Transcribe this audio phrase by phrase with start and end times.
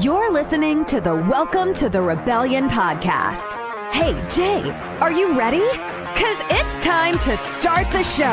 [0.00, 3.46] You're listening to the Welcome to the Rebellion podcast.
[3.92, 5.60] Hey, Jay, are you ready?
[5.60, 8.24] Because it's time to start the show.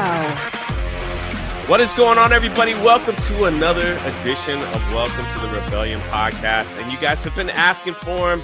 [1.69, 2.75] What is going on, everybody?
[2.75, 6.67] Welcome to another edition of Welcome to the Rebellion podcast.
[6.81, 8.41] And you guys have been asking for him,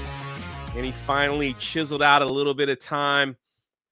[0.76, 3.38] and he finally chiseled out a little bit of time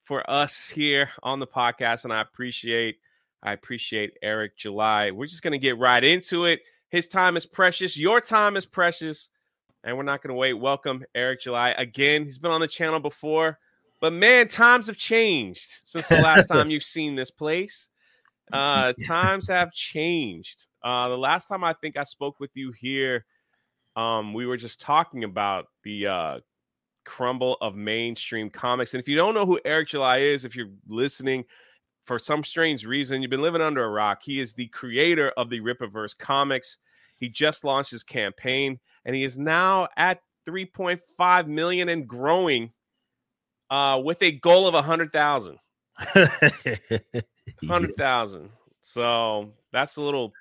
[0.04, 2.04] for us here on the podcast.
[2.04, 2.98] And I appreciate,
[3.42, 5.12] I appreciate Eric July.
[5.12, 6.60] We're just going to get right into it.
[6.94, 7.98] His time is precious.
[7.98, 9.30] Your time is precious.
[9.84, 10.54] And we're not going to wait.
[10.54, 11.72] Welcome, Eric July.
[11.72, 13.58] Again, he's been on the channel before.
[14.00, 17.90] But man, times have changed since the last time you've seen this place.
[18.52, 20.68] Uh, times have changed.
[20.84, 23.26] Uh, the last time I think I spoke with you here,
[23.96, 26.40] um, we were just talking about the uh,
[27.06, 28.94] crumble of mainstream comics.
[28.94, 31.44] And if you don't know who Eric July is, if you're listening
[32.06, 34.22] for some strange reason, you've been living under a rock.
[34.22, 36.78] He is the creator of the Rippaverse comics.
[37.24, 42.70] He just launched his campaign, and he is now at 3.5 million and growing,
[43.70, 45.58] uh, with a goal of 100,000.
[47.62, 48.50] 100,000.
[48.86, 50.34] So that's a little.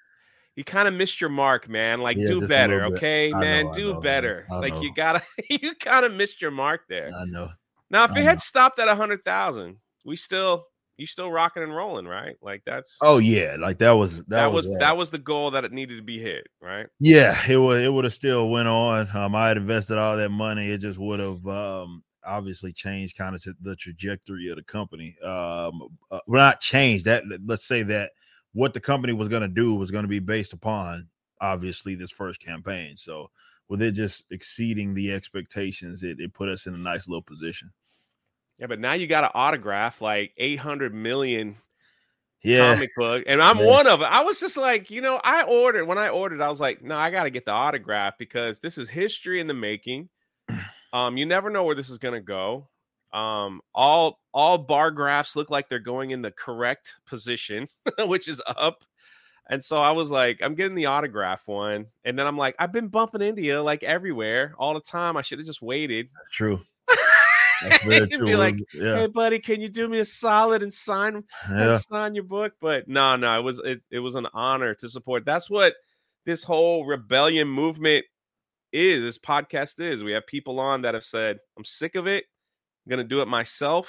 [0.56, 2.00] You kind of missed your mark, man.
[2.00, 3.66] Like, Yeah, do better, okay, I man.
[3.66, 4.48] know, do know, better.
[4.50, 4.82] I Like, know.
[4.82, 7.12] you gotta, you kind of missed your mark there.
[7.16, 7.50] I know.
[7.90, 10.66] Now, if I it had stopped at 100,000, we still,
[11.02, 12.36] you still rocking and rolling, right?
[12.40, 15.50] Like, that's Oh yeah, like that was that, that, was uh, that was the goal
[15.50, 16.86] that it needed to be hit, right?
[17.00, 19.14] Yeah, it would it would have still went on.
[19.14, 20.70] Um, I had invested all that money.
[20.70, 25.16] It just would have um obviously changed kind of the trajectory of the company.
[25.22, 27.24] Um, uh, well, not changed that.
[27.44, 28.12] Let's say that
[28.52, 31.08] what the company was going to do was going to be based upon
[31.40, 32.96] obviously this first campaign.
[32.96, 33.28] So
[33.68, 37.72] with it just exceeding the expectations, it, it put us in a nice little position.
[38.62, 41.56] Yeah, but now you got to autograph like 800 million
[42.44, 43.66] Yeah, comic book, and I'm Yeah.
[43.66, 44.08] one of them.
[44.08, 46.94] I was just like, you know, I ordered when I ordered, I was like, no,
[46.94, 50.08] I got to get the autograph because this is history in the making.
[50.94, 52.68] Um, you never know where this is gonna go.
[53.14, 57.66] Um, all all bar graphs look like they're going in the correct position,
[57.98, 58.84] which is up.
[59.48, 62.72] And so I was like, I'm getting the autograph one, and then I'm like, I've
[62.72, 65.16] been bumping India like everywhere all the time.
[65.16, 66.10] I should have just waited.
[66.30, 66.60] true.
[67.62, 68.26] That's very and true.
[68.26, 71.72] be like, yeah, hey buddy, can you do me a solid and sign yeah.
[71.72, 72.52] and sign your book?
[72.60, 75.24] But no, no, it was it, it was an honor to support.
[75.24, 75.74] That's what
[76.24, 78.04] this whole rebellion movement
[78.72, 79.00] is.
[79.02, 80.02] This podcast is.
[80.02, 82.24] We have people on that have said, I'm sick of it.
[82.84, 83.88] I'm gonna do it myself.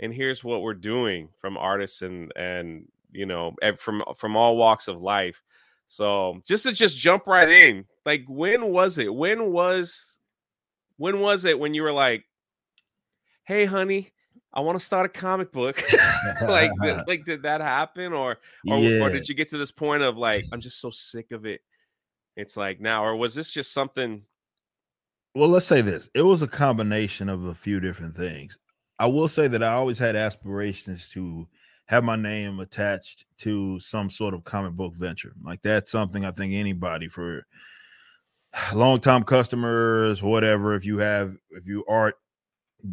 [0.00, 4.88] And here's what we're doing from artists and and you know from from all walks
[4.88, 5.42] of life.
[5.88, 9.12] So just to just jump right in, like when was it?
[9.12, 10.16] When was
[10.96, 12.24] when was it when you were like,
[13.44, 14.10] hey honey,
[14.52, 15.82] I want to start a comic book?
[16.42, 19.02] like did, like did that happen or or, yeah.
[19.02, 21.60] or did you get to this point of like i'm just so sick of it
[22.36, 24.22] it's like now or was this just something
[25.34, 28.58] well let's say this it was a combination of a few different things
[28.98, 31.46] i will say that i always had aspirations to
[31.86, 36.30] have my name attached to some sort of comic book venture like that's something i
[36.30, 37.44] think anybody for
[38.74, 42.16] long time customers whatever if you have if you art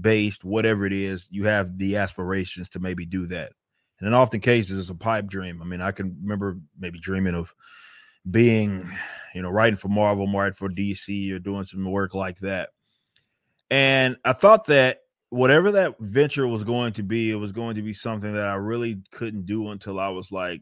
[0.02, 3.52] based whatever it is you have the aspirations to maybe do that.
[4.00, 5.62] And in often cases it's a pipe dream.
[5.62, 7.54] I mean i can remember maybe dreaming of
[8.30, 8.90] being
[9.34, 12.70] you know writing for marvel writing for dc or doing some work like that.
[13.70, 15.00] And i thought that
[15.30, 18.56] whatever that venture was going to be it was going to be something that i
[18.56, 20.62] really couldn't do until i was like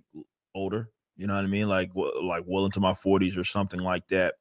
[0.56, 1.68] older you know what i mean?
[1.68, 4.36] Like like well into my 40s or something like that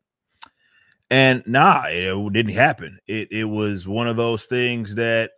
[1.11, 2.99] and nah it didn't happen.
[3.07, 5.33] It it was one of those things that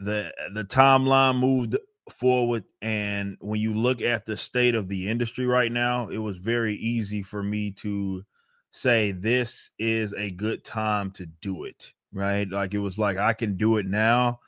[0.00, 1.76] the the timeline moved
[2.10, 6.38] forward and when you look at the state of the industry right now it was
[6.38, 8.22] very easy for me to
[8.70, 12.48] say this is a good time to do it right?
[12.48, 14.40] Like it was like i can do it now.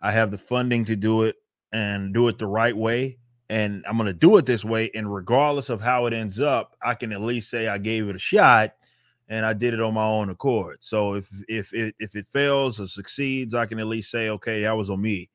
[0.00, 1.36] I have the funding to do it
[1.72, 3.18] and do it the right way
[3.48, 6.76] and i'm going to do it this way and regardless of how it ends up
[6.82, 8.72] i can at least say i gave it a shot
[9.28, 12.80] and i did it on my own accord so if if it if it fails
[12.80, 15.28] or succeeds i can at least say okay that was on me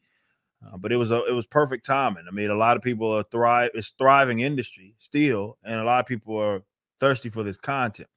[0.66, 2.26] uh, but it was a, it was perfect timing.
[2.28, 3.72] I mean, a lot of people are thrive.
[3.74, 6.64] It's thriving industry still, and a lot of people are
[7.00, 8.10] thirsty for this content.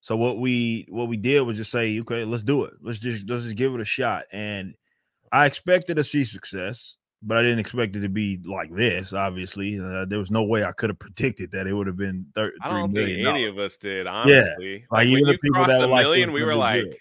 [0.00, 2.74] So what we what we did was just say, okay, let's do it.
[2.80, 4.24] Let's just let's just give it a shot.
[4.32, 4.74] And
[5.32, 6.96] I expected to see success,
[7.26, 9.12] but I didn't expect it to be like this.
[9.12, 12.26] Obviously, uh, there was no way I could have predicted that it would have been
[12.34, 15.64] thir- i don't think million any of us did honestly Like, like, even the people
[15.64, 16.96] crossed that a were like, million we were like good."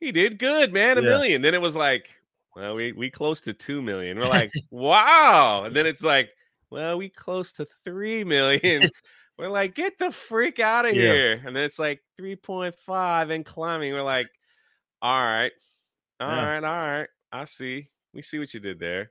[0.00, 1.08] he did good man a Yeah.
[1.08, 2.08] million then it was like
[2.56, 6.30] well we we close to two million we're like wow and then it's like
[6.70, 8.88] well we close to three million
[9.38, 11.02] We're like, get the freak out of Yeah.
[11.02, 11.42] here.
[11.44, 13.92] And then it's like 3.5 and climbing.
[13.92, 14.28] We're like,
[15.00, 15.52] all right,
[16.20, 16.44] all Yeah.
[16.44, 17.08] right, all right.
[17.32, 17.88] I see.
[18.12, 19.10] We see what you did there.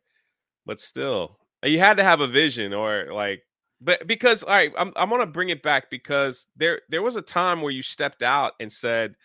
[0.65, 3.43] But still, you had to have a vision or like,
[3.81, 7.21] but because all right, I'm I'm gonna bring it back because there there was a
[7.21, 9.15] time where you stepped out and said,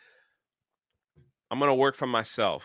[1.50, 2.64] I'm gonna work for myself.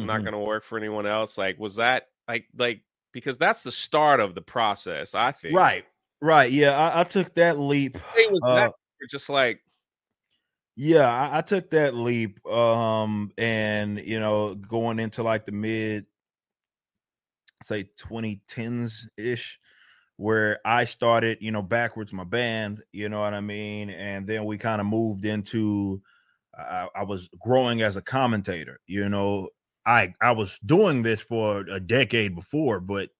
[0.00, 0.24] I'm not Mhm.
[0.24, 1.36] gonna work for anyone else.
[1.38, 2.82] Like, was that like like
[3.12, 5.64] because that's the start of the process, I think.
[5.64, 5.84] Right,
[6.20, 6.50] right.
[6.50, 7.98] Yeah, I, I took that leap.
[8.14, 8.72] It was Uh, that
[9.10, 9.60] just like
[10.74, 12.44] Yeah, I, I took that leap.
[12.46, 16.06] Um, and you know, going into like the mid,
[17.62, 19.58] say 2010s ish,
[20.16, 23.90] where I started, you know, backwards my band, you know what I mean?
[23.90, 26.02] And then we kind of moved into
[26.56, 29.48] I, I was growing as a commentator, you know.
[29.84, 33.10] I I was doing this for a decade before, but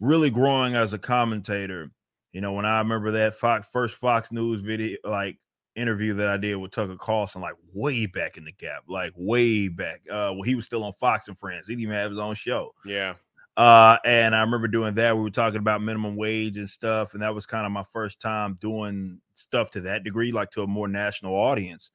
[0.00, 1.92] really growing as a commentator,
[2.32, 5.38] you know, when I remember that Fox first Fox News video, like
[5.76, 9.68] interview that I did with Tucker Carlson, like way back in the gap, like way
[9.68, 10.00] back.
[10.10, 11.68] Uh, well, he was still on Fox and Friends.
[11.68, 12.74] He didn't even have his own show.
[12.84, 13.14] yeah.
[13.56, 15.16] Uh, and I remember doing that.
[15.16, 18.20] We were talking about minimum wage and stuff, and that was kind of my first
[18.20, 21.90] time doing stuff to that degree, like to a more national audience.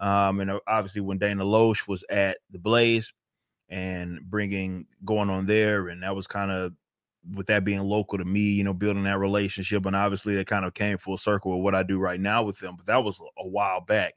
[0.00, 3.12] Um, and uh, obviously when Dana Loesch was at the Blaze
[3.68, 6.72] and bringing going on there, and that was kind of
[7.34, 10.64] with that being local to me, you know, building that relationship, and obviously that kind
[10.64, 12.76] of came full circle with what I do right now with them.
[12.76, 14.14] But that was a while back.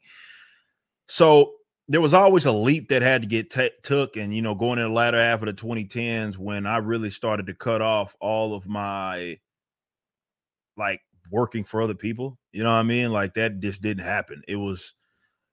[1.07, 1.53] So
[1.87, 4.79] there was always a leap that had to get ta took, and you know, going
[4.79, 8.55] in the latter half of the 2010s when I really started to cut off all
[8.55, 9.37] of my
[10.77, 11.01] like
[11.31, 12.37] working for other people.
[12.51, 13.11] You know what I mean?
[13.11, 14.41] Like that just didn't happen.
[14.47, 14.93] It was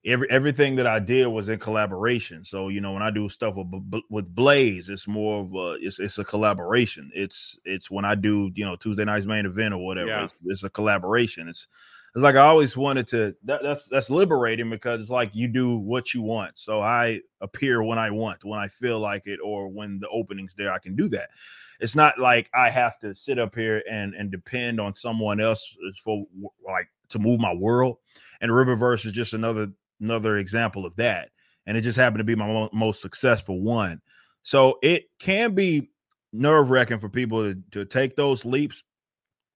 [0.04, 2.44] every everything that I did was in collaboration.
[2.44, 5.98] So you know, when I do stuff with with Blaze, it's more of a it's
[5.98, 7.10] it's a collaboration.
[7.14, 10.08] It's it's when I do you know Tuesday night's main event or whatever.
[10.08, 10.24] Yeah.
[10.24, 11.48] It's, it's a collaboration.
[11.48, 11.66] It's
[12.14, 13.34] it's like I always wanted to.
[13.44, 16.58] That, that's that's liberating because it's like you do what you want.
[16.58, 20.54] So I appear when I want, when I feel like it, or when the opening's
[20.56, 21.30] there, I can do that.
[21.78, 25.76] It's not like I have to sit up here and and depend on someone else
[26.02, 26.26] for
[26.66, 27.98] like to move my world.
[28.40, 29.68] And Rippaverse is just another
[30.00, 31.30] another example of that.
[31.66, 34.00] And it just happened to be my mo- most successful one.
[34.42, 35.90] So it can be
[36.32, 38.82] nerve wracking for people to, to take those leaps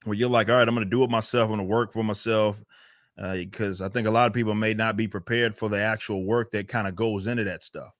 [0.04, 1.44] where you're like, all right, I'm going to do it myself.
[1.50, 2.56] I'm going to work for myself.
[3.16, 6.50] Because I think a lot of people may not be prepared for the actual work
[6.50, 7.92] that kind of goes into that stuff.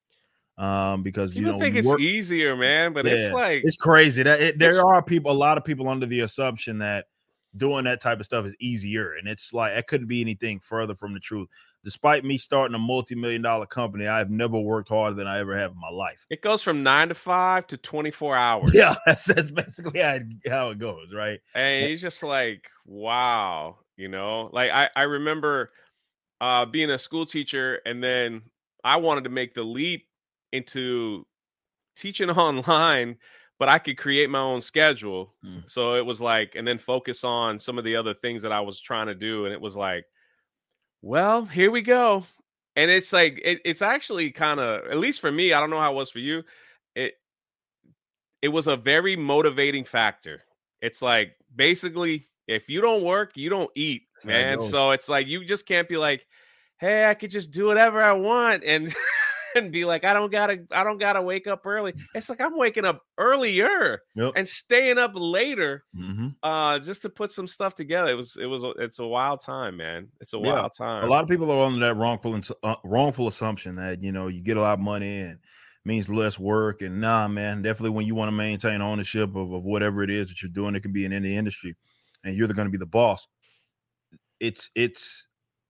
[0.58, 4.22] Um, because People you know, think it's work- easier, man, but it's like it's crazy
[4.22, 7.06] that it, it's- there are people, a lot of people under the assumption that
[7.56, 10.94] doing that type of stuff is easier, and it's like it couldn't be anything further
[10.94, 11.48] from the truth.
[11.82, 15.72] Despite me starting a multi-million dollar company, I've never worked harder than I ever have
[15.72, 16.24] in my life.
[16.30, 18.70] it goes from nine to five to 24 hours.
[18.72, 21.40] Yeah, that's, that's basically how it, how it goes, right?
[21.54, 25.72] And he's just like, wow, you know, like I, I remember
[26.40, 28.42] uh, being a school teacher and then
[28.82, 30.06] I wanted to make the leap
[30.52, 31.26] into
[31.96, 33.16] teaching online,
[33.58, 35.32] but I could create my own schedule.
[35.44, 35.68] Mm.
[35.70, 38.60] So it was like, and then focus on some of the other things that I
[38.60, 39.44] was trying to do.
[39.44, 40.04] And it was like,
[41.02, 42.24] well, here we go.
[42.76, 45.78] And it's like, it, it's actually kind of, at least for me, I don't know
[45.78, 46.42] how it was for you.
[46.96, 47.14] It,
[48.42, 50.42] it was a very motivating factor.
[50.82, 54.60] It's like basically if you don't work, you don't eat, That's how it man.
[54.62, 56.26] So it's like you just can't be like,
[56.78, 58.92] hey, I could just do whatever I want and
[59.54, 61.94] and be like, I don't gotta, I don't gotta wake up early.
[62.14, 64.34] It's like I'm waking up earlier Yep.
[64.34, 68.10] and staying up later hmm uh just to put some stuff together.
[68.10, 70.08] It was it was a- it's a wild time, man.
[70.20, 70.52] It's a Yeah.
[70.62, 71.04] wild time.
[71.04, 74.40] A lot of people are under that wrongful uh, wrongful assumption that you know you
[74.42, 75.38] get a lot of money and
[75.84, 76.82] means less work.
[76.82, 80.28] And nah, man, definitely when you want to maintain ownership of, of whatever it is
[80.28, 81.76] that you're doing, it can be in any industry,
[82.24, 83.26] and you're going to be the boss.
[84.40, 85.26] It's it's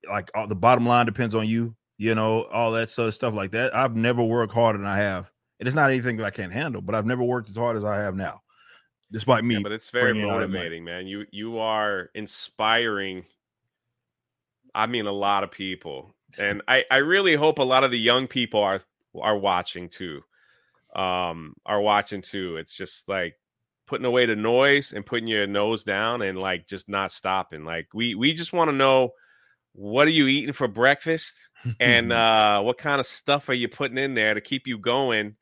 [0.08, 1.76] like all, the bottom line depends on you.
[1.96, 3.74] You know all that sort of stuff like that.
[3.74, 5.30] I've never worked harder than I have.
[5.60, 7.84] And it's not anything that I can't handle, but I've never worked as hard as
[7.84, 8.42] I have now,
[9.12, 9.54] despite me.
[9.54, 10.58] Yeah, but it's very bringing in all that money.
[10.58, 11.06] motivating, man.
[11.06, 13.24] You you are inspiring.
[14.74, 17.98] I mean, a lot of people, and I I really hope a lot of the
[17.98, 18.80] young people are
[19.20, 20.22] are watching too.
[20.96, 22.56] Um, are watching too.
[22.56, 23.36] It's just like
[23.86, 27.64] putting away the noise and putting your nose down and like just not stopping.
[27.64, 29.12] Like we we just want to know
[29.74, 31.34] what are you eating for breakfast?
[31.80, 35.36] And uh what kind of stuff are you putting in there to keep you going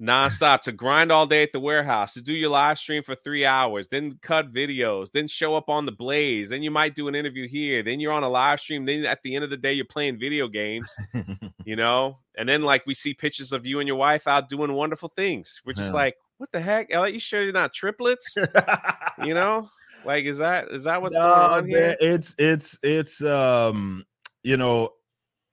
[0.00, 3.44] nonstop to grind all day at the warehouse to do your live stream for three
[3.44, 7.14] hours then cut videos then show up on the blaze then you might do an
[7.14, 9.72] interview here then you're on a live stream then at the end of the day
[9.72, 10.88] you're playing video games
[11.64, 12.18] you know?
[12.36, 15.60] And then like we see pictures of you and your wife out doing wonderful things.
[15.64, 16.00] We're just Yeah.
[16.00, 16.88] like what the heck?
[16.90, 18.36] Elliot, you sure you're not triplets?
[19.24, 19.68] You know
[20.04, 21.96] Like, is that is that what's going on here?
[22.00, 24.04] It's it's it's um
[24.42, 24.90] you know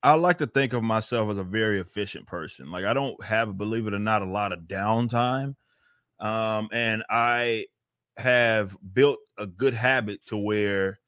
[0.02, 2.72] I like to think of myself as a very efficient person.
[2.72, 5.56] Like I don't have, believe it or not, a lot of downtime.
[6.20, 7.66] Um, and I
[8.18, 11.00] have built a good habit to where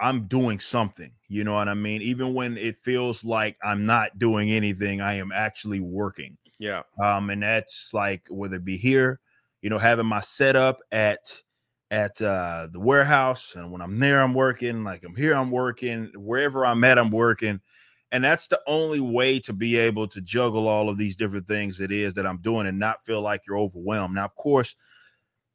[0.00, 1.12] I'm doing something.
[1.28, 2.02] You know what I mean?
[2.02, 6.36] Even when it feels like I'm not doing anything, I am actually working.
[6.58, 6.82] Yeah.
[7.02, 9.20] Um, and that's like whether it be here,
[9.60, 11.18] you know, having my setup at
[11.92, 14.82] at uh the warehouse, and when I'm there, I'm working.
[14.82, 16.10] Like I'm here, I'm working.
[16.16, 17.60] Wherever I'm at, I'm working.
[18.10, 21.80] And that's the only way to be able to juggle all of these different things
[21.80, 24.14] it is that I'm doing and not feel like you're overwhelmed.
[24.14, 24.74] Now, of course,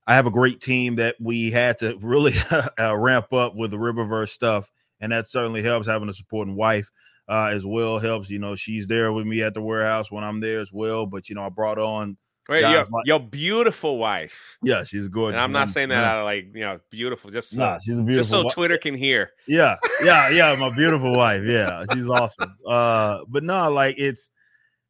[0.08, 2.34] I have a great team that we had to really
[2.80, 5.88] uh, ramp up with the Rippaverse stuff, and that certainly helps.
[5.88, 6.90] Having a supporting wife
[7.28, 8.30] uh, as well helps.
[8.30, 11.06] You know, she's there with me at the warehouse when I'm there as well.
[11.06, 12.18] But you know, I brought on
[12.50, 14.34] Wait, your, like- your beautiful wife.
[14.64, 15.36] yeah, she's gorgeous.
[15.36, 16.12] And I'm not saying that Yeah.
[16.12, 17.30] out of like, you know, beautiful.
[17.32, 19.32] Just so, Nah, she's a just so wi- Twitter can hear.
[19.48, 20.56] yeah, yeah, yeah.
[20.56, 21.44] My beautiful wife.
[21.46, 22.56] Yeah, she's awesome.
[22.66, 24.32] Uh, but no, like it's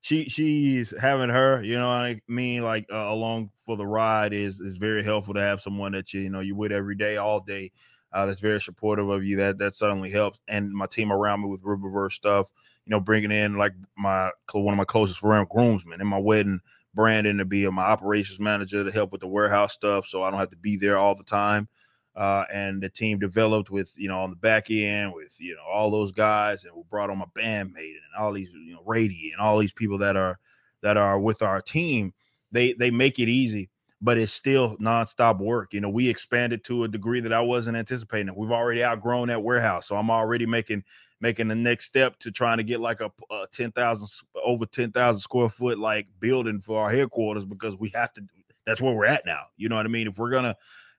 [0.01, 1.63] she she's having her.
[1.63, 2.63] You know what I mean?
[2.63, 6.21] Like uh, along for the ride is is very helpful to have someone that you
[6.21, 7.71] you know you with every day, all day.
[8.13, 9.35] Uh, that's very supportive of you.
[9.35, 10.39] That that certainly helps.
[10.47, 12.47] And my team around me with Rippaverse stuff.
[12.85, 16.61] You know, bringing in like my one of my closest friend groomsmen in my wedding.
[16.97, 20.39] Brandon to be my operations manager to help with the warehouse stuff, so I don't
[20.41, 21.69] have to be there all the time
[22.17, 25.61] uh, and the team developed with you know on the back end with you know
[25.71, 29.31] all those guys, and we brought on my bandmate and all these you know Rady
[29.31, 30.39] and all these people that are
[30.81, 32.13] that are with our team.
[32.51, 33.69] They they make it easy,
[34.01, 35.73] but it's still nonstop work.
[35.73, 38.33] You know, we expanded to a degree that I wasn't anticipating.
[38.35, 40.83] We've already outgrown that warehouse, so I'm already making
[41.19, 44.07] making the next step to trying to get like a, a 10,000
[44.43, 48.21] over 10,000 square foot like building for our headquarters because we have to
[48.65, 49.43] that's where we're at now.
[49.55, 50.07] You know what I mean?
[50.07, 50.55] If we're going to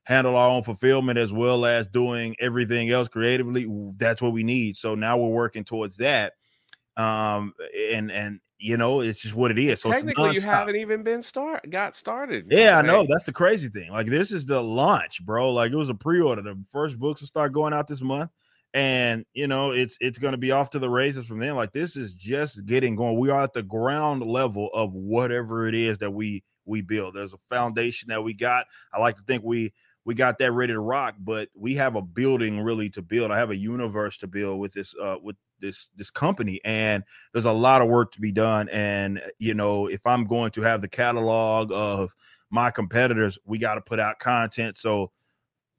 [0.08, 3.66] handle our own fulfillment as well as doing everything else creatively
[3.98, 6.32] that's what we need so now we're working towards that
[6.96, 7.52] um
[7.92, 11.20] and and you know it's just what it is so Technically, you haven't even been
[11.20, 12.46] start got started.
[12.48, 15.76] yeah i know that's the crazy thing like this is the launch bro like it
[15.76, 18.30] was a pre-order the first books will start going out this month
[18.74, 21.72] and you know it's it's going to be off to the races from then like
[21.72, 25.98] this is just getting going we are at the ground level of whatever it is
[25.98, 29.72] that we we build there's a foundation that we got i like to think we
[30.04, 33.38] we got that ready to rock but we have a building really to build i
[33.38, 37.52] have a universe to build with this uh with this this company and there's a
[37.52, 40.88] lot of work to be done and you know if i'm going to have the
[40.88, 42.14] catalog of
[42.50, 45.10] my competitors we got to put out content so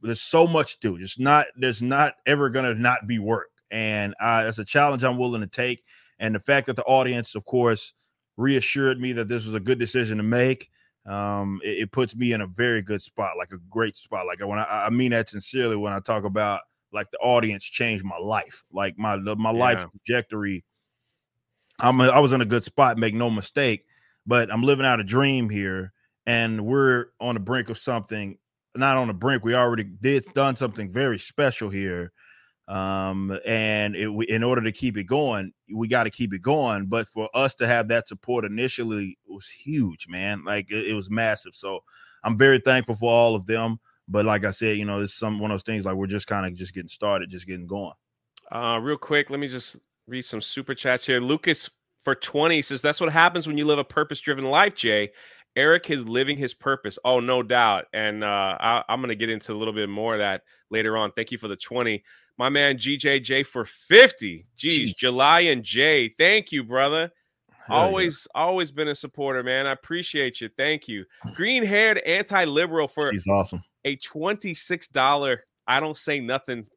[0.01, 1.01] there's so much to it.
[1.01, 3.51] It's not there's not ever gonna not be work.
[3.71, 5.83] And it's a challenge I'm willing to take.
[6.19, 7.93] And the fact that the audience, of course,
[8.37, 10.69] reassured me that this was a good decision to make.
[11.05, 14.25] Um, it, it puts me in a very good spot, like a great spot.
[14.25, 18.03] Like when I, I mean that sincerely when I talk about like the audience changed
[18.03, 19.87] my life, like my my life Yeah.
[20.05, 20.63] trajectory.
[21.79, 23.85] I'm a, I was in a good spot, make no mistake,
[24.25, 25.93] but I'm living out a dream here,
[26.25, 28.37] and we're on the brink of something
[28.75, 29.43] not on the brink.
[29.43, 32.11] We already did done something very special here,
[32.67, 36.41] um, and it, we, in order to keep it going, we got to keep it
[36.41, 36.85] going.
[36.85, 40.43] But for us to have that support initially was huge, man.
[40.45, 41.55] Like it, it was massive.
[41.55, 41.79] So
[42.23, 43.79] I'm very thankful for all of them.
[44.07, 46.27] But like I said, you know, it's some one of those things like we're just
[46.27, 47.93] kind of just getting started, just getting going.
[48.51, 49.75] Uh, real quick, let me just
[50.07, 51.19] read some super chats here.
[51.19, 51.69] Lucas
[52.03, 55.11] for 20 says, That's what happens when you live a purpose driven life, Jay.
[55.59, 56.97] Eric is living his purpose.
[57.03, 57.87] Oh, no doubt.
[57.91, 60.95] And uh, I, I'm going to get into a little bit more of that later
[60.95, 61.11] on.
[61.11, 62.01] Thank you for the 20.
[62.37, 64.45] My man GJJ for 50.
[64.55, 64.97] Geez, Jeez.
[64.97, 66.15] July and Jay.
[66.17, 67.11] Thank you, brother.
[67.67, 67.83] Hell yeah.
[67.83, 69.67] always, always been a supporter, man.
[69.67, 70.49] I appreciate you.
[70.55, 71.03] Thank you.
[71.35, 73.61] Green haired anti liberal for he's awesome.
[73.83, 75.37] a $26.
[75.67, 76.67] I don't say nothing.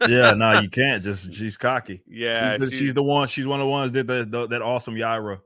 [0.00, 1.04] Yeah, no, you can't.
[1.04, 2.02] Just she's cocky.
[2.08, 2.58] Yeah.
[2.58, 3.28] she's, the, she's the one.
[3.28, 5.38] She's one of the ones that did the, the, that awesome Yaira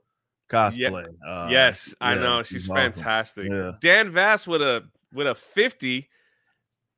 [0.51, 1.07] cosplay.
[1.27, 2.93] Uh, yes, I know she's awesome.
[2.93, 3.49] fantastic.
[3.51, 3.73] Yeah.
[3.81, 6.09] Dan Vass with a with a 50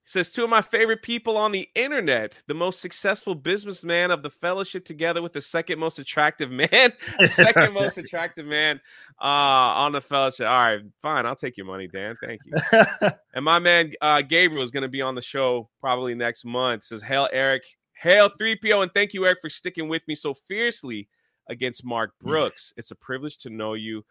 [0.04, 4.30] says two of my favorite people on the internet, the most successful businessman of the
[4.30, 6.92] fellowship together with the second most attractive man,
[7.24, 8.80] second most attractive man
[9.20, 10.46] uh on the fellowship.
[10.46, 12.16] All right, fine, I'll take your money, Dan.
[12.22, 12.52] Thank you.
[13.34, 16.84] And my man uh Gabriel is going to be on the show probably next month.
[16.84, 17.62] Says, "Hail Eric,
[17.94, 21.08] hail 3PO and thank you Eric for sticking with me so fiercely
[21.48, 22.28] against Mark Mm.
[22.28, 22.72] Brooks.
[22.76, 24.04] It's a privilege to know you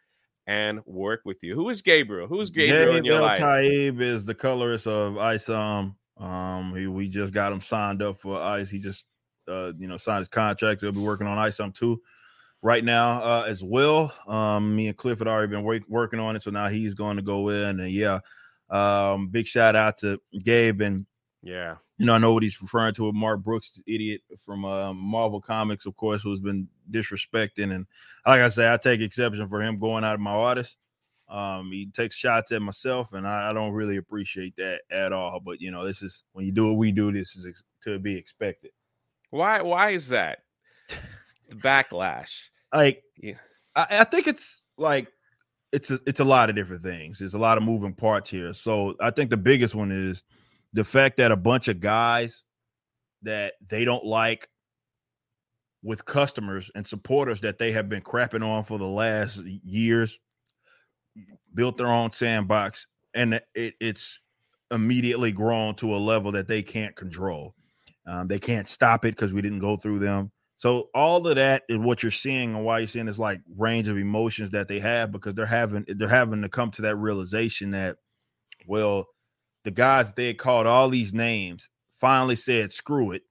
[0.48, 1.56] and work with you.
[1.56, 2.28] Who is Gabriel?
[2.28, 3.40] Who is Gabriel in Gabe your life?
[3.40, 5.96] Gabe is the colorist of ISOM.
[6.18, 8.70] Um, he, we just got him signed up for ICE.
[8.70, 9.06] He just,
[9.48, 10.82] uh, you know, signed his contract.
[10.82, 12.02] He'll be working on ISOM too
[12.62, 14.14] right now uh, as well.
[14.28, 17.18] Um, me and Cliff had already been wait, working on it, so now he's going
[17.18, 17.80] to go in.
[17.80, 18.20] And yeah,
[18.70, 21.06] um, big shout out to Gabe and
[21.44, 21.78] Yeah.
[21.98, 25.42] You know, I know what he's referring to with Mark Brooks, idiot from uh, Marvel
[25.42, 27.74] Comics, of course, who's been disrespecting.
[27.74, 27.86] And
[28.26, 30.78] like I say, I take exception for him going out of my artist.
[31.30, 35.40] Um, he takes shots at myself, and I, I, don't really appreciate that at all.
[35.40, 37.98] But you know, this is when you do what we do, this is ex- to
[38.00, 38.72] be expected.
[39.30, 39.62] Why?
[39.62, 40.40] Why is that?
[41.54, 42.32] Backlash.
[42.74, 43.36] Like, yeah.
[43.78, 45.08] I, I think it's like
[45.72, 47.20] it's a, it's a lot of different things.
[47.20, 48.52] There's a lot of moving parts here.
[48.52, 50.24] So I think the biggest one is
[50.74, 52.44] the fact that a bunch of guys
[53.24, 54.48] that they don't like
[55.84, 60.20] with customers and supporters that they have been crapping on for the last years
[61.54, 64.20] built their own sandbox and it, it's
[64.72, 67.54] immediately grown to a level that they can't control.
[68.08, 70.32] Um, they can't stop it because we didn't go through them.
[70.58, 73.88] So all of that is what you're seeing and why you're seeing this like range
[73.88, 77.72] of emotions that they have because they're having they're having to come to that realization
[77.72, 77.98] that
[78.68, 79.08] well
[79.64, 83.24] the guys that they had called all these names finally said screw it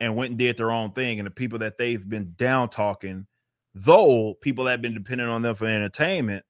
[0.00, 1.18] and went and did their own thing.
[1.18, 3.26] And the people that they've been down talking,
[3.74, 6.44] though people that have been dependent on them for entertainment,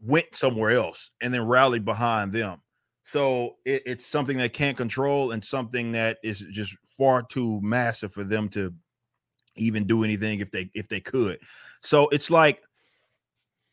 [0.00, 2.60] went somewhere else and then rallied behind them.
[3.04, 8.12] So it, it's something they can't control and something that is just far too massive
[8.12, 8.72] for them to
[9.56, 11.38] even do anything if they if they could.
[11.82, 12.62] So it's like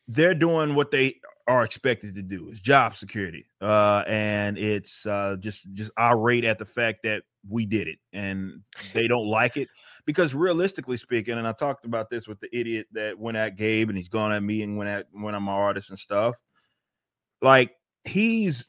[0.06, 5.36] they're doing what they are expected to do is job security uh and it's uh
[5.40, 8.60] just just irate at the fact that we did it and
[8.94, 9.68] they don't like it
[10.06, 13.90] because realistically speaking and i talked about this with the idiot that went at gabe
[13.90, 16.34] and he's gone at me and went at when i'm an artist and stuff
[17.42, 17.72] like
[18.04, 18.68] he's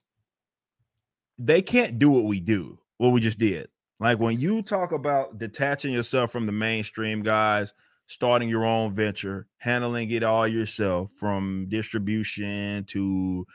[1.37, 3.67] they can't do what we do what we just did.
[3.99, 7.73] Like when you talk about detaching yourself from the mainstream guys
[8.07, 13.45] starting your own venture, handling it all yourself from distribution to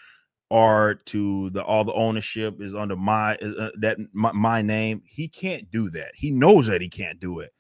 [0.51, 5.03] art to the all the ownership is under my uh, that my, my name.
[5.07, 6.13] He can't do that.
[6.15, 7.53] He knows that he can't do it.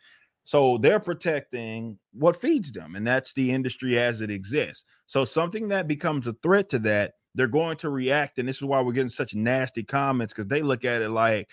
[0.44, 4.84] So they're protecting what feeds them, and that's the industry as it exists.
[5.06, 8.64] So something that becomes a threat to that, they're going to react, and this is
[8.64, 11.48] why we're getting such nasty comments because they look at it like,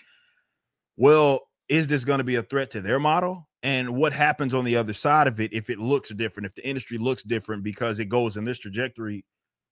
[0.96, 3.47] well, is this going to be a threat to their model?
[3.62, 6.66] And what happens on the other side of it if it looks different if the
[6.66, 9.24] industry looks different because it goes in this trajectory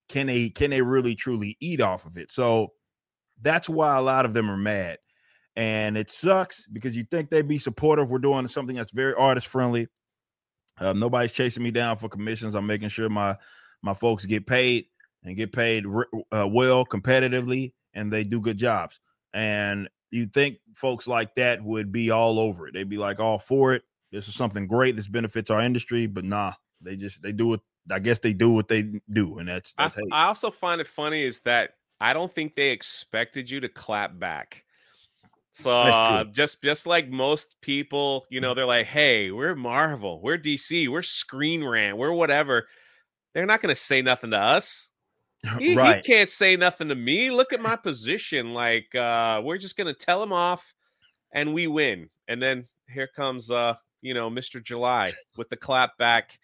[0.09, 2.31] can they can they really truly eat off of it?
[2.31, 2.73] So
[3.41, 4.99] that's why a lot of them are mad.
[5.55, 9.47] And it sucks because you think they'd be supportive we're doing something that's very artist
[9.47, 9.87] friendly
[10.79, 13.35] uh, nobody's chasing me down for commissions i'm making sure my
[13.81, 14.85] my folks get paid
[15.23, 15.85] and get paid
[16.31, 18.99] uh, well competitively and they do good jobs.
[19.33, 22.73] And you'd think folks like that would be all over it.
[22.73, 23.83] They'd be like all for it.
[24.11, 24.95] This is something great.
[24.95, 27.61] This benefits our industry, but nah, they just they do it.
[27.91, 29.73] I guess they do what they do, and that's.
[29.77, 33.59] that's I, I also find it funny is that I don't think they expected you
[33.61, 34.63] to clap back.
[35.53, 40.37] So uh, just just like most people, you know, they're like, "Hey, we're Marvel, we're
[40.37, 42.67] DC, we're Screen Rant, we're whatever."
[43.33, 44.89] They're not going to say nothing to us.
[45.59, 46.03] He, right.
[46.03, 47.31] he, can't say nothing to me.
[47.31, 48.53] Look at my position.
[48.53, 50.63] Like uh, we're just gonna tell him off,
[51.31, 52.09] and we win.
[52.27, 54.63] And then here comes uh, you know, Mr.
[54.63, 56.39] July with the clap back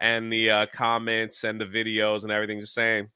[0.00, 2.60] and the uh, comments and the videos and everything.
[2.60, 3.08] Just saying,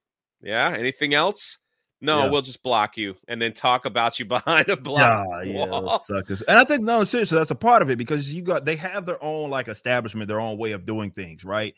[0.42, 0.74] yeah.
[0.76, 1.58] Anything else?
[2.02, 2.30] No, yeah.
[2.30, 5.44] we'll just block you and then talk about you behind a block.
[5.44, 6.02] Yeah, wall.
[6.08, 8.76] yeah, and I think no, seriously, that's a part of it because you got they
[8.76, 11.74] have their own like establishment, their own way of doing things, right?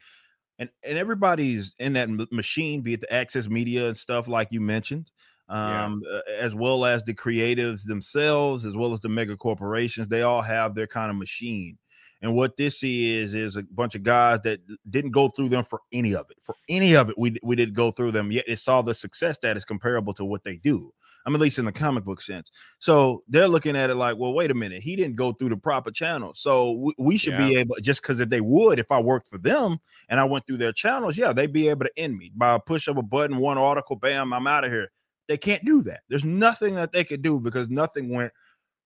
[0.59, 4.61] And and everybody's in that machine, be it the access media and stuff like you
[4.61, 5.11] mentioned,
[5.49, 6.21] um, yeah.
[6.41, 10.09] as well as the creatives themselves, as well as the mega corporations.
[10.09, 11.79] They all have their kind of machine.
[12.23, 15.81] And what this is is a bunch of guys that didn't go through them for
[15.93, 16.37] any of it.
[16.45, 18.31] For any of it, we we did go through them.
[18.31, 20.93] Yet it saw the success that is comparable to what they do.
[21.25, 22.51] I'm at least in the comic book sense.
[22.79, 25.57] So they're looking at it like, well, wait a minute, he didn't go through the
[25.57, 26.33] proper channel.
[26.35, 27.49] So we, we should yeah.
[27.49, 30.47] be able, just because if they would, if I worked for them and I went
[30.47, 33.03] through their channels, yeah, they'd be able to end me by a push of a
[33.03, 34.91] button, one article, bam, I'm out of here.
[35.29, 36.01] They can't do that.
[36.09, 38.33] There's nothing that they could do because nothing went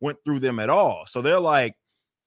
[0.00, 1.04] went through them at all.
[1.06, 1.74] So they're like,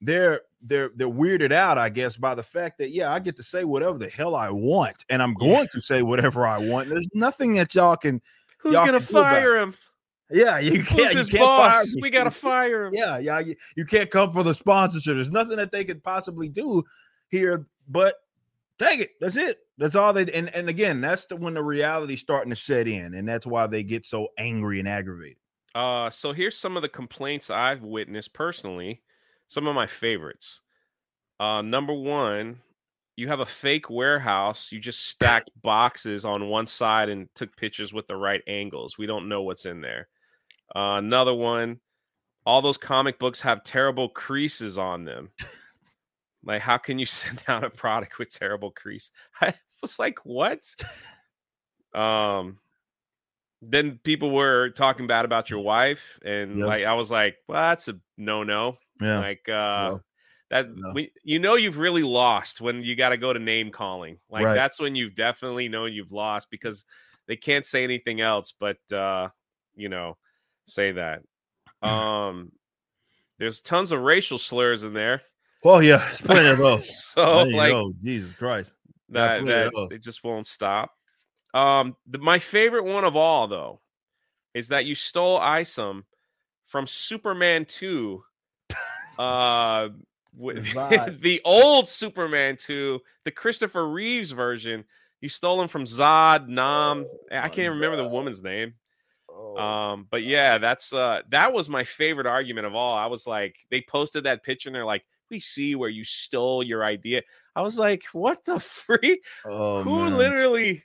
[0.02, 3.44] they're they're they're weirded out, I guess, by the fact that yeah, I get to
[3.44, 5.66] say whatever the hell I want, and I'm going yeah.
[5.74, 6.90] to say whatever I want.
[6.90, 8.22] There's nothing that y'all can.
[8.60, 9.76] Who's y'all gonna fire him?
[10.32, 11.14] Yeah, you can't.
[11.14, 11.96] Who's you can't boss?
[12.02, 12.94] We gotta fire him.
[12.94, 13.40] Yeah, yeah.
[13.40, 15.16] You, you can't come for the sponsorship.
[15.16, 16.84] There's nothing that they could possibly do
[17.30, 18.16] here, but
[18.78, 19.12] take it.
[19.20, 19.60] That's it.
[19.78, 20.32] That's all they.
[20.32, 23.66] And and again, that's the when the reality's starting to set in, and that's why
[23.68, 25.38] they get so angry and aggravated.
[25.74, 29.02] Uh, so here's some of the complaints I've witnessed personally.
[29.48, 30.62] Some of my favorites.
[31.40, 32.60] Uh, number one,
[33.16, 34.70] you have a fake warehouse.
[34.72, 38.98] You just stacked boxes on one side and took pictures with the right angles.
[38.98, 40.08] We don't know what's in there.
[40.76, 41.80] Uh, another one,
[42.46, 45.32] all those comic books have terrible creases on them.
[46.44, 49.12] like, how can you send out a product with terrible crease?
[49.42, 50.64] I was like, what?
[51.94, 52.60] Um,
[53.62, 56.68] then people were talking bad about your wife, and Yep.
[56.68, 58.78] like I was like, well, that's a no no.
[59.02, 59.20] Yeah.
[59.20, 60.02] Like uh No.
[60.50, 60.94] that No.
[60.94, 64.20] we, you know you've really lost when you got to go to name calling.
[64.30, 64.54] Like Right.
[64.54, 66.86] that's when you've definitely known you've lost because
[67.28, 69.30] they can't say anything else but uh
[69.76, 70.18] you know
[70.70, 71.22] say that.
[71.82, 72.52] Um
[73.38, 75.22] there's tons of racial slurs in there.
[75.64, 77.04] Well, yeah, there's plenty of those.
[77.06, 77.94] So you like go.
[78.04, 78.74] Jesus Christ.
[79.10, 80.92] that that it just won't stop.
[81.54, 83.80] Um, the, my favorite one of all though
[84.54, 86.06] is that you stole Isom
[86.68, 88.24] from Superman two.
[89.18, 89.90] Uh,
[90.38, 90.64] with
[91.22, 94.86] the old Superman two, the Christopher Reeves version.
[95.22, 97.06] You stole him from Zod Nam.
[97.30, 98.76] I can't even remember the woman's name.
[99.40, 102.98] Oh, Um, but yeah, that's uh that was my favorite argument of all.
[102.98, 106.64] I was like, they posted that picture and they're like, we see where you stole
[106.64, 107.22] your idea.
[107.56, 109.24] I was like, what the freak?
[109.46, 110.18] oh, Who man.
[110.18, 110.84] literally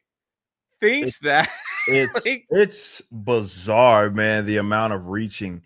[0.80, 1.50] thinks that?
[1.88, 4.46] it's like- it's bizarre, man.
[4.46, 5.62] The amount of reaching,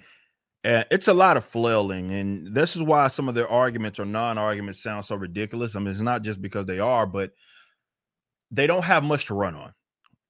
[0.64, 4.04] and it's a lot of flailing, and this is why some of their arguments or
[4.04, 5.74] non-arguments sound so ridiculous.
[5.76, 7.32] I mean, it's not just because they are, but
[8.50, 9.72] they don't have much to run on.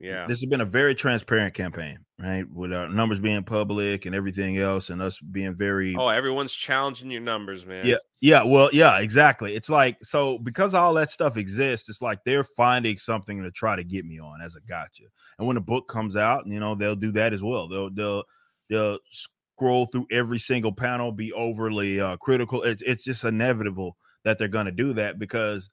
[0.00, 0.26] Yeah.
[0.28, 2.48] This has been a very transparent campaign, right?
[2.52, 7.10] With our numbers being public and everything else, and us being very Oh, everyone's challenging
[7.10, 7.84] your numbers, man.
[7.84, 9.56] yeah, yeah, well, yeah, exactly.
[9.56, 13.74] It's like so because all that stuff exists, it's like they're finding something to try
[13.74, 15.04] to get me on as a gotcha.
[15.38, 17.66] And when the book comes out, you know, they'll do that as well.
[17.68, 18.24] They'll they'll
[18.70, 22.62] they'll scroll through every single panel, be overly uh, critical.
[22.62, 25.70] It's it's just inevitable that they're going to do that because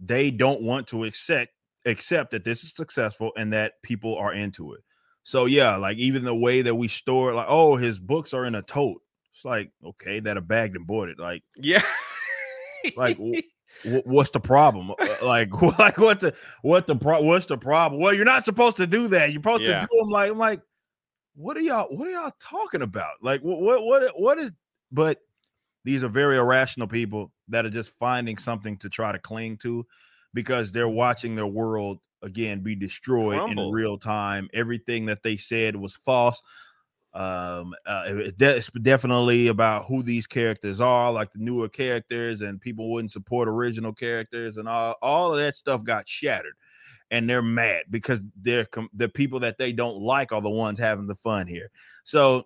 [0.00, 1.50] they don't want to accept
[1.86, 4.80] accept that this is successful and that people are into it.
[5.22, 8.54] So yeah, like even the way that we store, like, oh, his books are in
[8.54, 9.00] a tote.
[9.34, 11.18] It's like okay, that are bagged and boarded.
[11.18, 11.82] Like Yeah.
[12.96, 13.42] like w-
[13.84, 18.00] w- what's the problem Uh, like like what the what the pro- what's the problem
[18.00, 19.80] well you're not supposed to do that you're supposed Yeah.
[19.80, 20.60] to do them like I'm like
[21.34, 24.50] what are y'all what are y'all talking about like what what what, what is
[24.92, 25.18] but
[25.84, 29.84] these are very irrational people that are just finding something to try to cling to
[30.36, 33.68] because they're watching their world again be destroyed Crumble.
[33.68, 34.48] in real time.
[34.52, 36.40] Everything that they said was false.
[37.14, 38.04] Um uh,
[38.38, 43.48] it's definitely about who these characters are like the newer characters and people wouldn't support
[43.48, 46.54] original characters and all all of that stuff got shattered.
[47.10, 51.06] And they're mad because they're the people that they don't like are the ones having
[51.06, 51.70] the fun here.
[52.04, 52.44] So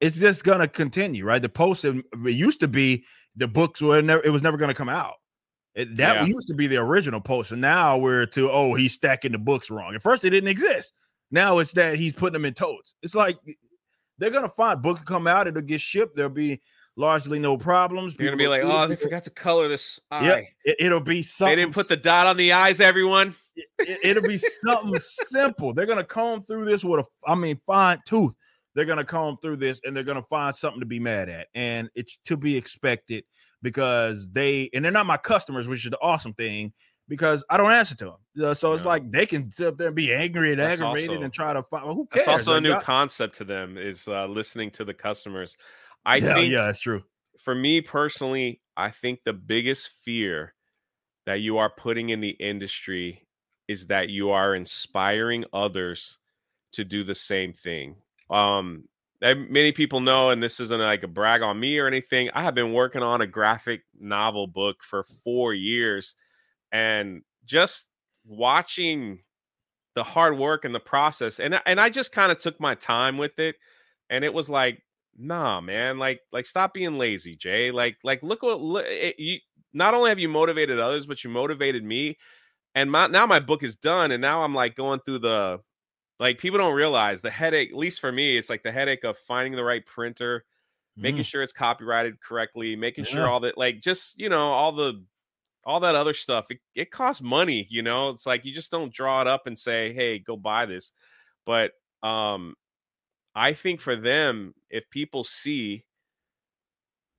[0.00, 1.42] it's just gonna continue right?
[1.42, 3.04] The post it used to be
[3.36, 5.16] the books were never it was never gonna come out
[5.78, 6.24] it, that Yeah.
[6.26, 9.70] used to be the original post and now we're to oh he's stacking the books
[9.70, 10.92] wrong at first they didn't exist
[11.30, 13.38] now it's that he's putting them in totes it's like
[14.18, 16.60] they're gonna find book come out it'll get shipped there'll be
[16.96, 20.26] largely no problems You're gonna be like, oh, they forgot to color this eye.
[20.26, 23.36] Yep, it, it'll be something They didn't put the dot on the eyes, everyone.
[23.54, 25.72] it, it'll be something simple.
[25.72, 28.34] They're gonna comb through this with a, I mean, fine tooth.
[28.74, 31.88] They're gonna comb through this and they're gonna find something to be mad at, and
[31.94, 33.22] it's to be expected
[33.62, 36.72] because they and they're not my customers, which is the awesome thing
[37.08, 38.44] because I don't answer to them.
[38.44, 41.10] Uh, so it's like they can sit up there and be angry and That's aggravated
[41.10, 41.86] also- and try to find.
[41.86, 42.26] Well, who cares?
[42.26, 45.56] That's also a new concept to them is uh, listening to the customers.
[46.04, 47.02] I yeah, think yeah, that's true.
[47.42, 50.54] for me personally, I think the biggest fear
[51.26, 53.26] that you are putting in the industry
[53.66, 56.16] is that you are inspiring others
[56.72, 57.96] to do the same thing.
[58.30, 58.84] Um,
[59.20, 62.30] many people know, and this isn't like a brag on me or anything.
[62.34, 66.14] I have been working on a graphic novel book for four years,
[66.72, 67.86] and just
[68.26, 69.20] watching
[69.94, 73.18] the hard work and the process, and and I just kind of took my time
[73.18, 73.56] with it,
[74.10, 74.82] and it was like
[75.18, 79.38] nah man like like stop being lazy jay like like look what look, it, you
[79.72, 82.16] not only have you motivated others but you motivated me
[82.76, 85.58] and my now my book is done and now i'm like going through the
[86.20, 89.18] like people don't realize the headache at least for me it's like the headache of
[89.18, 90.44] finding the right printer
[91.02, 91.24] making Mhm.
[91.24, 95.04] sure it's copyrighted correctly making sure all that like just you know all the
[95.66, 98.10] all that other stuff it, it costs money you know?
[98.10, 100.92] It's like you just don't draw it up and say hey go buy this.
[101.46, 102.56] But um
[103.34, 105.84] i think for them if people see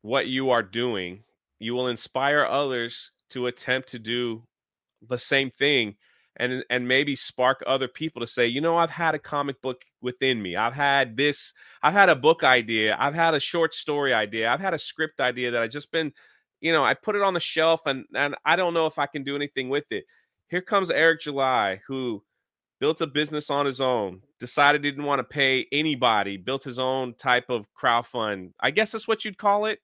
[0.01, 1.23] what you are doing
[1.59, 4.47] you will inspire others to attempt to do
[5.01, 5.95] the same thing
[6.39, 9.81] and and maybe spark other people to say you know i've had a comic book
[10.01, 14.13] within me i've had this i've had a book idea i've had a short story
[14.13, 16.11] idea i've had a script idea that i just been
[16.61, 19.05] you know i put it on the shelf and and i don't know if i
[19.05, 20.05] can do anything with it
[20.47, 22.23] here comes eric july who
[22.79, 26.79] built a business on his own, decided he didn't want to pay anybody, built his
[26.79, 28.51] own type of crowdfund.
[28.59, 29.79] I guess that's what you'd call it.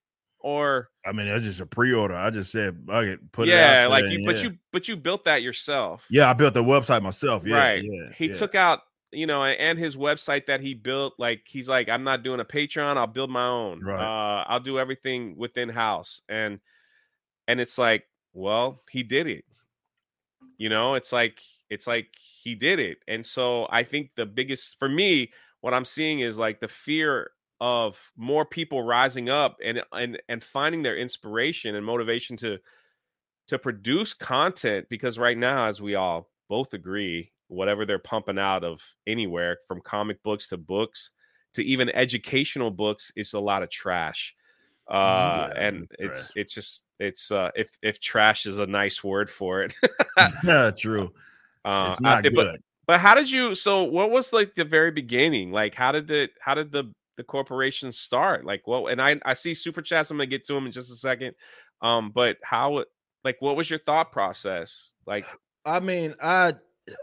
[0.46, 2.14] Or I mean, that's just a pre-order.
[2.14, 4.44] I just said, "Bucket, put yeah, it." out like you, but yeah.
[4.44, 7.42] you, but you built that yourself, Yeah, I built the website myself.
[7.44, 7.84] Yeah, right?
[7.84, 8.36] Yeah, he yeah.
[8.36, 8.82] took out,
[9.12, 11.16] you know, and his website that he built.
[11.18, 12.96] Like he's like, I'm not doing a Patreon.
[12.96, 13.84] I'll build my own.
[13.84, 14.00] Right.
[14.00, 16.60] Uh, I'll do everything within house, and
[17.48, 18.04] and it's like,
[18.34, 19.46] well, he did it.
[20.60, 21.40] You know, it's like
[21.72, 22.10] it's like
[22.44, 25.32] he did it, and so I think the biggest for me,
[25.62, 30.44] what I'm seeing is like the fear of more people rising up and and and
[30.44, 32.58] finding their inspiration and motivation to
[33.48, 38.63] to produce content because right now as we all both agree whatever they're pumping out
[38.63, 41.12] of anywhere from comic books to books
[41.54, 44.36] to even educational books is a lot of trash
[44.91, 49.04] uh Yeah, and it's it's it's just it's uh if if trash is a nice
[49.04, 49.74] word for it
[50.44, 51.12] yeah, true.
[51.65, 52.52] uh It's not think- good.
[52.54, 56.12] but but how did you so what was like the very beginning like how did
[56.12, 60.12] it how did the the corporation start like well and i i see super chats
[60.12, 61.34] i'm gonna get to them in just a second
[61.82, 62.84] um but how
[63.23, 65.25] like what was your thought process like
[65.65, 66.54] I mean, I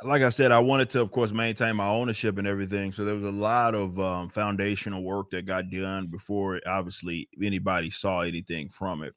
[0.05, 2.93] like I said, I wanted to, of course, maintain my ownership and everything.
[2.93, 7.91] So there was a lot of um, foundational work that got done before, obviously, anybody
[7.91, 9.15] saw anything from it.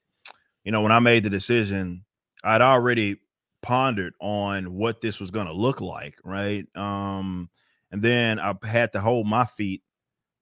[0.64, 2.04] You know, when I made the decision,
[2.42, 3.20] I'd already
[3.62, 6.66] pondered on what this was going to look like, right?
[6.74, 7.48] Um,
[7.92, 9.82] and then I had to hold my feet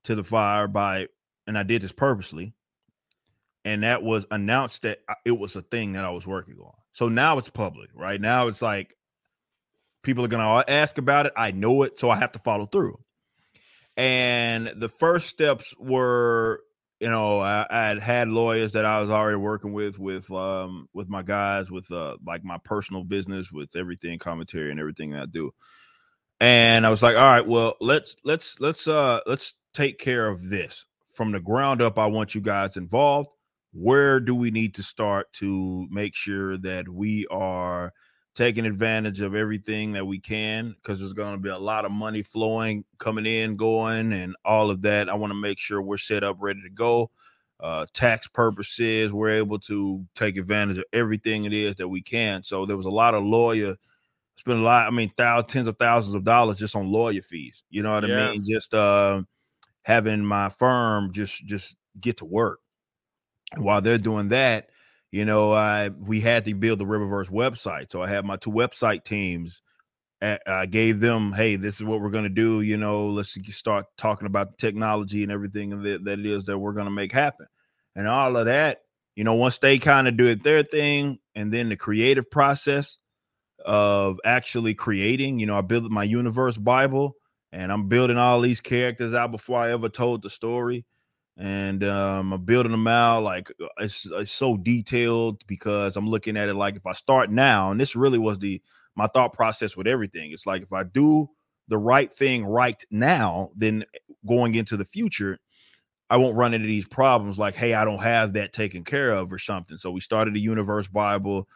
[0.05, 1.09] to the fire by,
[1.47, 2.55] and I did this purposely,
[3.65, 6.73] and that was announced that it was a thing that I was working on.
[6.93, 8.21] So now it's public, right?
[8.21, 8.97] Now it's like
[10.03, 11.33] people are going to ask about it.
[11.37, 12.99] I know it, so I have to follow through.
[13.97, 16.61] And the first steps were,
[17.01, 20.89] you know, I, I had had lawyers that I was already working with, with um,
[20.93, 25.23] with my guys, with uh, like my personal business, with everything commentary and everything that
[25.23, 25.53] I do.
[26.45, 30.51] And I was like, all right, well, let's let's let's uh let's take care of
[30.51, 30.85] this.
[31.15, 31.99] From the ground up.
[31.99, 33.31] I want you guys involved.
[33.73, 37.95] Where do we need to start to make sure that we are
[38.35, 40.77] taking advantage of everything that we can?
[40.83, 44.71] Because there's going to be a lot of money flowing coming in going and all
[44.71, 45.09] of that.
[45.09, 47.11] I want to make sure we're set up ready to go.
[47.59, 52.43] Uh, tax purposes we're able to take advantage of everything it is that we can.
[52.43, 53.77] So there was a lot of lawyer
[54.37, 57.63] spent a lot i mean thousands tens of thousands of dollars just on lawyer fees
[57.71, 58.29] you know what Yeah.
[58.29, 59.23] i mean just uh,
[59.83, 62.61] having my firm just just get to work
[63.53, 64.71] and while they're doing that,
[65.13, 67.93] you know, I we had to build the Rippaverse website.
[67.93, 69.63] So I had my two website teams.
[70.21, 72.63] I I gave them, hey, this is what we're going to do.
[72.63, 76.59] You know, let's start talking about the technology and everything that, that it is that
[76.59, 77.47] we're going to make happen.
[77.95, 78.81] And all of that,
[79.15, 82.99] you know, once they kind of do it their thing, and then the creative process
[83.65, 87.17] of actually creating, you know, I built my universe Bible
[87.53, 90.85] and I'm building all these characters out before I ever told the story
[91.37, 93.23] and um, I'm building them out.
[93.23, 97.31] Like uh, it's, it's so detailed because I'm looking at it like if I start
[97.31, 98.63] now, and this really was the
[98.97, 100.31] my thought process with everything.
[100.31, 101.29] It's like if I do
[101.69, 103.85] the right thing right now, then
[104.27, 105.39] going into the future,
[106.11, 109.33] I won't run into these problems like, hey, I don't have that taken care of
[109.33, 109.79] or something.
[109.79, 111.49] So we started the Universe Bible,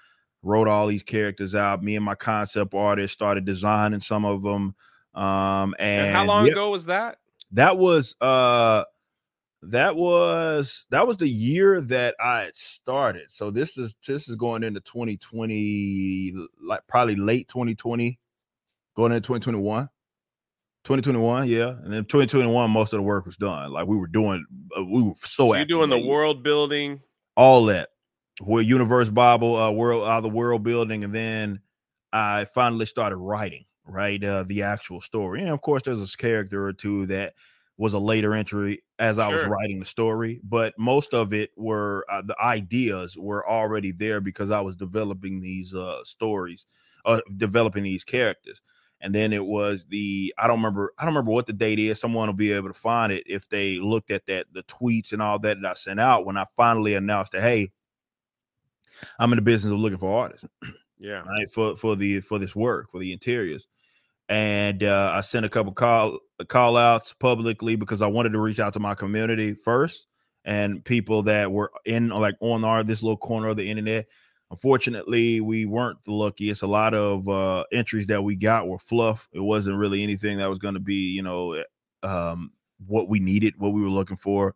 [0.43, 1.83] wrote all these characters out.
[1.83, 4.75] Me and my concept artist started designing some of them.
[5.15, 7.19] Um, and, and how long yeah, ago was that
[7.53, 8.85] that was uh
[9.63, 13.27] that was that was the year that I had started.
[13.31, 18.19] So this is this is going into 2020, like probably late 2020,
[18.97, 19.89] going into 2021.
[20.85, 23.73] 2021, yeah, and then 2021, most of the work was done.
[23.73, 24.47] Like we were doing,
[24.79, 25.49] uh, we were so.
[25.49, 27.01] So you're doing the world building
[27.37, 27.91] all that,
[28.41, 31.61] where Universe Bible, uh, world, uh, the world building, and then
[32.13, 35.41] I finally started writing, right, uh, the actual story.
[35.41, 37.35] And of course, there's this character or two that
[37.79, 42.05] was a later entry as I was writing the story, but most of it were
[42.11, 46.67] uh, the ideas were already there because I was developing these uh, stories,
[47.05, 48.61] uh, developing these characters.
[49.01, 52.01] And then it was the I don't remember I don't remember what the date is.
[52.01, 55.23] Someone will be able to find it if they looked at that the tweets and
[55.23, 57.71] all that that I sent out when I finally announced that hey,
[59.19, 60.47] I'm in the business of looking for artists
[60.99, 61.23] yeah.
[61.23, 63.69] right for for the for this work for the interiors.
[64.29, 68.61] And uh, i sent a couple call call outs publicly because i wanted to reach
[68.61, 70.07] out to my community first
[70.45, 74.07] and people that were in like on our this little corner of the internet.
[74.51, 76.63] Unfortunately we weren't the luckiest.
[76.63, 79.29] A lot of uh entries that we got were fluff.
[79.33, 81.63] It wasn't really anything that was going to be you know
[82.03, 82.53] um
[82.87, 84.55] what we needed what we were looking for.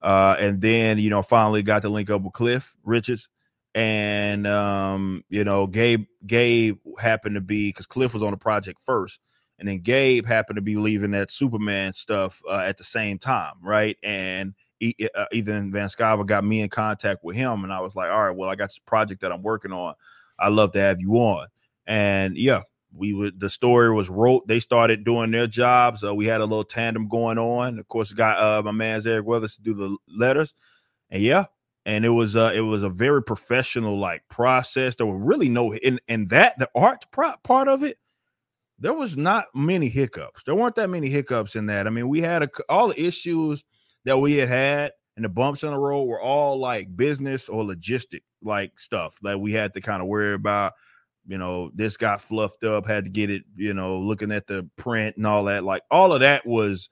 [0.00, 3.28] Uh and then you know finally got to link up with cliff richards
[3.74, 8.80] and um, you know, Gabe Gabe happened to be because Cliff was on the project
[8.84, 9.20] first,
[9.58, 13.54] and then Gabe happened to be leaving that Superman stuff uh, at the same time,
[13.62, 13.96] right?
[14.02, 18.10] And uh, Ethan Van Sciver got me in contact with him, and I was like,
[18.10, 19.94] all right, well, I got this project that I'm working on.
[20.38, 21.46] I'd love to have you on.
[21.86, 22.62] And yeah,
[22.94, 24.46] we would the story was wrote.
[24.46, 26.04] They started doing their jobs.
[26.04, 27.78] Uh, we had a little tandem going on.
[27.78, 30.54] Of course, got uh, my man Eric Weathers to do the letters,
[31.10, 31.46] and yeah,
[31.86, 34.94] and it was uh, it was a very professional like process.
[34.94, 37.98] There were really no in in that the art part part of it.
[38.78, 40.42] There was not many hiccups.
[40.44, 41.86] There weren't that many hiccups in that.
[41.86, 43.62] I mean, we had a, all the issues
[44.04, 47.62] that we had had and the bumps in the road were all like business or
[47.62, 50.72] logistic like stuff that we had to kind of worry about
[51.26, 54.68] you know, this got fluffed up, had to get it, you know, looking at the
[54.76, 55.64] print and all that.
[55.64, 56.88] Like all of that was,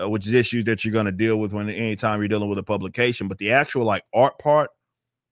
[0.00, 2.58] uh, which is issues that you're going to deal with when anytime you're dealing with
[2.58, 3.28] a publication.
[3.28, 4.70] But the actual like art part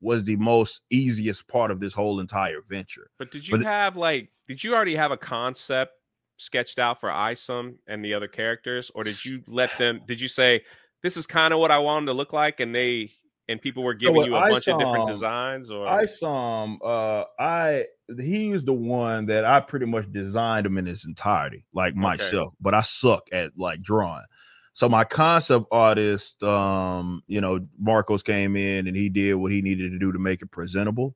[0.01, 3.11] was the most easiest part of this whole entire venture.
[3.19, 5.93] But did you but, have like, did you already have a concept
[6.37, 10.01] sketched out for Isom and the other characters, or did you let them?
[10.07, 10.63] Did you say
[11.03, 13.11] this is kind of what I wanted to look like, and they
[13.49, 16.07] and people were giving so you a I bunch saw, of different designs or I
[16.07, 17.87] saw him uh I
[18.19, 22.01] he's the one that I pretty much designed him in his entirety like okay.
[22.01, 24.25] myself but I suck at like drawing
[24.75, 29.63] so my concept artist um you know Marcos came in and he did what he
[29.63, 31.15] needed to do to make it presentable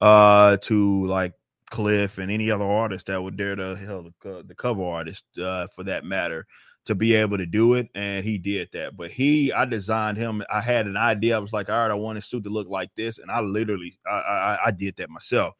[0.00, 1.32] uh to like
[1.70, 5.68] Cliff and any other artist that would dare to hell the, the cover artist uh
[5.74, 6.46] for that matter
[6.86, 8.96] to be able to do it, and he did that.
[8.96, 10.42] But he, I designed him.
[10.50, 11.36] I had an idea.
[11.36, 13.40] I was like, all right, I want his suit to look like this, and I
[13.40, 15.54] literally, I, I, I did that myself.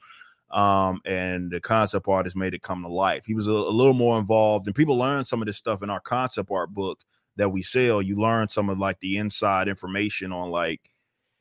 [0.53, 3.25] Um, and the concept artist made it come to life.
[3.27, 5.91] He was a, a little more involved, and people learn some of this stuff in
[5.91, 7.01] our concept art book
[7.37, 8.03] that we sell.
[8.03, 10.81] You learn some of like the inside information on like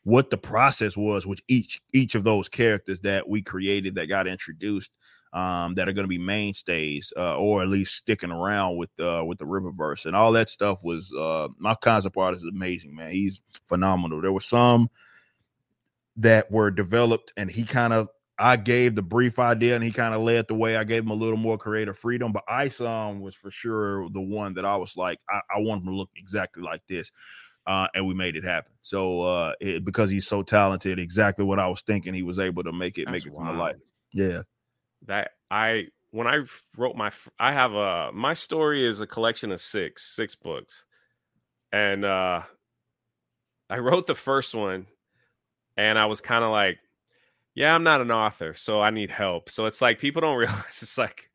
[0.03, 4.27] what the process was with each each of those characters that we created that got
[4.27, 4.91] introduced
[5.33, 9.23] um, that are going to be mainstays uh, or at least sticking around with uh,
[9.25, 13.11] with the Rippaverse and all that stuff was uh, my concept art is amazing, man.
[13.11, 14.21] He's phenomenal.
[14.21, 14.89] There were some
[16.17, 20.13] that were developed and he kind of I gave the brief idea and he kind
[20.13, 20.75] of led the way.
[20.75, 24.53] I gave him a little more creative freedom, but Isom was for sure the one
[24.55, 27.09] that I was like, I, I want him to look exactly like this.
[27.65, 28.73] Uh, and we made it happen.
[28.81, 32.63] So uh, it, because he's so talented, exactly what I was thinking, he was able
[32.63, 33.77] to make it That's make it come to life.
[34.13, 34.41] Yeah
[35.07, 36.41] that I when I
[36.77, 40.85] wrote my I have a my story is a collection of six six books,
[41.71, 42.41] and uh
[43.69, 44.85] I wrote the first one,
[45.75, 46.77] and I was kind of like,
[47.55, 49.49] yeah, I'm not an author, so I need help.
[49.49, 51.29] So it's like people don't realize it's like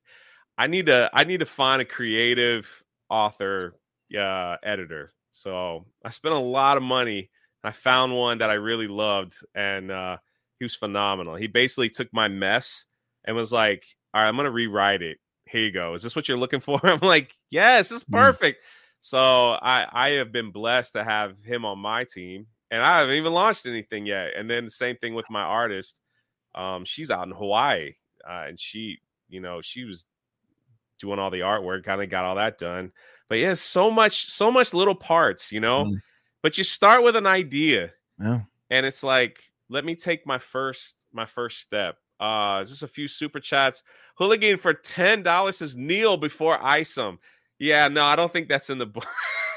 [0.59, 2.69] I need to I need to find a creative
[3.09, 3.75] author
[4.17, 5.13] uh editor.
[5.33, 7.31] So I spent a lot of money.
[7.65, 10.17] I found one that I really loved, and uh,
[10.59, 11.37] he was phenomenal.
[11.37, 12.85] He basically took my mess
[13.25, 15.19] and was like, "All right, I'm gonna rewrite it.
[15.47, 15.95] Here you go.
[15.95, 18.13] Is this what you're looking for?" I'm like, "Yes, this is mm.
[18.13, 18.67] perfect." Mm.
[19.03, 19.21] So
[19.53, 23.33] I I have been blessed to have him on my team, and I haven't even
[23.33, 24.33] launched anything yet.
[24.37, 26.01] And then the same thing with my artist.
[26.55, 27.95] Um, she's out in Hawaii,
[28.29, 30.05] uh, and she, you know, she was
[31.01, 32.93] doing all the artwork, kind of got all that done.
[33.29, 35.85] But yeah, so much, so much little parts, you know.
[35.85, 36.01] Mm.
[36.43, 40.97] But you start with an idea, yeah, and it's like, let me take my first
[41.13, 43.83] my first step uh, just a few super chats.
[44.17, 47.19] Hooligan for ten dollars says Neil before Isom.
[47.59, 49.07] Yeah, no, I don't think that's in the book.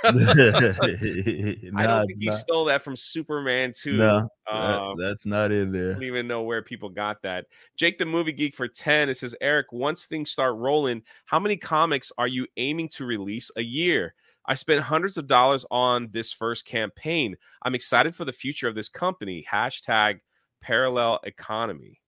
[0.06, 2.40] I don't think he not.
[2.40, 3.98] stole that from Superman too.
[3.98, 5.92] No, um, that, that's not in there.
[5.92, 7.46] I don't even know where people got that.
[7.78, 9.10] Jake the movie geek for 10.
[9.10, 13.50] It says, Eric, once things start rolling, how many comics are you aiming to release
[13.56, 14.14] a year?
[14.46, 17.38] I spent hundreds of dollars on this first campaign.
[17.62, 19.46] I'm excited for the future of this company.
[19.50, 20.20] Hashtag
[20.62, 22.02] parallel economy.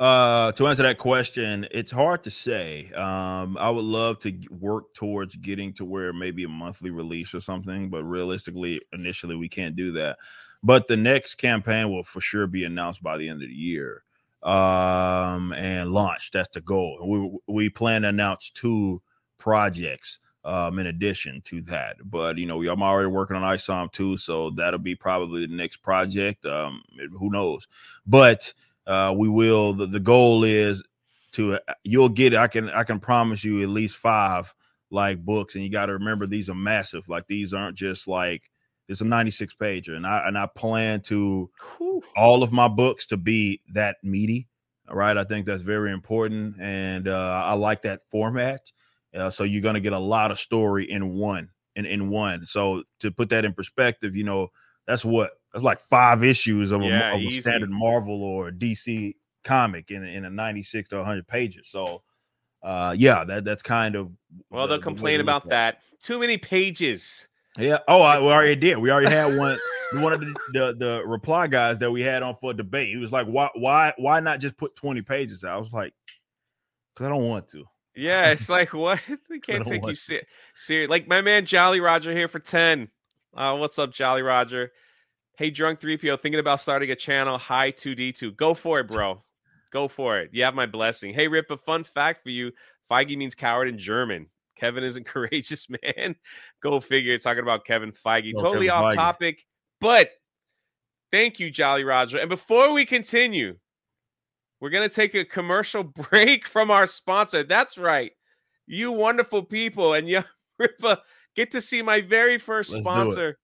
[0.00, 2.90] Uh, to answer that question, it's hard to say.
[2.92, 7.40] Um, I would love to work towards getting to where maybe a monthly release or
[7.40, 10.18] something, but realistically, initially, we can't do that.
[10.64, 14.02] But the next campaign will for sure be announced by the end of the year
[14.42, 16.30] um, and launch.
[16.32, 16.98] That's the goal.
[17.46, 19.00] We we plan to announce two
[19.38, 21.96] projects um, in addition to that.
[22.04, 25.78] But you know, I'm already working on Isom too, so that'll be probably the next
[25.78, 26.44] project.
[26.46, 26.82] Um,
[27.18, 27.68] who knows?
[28.06, 28.52] But
[28.86, 29.74] uh, we will.
[29.74, 30.82] The, the goal is
[31.32, 32.32] to uh, you'll get.
[32.32, 32.38] it.
[32.38, 34.54] I can I can promise you at least five
[34.90, 37.08] like books, and you got to remember these are massive.
[37.08, 38.50] Like these aren't just like
[38.88, 42.02] it's a 96 pager, and I and I plan to Whew.
[42.16, 44.48] all of my books to be that meaty.
[44.88, 48.70] All right, I think that's very important, and uh, I like that format.
[49.14, 52.44] Uh, so you're going to get a lot of story in one in in one.
[52.44, 54.48] So to put that in perspective, you know
[54.86, 59.14] that's what that's like five issues of, yeah, a, of a, standard Marvel or DC
[59.44, 61.68] comic in in a 96 to 100 pages.
[61.68, 62.02] So
[62.64, 64.10] uh, yeah, that that's kind of
[64.50, 65.82] well, the- they'll complain about at that.
[66.02, 67.28] Too many pages.
[67.56, 67.78] Yeah.
[67.86, 68.78] Oh, I, we already did.
[68.78, 69.58] We already had one.
[69.92, 72.88] One of the, the the reply guys that we had on for debate.
[72.88, 75.92] He was like, "Why why why not just put twenty pages out?" I was like,
[76.96, 78.98] "Cause I don't want to." Yeah, it's like what
[79.30, 80.26] we can't take you want se-
[80.56, 80.90] serious.
[80.90, 82.88] Like my man Jolly Roger here for ten.
[83.36, 84.72] Uh, what's up, Jolly Roger?
[85.36, 87.38] Hey, drunk three PO, thinking about starting a channel.
[87.38, 88.30] Hi two D two.
[88.32, 89.20] Go for it, bro.
[89.72, 90.30] Go for it.
[90.32, 91.12] You have my blessing.
[91.12, 91.50] Hey, Rip.
[91.50, 92.52] A fun fact for you:
[92.88, 94.28] Feige means coward in German.
[94.56, 96.14] Kevin isn't courageous, man.
[96.62, 97.18] Go figure.
[97.18, 98.32] Talking about Kevin Feige.
[98.36, 98.94] Oh, totally Kevin off Feige.
[98.94, 99.44] topic,
[99.80, 100.10] but
[101.10, 102.18] thank you, Jolly Roger.
[102.18, 103.56] And before we continue,
[104.60, 107.42] we're going to take a commercial break from our sponsor.
[107.42, 108.12] That's right.
[108.68, 109.94] You wonderful people.
[109.94, 110.22] And you,
[110.62, 110.98] Rippa,
[111.34, 113.38] get to see my very 1st Let's sponsor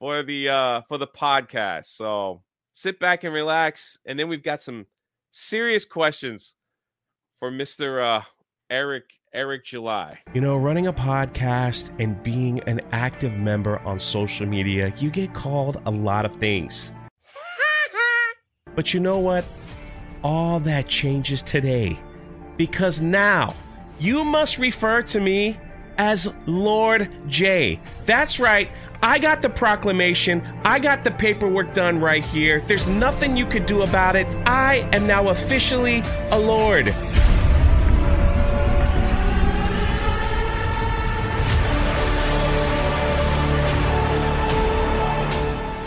[0.00, 1.86] for the uh for the podcast.
[1.86, 2.42] So
[2.72, 3.98] sit back and relax.
[4.06, 4.86] And then we've got some
[5.30, 6.56] serious questions
[7.38, 8.02] for Mr.
[8.02, 8.22] Uh
[8.70, 10.18] Eric Eric July.
[10.34, 15.32] You know, running a podcast and being an active member on social media, you get
[15.34, 16.90] called a lot of things.
[18.76, 19.44] But you know what?
[20.22, 21.98] All that changes today.
[22.56, 23.54] Because now
[23.98, 25.58] you must refer to me
[25.98, 27.80] as Lord J.
[28.06, 28.70] That's right.
[29.02, 30.46] I got the proclamation.
[30.62, 32.60] I got the paperwork done right here.
[32.60, 34.26] There's nothing you could do about it.
[34.46, 36.88] I am now officially a Lord.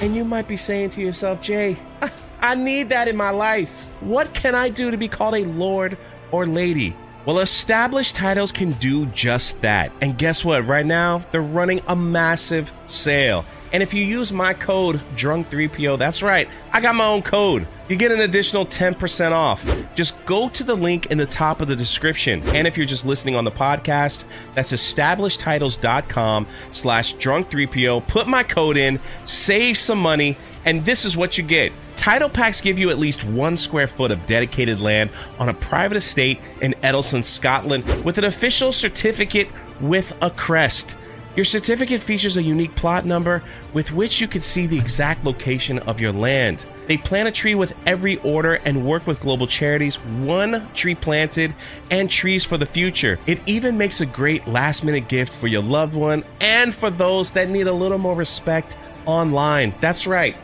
[0.01, 1.77] And you might be saying to yourself, Jay,
[2.41, 3.69] I need that in my life.
[3.99, 5.97] What can I do to be called a lord
[6.31, 6.95] or lady?
[7.25, 9.93] Well, established titles can do just that.
[10.01, 10.67] And guess what?
[10.67, 13.45] Right now, they're running a massive sale.
[13.71, 17.65] And if you use my code DRUNK3PO, that's right, I got my own code.
[17.89, 19.59] You get an additional 10% off.
[19.95, 22.43] Just go to the link in the top of the description.
[22.49, 28.07] And if you're just listening on the podcast, that's establishedtitles.com slash drunk3po.
[28.07, 31.71] Put my code in, save some money, and this is what you get.
[31.95, 35.09] Title packs give you at least one square foot of dedicated land
[35.39, 39.47] on a private estate in Edelson, Scotland, with an official certificate
[39.81, 40.95] with a crest.
[41.35, 43.41] Your certificate features a unique plot number
[43.73, 46.67] with which you can see the exact location of your land.
[46.87, 51.55] They plant a tree with every order and work with global charities, one tree planted
[51.89, 53.19] and trees for the future.
[53.25, 57.31] It even makes a great last minute gift for your loved one and for those
[57.31, 59.73] that need a little more respect online.
[59.81, 60.35] That's right.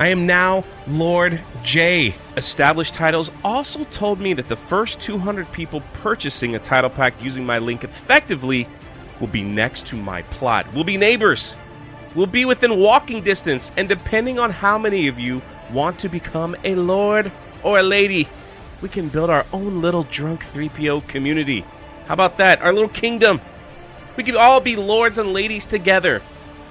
[0.00, 2.14] I am now Lord J.
[2.36, 7.44] Established Titles also told me that the first 200 people purchasing a title pack using
[7.44, 8.68] my link effectively
[9.18, 10.72] will be next to my plot.
[10.72, 11.56] We'll be neighbors.
[12.14, 13.72] We'll be within walking distance.
[13.76, 15.42] And depending on how many of you
[15.72, 17.32] want to become a lord
[17.64, 18.28] or a lady,
[18.80, 21.64] we can build our own little drunk 3PO community.
[22.06, 22.62] How about that?
[22.62, 23.40] Our little kingdom.
[24.16, 26.22] We could all be lords and ladies together.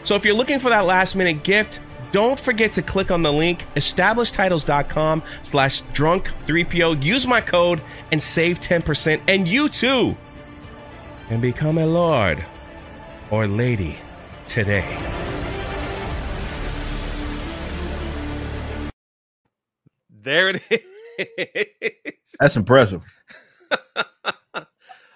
[0.06, 1.82] So if you're looking for that last minute gift,
[2.12, 7.04] don't forget to click on the link establishedtitles.com slash drunk 3PO.
[7.04, 7.82] Use my code
[8.12, 9.22] and save 10%.
[9.28, 10.16] And you too
[11.28, 12.44] can become a lord
[13.32, 13.98] or lady
[14.48, 14.86] today.
[20.10, 20.62] There it
[21.18, 22.36] is.
[22.40, 23.04] That's impressive.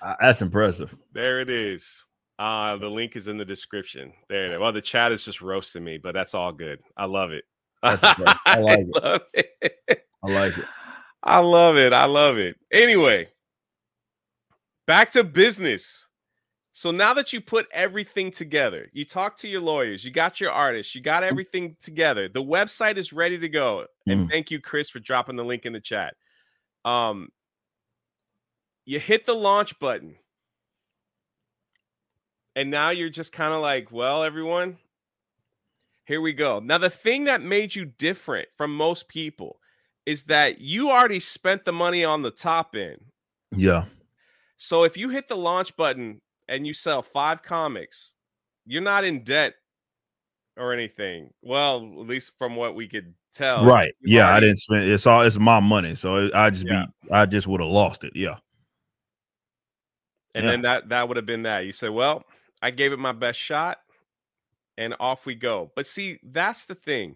[0.04, 0.98] Uh, That's impressive.
[1.14, 2.08] There it is.
[2.42, 4.12] Uh, the link is in the description.
[4.28, 4.60] There it is.
[4.60, 6.80] Well, the chat is just roasting me, but that's all good.
[6.98, 7.44] I love it.
[7.84, 9.04] I like it.
[9.04, 10.08] love it.
[10.24, 10.66] I like it.
[11.24, 11.94] I love it.
[11.94, 12.56] I love it.
[12.74, 13.28] Anyway,
[14.88, 16.08] back to business.
[16.74, 20.50] So now that you put everything together, you talk to your lawyers, you got your
[20.52, 22.28] artists, you got everything together.
[22.28, 23.86] The website is ready to go.
[24.08, 24.30] And Mm.
[24.32, 26.16] thank you, Chris, for dropping the link in the chat.
[26.86, 27.30] Um,
[28.86, 30.16] you hit the launch button.
[32.56, 34.78] And now you're just kind of like, well, everyone,
[36.06, 36.60] here we go.
[36.60, 39.60] Now, the thing that made you different from most people
[40.06, 43.00] is that you already spent the money on the top end.
[43.56, 43.86] Yeah.
[44.58, 48.14] So if you hit the launch button and you sell five comics,
[48.66, 49.54] you're not in debt
[50.58, 51.30] or anything.
[51.42, 53.64] Well, at least from what we could tell.
[53.66, 53.94] right.
[54.02, 54.34] You've Yeah.
[54.34, 55.96] I didn't spend it's all it's my money.
[55.96, 56.86] So I just Yeah.
[57.04, 58.12] be I just would have lost it.
[58.16, 58.36] Yeah.
[60.36, 60.52] And Yeah.
[60.52, 61.66] then that that would have been that.
[61.66, 62.26] You say, "Well,
[62.62, 63.80] I gave it my best shot
[64.78, 67.16] and off we go." But see, that's the thing.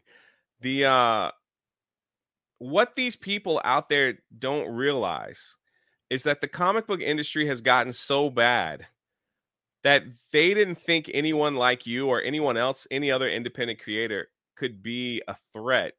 [0.61, 1.31] The uh
[2.59, 5.57] what these people out there don't realize
[6.09, 8.85] is that the comic book industry has gotten so bad
[9.83, 14.81] that they didn't think anyone like you or anyone else, any other independent creator could
[14.81, 15.93] be a threat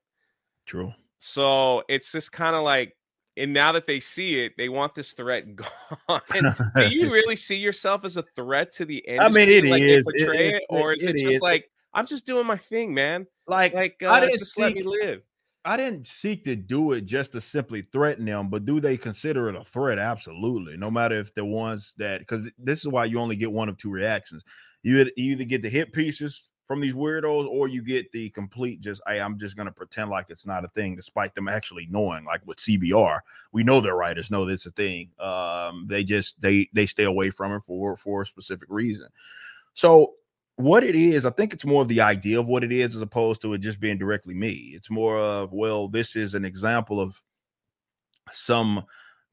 [0.67, 0.93] True.
[1.19, 2.97] So it's just kind of like
[3.37, 5.45] and now that they see it, they want this threat
[6.09, 6.21] gone.
[6.77, 9.43] Do you really see yourself as a threat to the industry?
[9.43, 10.05] I mean, it like is.
[10.05, 11.41] Portray it, it, or is it, it just is.
[11.41, 13.27] like I'm just doing my thing, man?
[13.47, 15.23] like Like uh, I didn't just let me seek- live.
[15.65, 19.49] I didn't seek to do it just to simply threaten them, but do they consider
[19.49, 19.99] it a threat?
[19.99, 20.77] Absolutely.
[20.77, 23.77] No matter if the ones that because this is why you only get one of
[23.77, 24.45] two reactions.
[24.85, 29.01] You either get the hit pieces from these weirdos, or you get the complete just
[29.07, 32.25] hey, I'm just gonna pretend like it's not a thing, despite them actually knowing.
[32.25, 33.21] Like with CBR,
[33.53, 35.11] we know their writers know this is a thing.
[35.19, 39.09] Um, they just they they stay away from it for for a specific reason.
[39.75, 40.15] So
[40.57, 43.03] what it is, I think it's more of the idea of what it is as
[43.03, 44.73] opposed to it just being directly me.
[44.75, 47.23] It's more of, well, this is an example of
[48.33, 48.85] some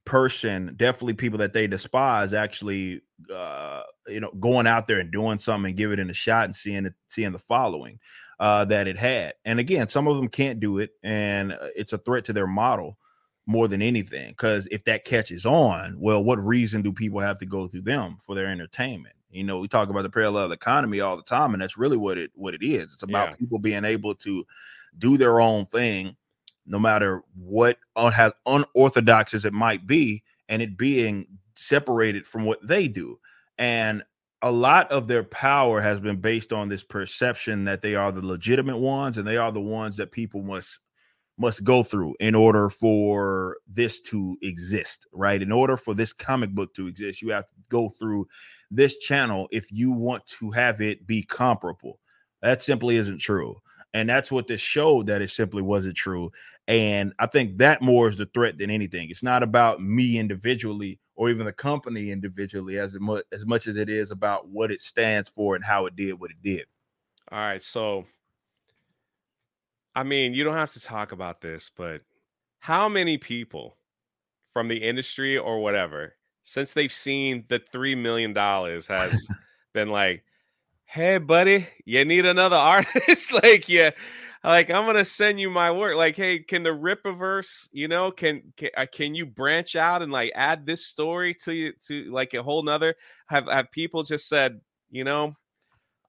[0.05, 3.01] person, definitely people that they despise, actually,
[3.32, 6.55] uh, you know, going out there and doing something and giving it a shot and
[6.55, 7.99] seeing it, seeing the following
[8.39, 9.34] uh, that it had.
[9.45, 12.47] And again, some of them can't do it, and uh, it's a threat to their
[12.47, 12.97] model
[13.45, 14.30] more than anything.
[14.30, 18.17] Because if that catches on, well, what reason do people have to go through them
[18.24, 19.15] for their entertainment?
[19.30, 22.17] You know, we talk about the parallel economy all the time, and that's really what
[22.17, 22.93] it what it is.
[22.93, 23.36] It's about Yeah.
[23.36, 24.45] people being able to
[24.99, 26.15] do their own thing,
[26.67, 31.26] no matter what un- has unorthodox as it might be, and it being
[31.56, 33.20] separated from what they do.
[33.58, 34.04] And
[34.41, 38.26] a lot of their power has been based on this perception that they are the
[38.26, 40.80] legitimate ones and they are the ones that people must
[41.38, 45.41] must go through in order for this to exist, right?
[45.41, 48.28] In order for this comic book to exist, you have to go through
[48.70, 51.99] this channel if you want to have it be comparable.
[52.43, 53.56] That simply isn't true.
[53.95, 56.32] And that's what this showed that it simply wasn't true.
[56.68, 59.10] And I think that more is the threat than anything.
[59.10, 63.78] It's not about me individually or even the company individually as much as much as
[63.78, 66.66] it is about what it stands for and how it did what it did.
[67.32, 68.05] All right, so
[69.95, 72.01] I mean, you don't have to talk about this, but
[72.59, 73.78] how many people
[74.53, 79.16] from the industry or whatever, since they've seen the three million dollars, has
[79.74, 80.24] been like,
[80.86, 83.32] "Hey, buddy, you need another artist?
[83.32, 83.91] like, yeah,
[84.44, 85.96] like I'm gonna send you my work.
[85.96, 90.12] Like, hey, can the Rippaverse, you know, can can, uh, can you branch out and
[90.12, 92.96] like add this story to you to like a whole nother?
[93.28, 94.60] Have have people just said,
[94.91, 95.36] you know,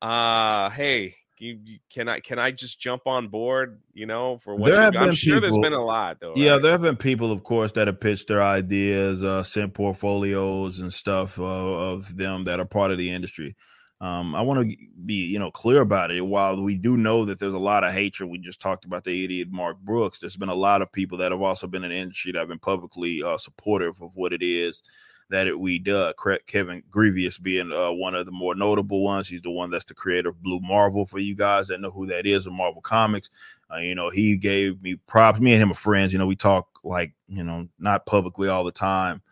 [0.02, 3.80] uh, hey, you, you- can I can I just jump on board?
[3.92, 4.96] You know, for what There have?
[4.96, 6.34] I'm been sure there's been a lot though.
[6.36, 6.62] Yeah, right?
[6.62, 10.92] there have been people, of course, that have pitched their ideas, uh, sent portfolios and
[10.92, 13.56] stuff uh, of them that are part of the industry.
[14.00, 14.76] Um, I want to
[15.06, 16.20] be, you know, clear about it.
[16.20, 19.24] While we do know that there's a lot of hatred, we just talked about the
[19.24, 20.18] idiot Mark Brooks.
[20.18, 22.48] There's been a lot of people that have also been in the industry that have
[22.48, 24.82] been publicly uh, supportive of what it is
[25.30, 26.12] that it, we do.
[26.46, 29.28] Kevin Grevioux being uh, one of the more notable ones.
[29.28, 31.06] He's the one that's the creator of Blue Marvel.
[31.06, 33.30] For you guys that know who that is, of Marvel Comics,
[33.72, 35.40] uh, you know, he gave me props.
[35.40, 36.12] Me and him are friends.
[36.12, 39.22] You know, we talk like you know, not publicly all the time.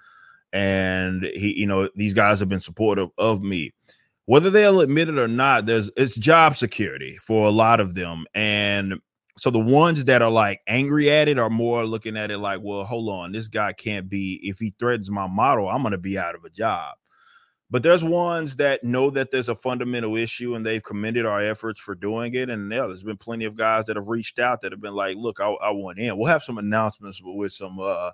[0.52, 3.72] And he, you know, these guys have been supportive of me
[4.26, 8.24] whether they'll admit it or not there's it's job security for a lot of them.
[8.34, 8.94] And
[9.38, 12.60] so the ones that are like angry at it are more looking at it like
[12.62, 16.18] well hold on this guy can't be if he threatens my model i'm to be
[16.18, 16.94] out of a job
[17.72, 21.80] but there's ones that know that there's a fundamental issue and they've commended our efforts
[21.80, 22.50] for doing it.
[22.50, 25.16] And yeah, there's been plenty of guys that have reached out that have been like
[25.16, 26.18] look i, I want in.
[26.18, 28.10] We'll have some announcements with some uh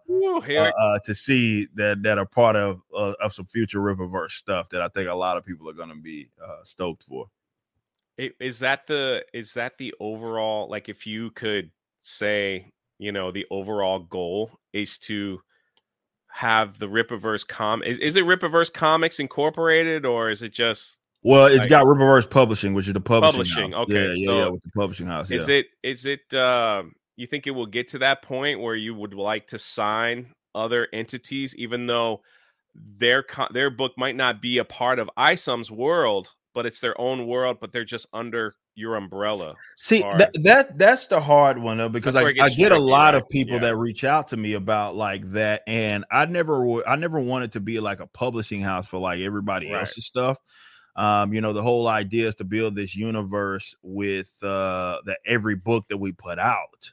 [0.47, 4.31] here uh, uh, to see that that are part of uh, of some future Rippaverse
[4.31, 7.27] stuff that I think a lot of people are going to be uh, stoked for.
[8.17, 13.47] Is that the is that the overall like if you could say you know the
[13.51, 15.41] overall goal is to
[16.39, 21.47] have the Rippaverse com is, is it Rippaverse Comics Incorporated or is it just Well,
[21.47, 23.33] it's Like- got Rippaverse Publishing, which is the publishing.
[23.33, 23.83] Publishing, house.
[23.91, 25.29] okay, yeah, yeah, so yeah, with the publishing house.
[25.31, 25.39] Yeah.
[25.39, 28.95] is it is it um you think it will get to that point where you
[28.95, 32.23] would like to sign other entities even though
[32.99, 36.99] their co- their book might not be a part of ISOM's world but it's their
[37.01, 40.19] own world but they're just under your umbrella See hard.
[40.19, 43.23] that, that that's the hard one though because That's I, I get a lot right?
[43.23, 43.61] of people Yeah.
[43.61, 47.61] that reach out to me about like that, and I never I never wanted to
[47.61, 49.81] be like a publishing house for like everybody Right.
[49.81, 50.39] else's stuff.
[50.97, 55.55] Um, you know, the whole idea is to build this universe with uh that every
[55.55, 56.91] book that we put out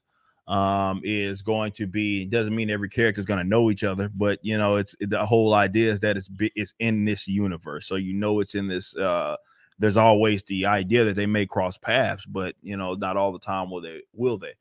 [0.48, 3.84] um is going to be it doesn't mean every character is going to know each
[3.84, 7.88] other but you know it's the whole idea is that it's it's in this universe
[7.88, 9.36] so you know it's in this uh
[9.80, 13.40] there's always the idea that they may cross paths, but you know, not all the
[13.40, 14.54] time will they will they.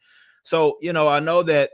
[0.42, 1.70] So, you know, I know that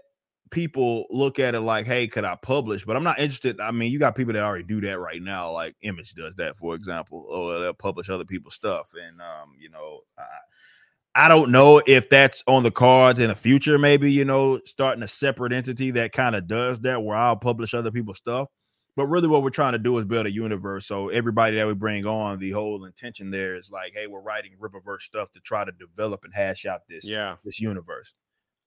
[0.50, 2.84] people look at it like, hey, could I publish?
[2.84, 3.60] But I'm not interested.
[3.60, 6.56] I mean, you got people that already do that right now, like Image does that,
[6.56, 8.88] for example, or they'll publish other people's stuff.
[8.94, 13.34] And um, you know, I, I don't know if that's on the cards in the
[13.34, 13.78] future.
[13.78, 17.74] Maybe you know, starting a separate entity that kind of does that, where I'll publish
[17.74, 18.48] other people's stuff.
[18.96, 20.86] But really, what we're trying to do is build a universe.
[20.86, 24.52] So everybody that we bring on, the whole intention there is like, hey, we're writing
[24.60, 27.36] Rippaverse stuff to try to develop and hash out this Yeah.
[27.44, 28.12] this universe.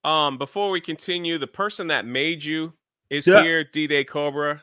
[0.02, 2.72] Um, before we continue, the person that made you
[3.10, 3.42] is Yeah.
[3.42, 4.62] here, D Day Cobra.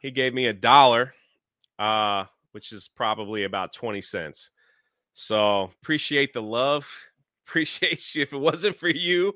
[0.00, 1.14] He gave me a dollar,
[1.78, 4.50] uh, which is probably about 20 cents.
[5.14, 6.86] So appreciate the love.
[7.46, 8.22] Appreciate you.
[8.22, 9.34] If it wasn't for you,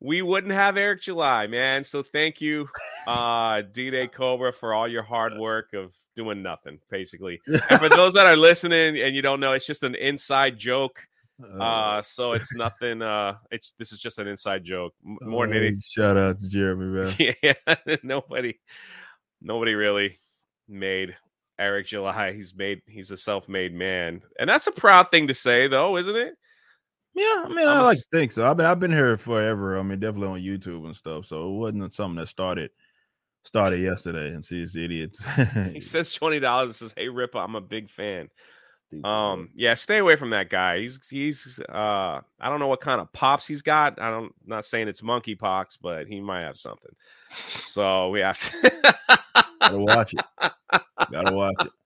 [0.00, 1.84] we wouldn't have Eric July, man.
[1.84, 2.68] So thank you,
[3.06, 7.40] uh, D Day Cobra, for all your hard work of doing nothing, basically.
[7.46, 11.00] And for those that are listening and you don't know, it's just an inside joke.
[11.58, 13.00] Uh, so it's nothing.
[13.02, 15.80] Uh, it's this is just an inside joke m- more than anything.
[15.82, 17.34] shout out to Jeremy, man.
[17.42, 18.58] Yeah, nobody,
[19.40, 20.18] nobody really
[20.68, 21.16] made
[21.58, 22.32] Eric July.
[22.32, 22.82] He's made.
[22.86, 26.34] He's a self-made man, and that's a proud thing to say, though, isn't it?
[27.14, 28.48] Yeah, I mean, I'm I a like to think so.
[28.48, 29.78] I've been I've been here forever.
[29.78, 31.26] I mean, definitely on YouTube and stuff.
[31.26, 32.70] So it wasn't something that started
[33.44, 34.28] started yesterday.
[34.28, 35.24] And see, it's idiots.
[35.72, 36.76] He says twenty dollars.
[36.76, 38.28] Says, "Hey, Ripper, I'm a big fan."
[39.04, 40.80] Um, yeah, stay away from that guy.
[40.80, 44.00] He's he's uh I don't know what kind of pops he's got.
[44.00, 46.90] I don't not saying it's monkey pox, but he might have something.
[47.60, 48.70] So we have to
[49.60, 50.24] gotta watch it.
[51.10, 51.70] Gotta watch it.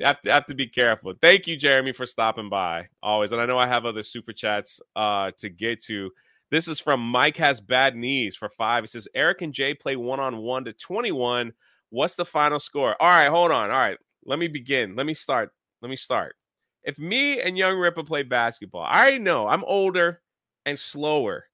[0.00, 1.14] have to have to be careful.
[1.20, 3.32] Thank you, Jeremy, for stopping by always.
[3.32, 6.10] And I know I have other super chats uh to get to.
[6.50, 8.84] This is from Mike has bad knees for five.
[8.84, 11.52] It says Eric and Jay play one on one to 21.
[11.90, 12.94] What's the final score?
[13.00, 13.70] All right, hold on.
[13.70, 14.94] All right, let me begin.
[14.94, 15.50] Let me start.
[15.82, 16.36] Let me start.
[16.84, 20.20] If me and Young Rippa play basketball, I already know I'm older
[20.66, 21.46] and slower.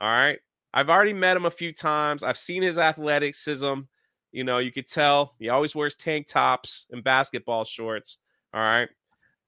[0.00, 0.38] All right.
[0.72, 2.22] I've already met him a few times.
[2.22, 3.80] I've seen his athleticism.
[4.32, 8.18] You know, you could tell he always wears tank tops and basketball shorts.
[8.54, 8.88] All right.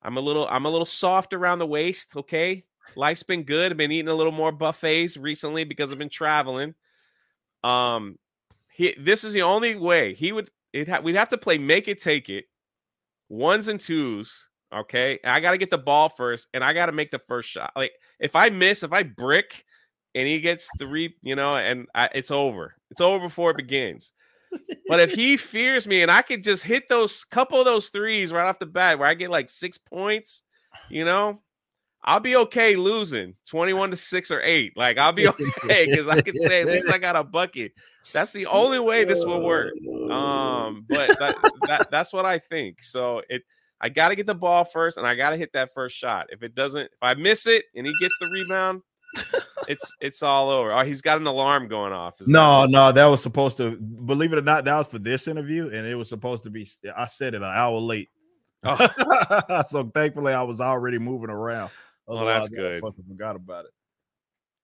[0.02, 2.64] I'm a little I'm a little soft around the waist, okay?
[2.96, 3.70] Life's been good.
[3.70, 6.74] I've been eating a little more buffets recently because I've been traveling.
[7.62, 8.18] Um
[8.72, 11.86] he this is the only way he would it ha- we'd have to play make
[11.86, 12.46] it take it
[13.28, 15.18] ones and twos, okay?
[15.24, 17.72] I got to get the ball first and I got to make the first shot.
[17.76, 19.64] Like if I miss, if I brick
[20.14, 22.74] and he gets three, you know, and I, it's over.
[22.90, 24.12] It's over before it begins.
[24.88, 28.32] But if he fears me and I could just hit those couple of those threes
[28.32, 30.42] right off the bat where I get like six points,
[30.88, 31.40] you know,
[32.04, 34.76] I'll be okay losing 21 to 6 or 8.
[34.76, 37.72] Like I'll be okay because I can say at least I got a bucket.
[38.12, 39.72] That's the only way this will work.
[40.10, 41.36] Um, but that,
[41.66, 42.82] that that's what I think.
[42.82, 43.42] So it
[43.80, 46.26] I gotta get the ball first and I gotta hit that first shot.
[46.30, 48.82] If it doesn't, if I miss it and he gets the rebound,
[49.68, 50.72] it's it's all over.
[50.72, 52.20] Oh, he's got an alarm going off.
[52.20, 54.98] Is No, what- no, that was supposed to believe it or not, that was for
[54.98, 58.08] this interview, and it was supposed to be I said it an hour late.
[58.64, 59.64] Oh.
[59.68, 61.70] so thankfully I was already moving around.
[62.08, 62.82] Oh, that's I good.
[62.82, 63.70] fucking forgot about it.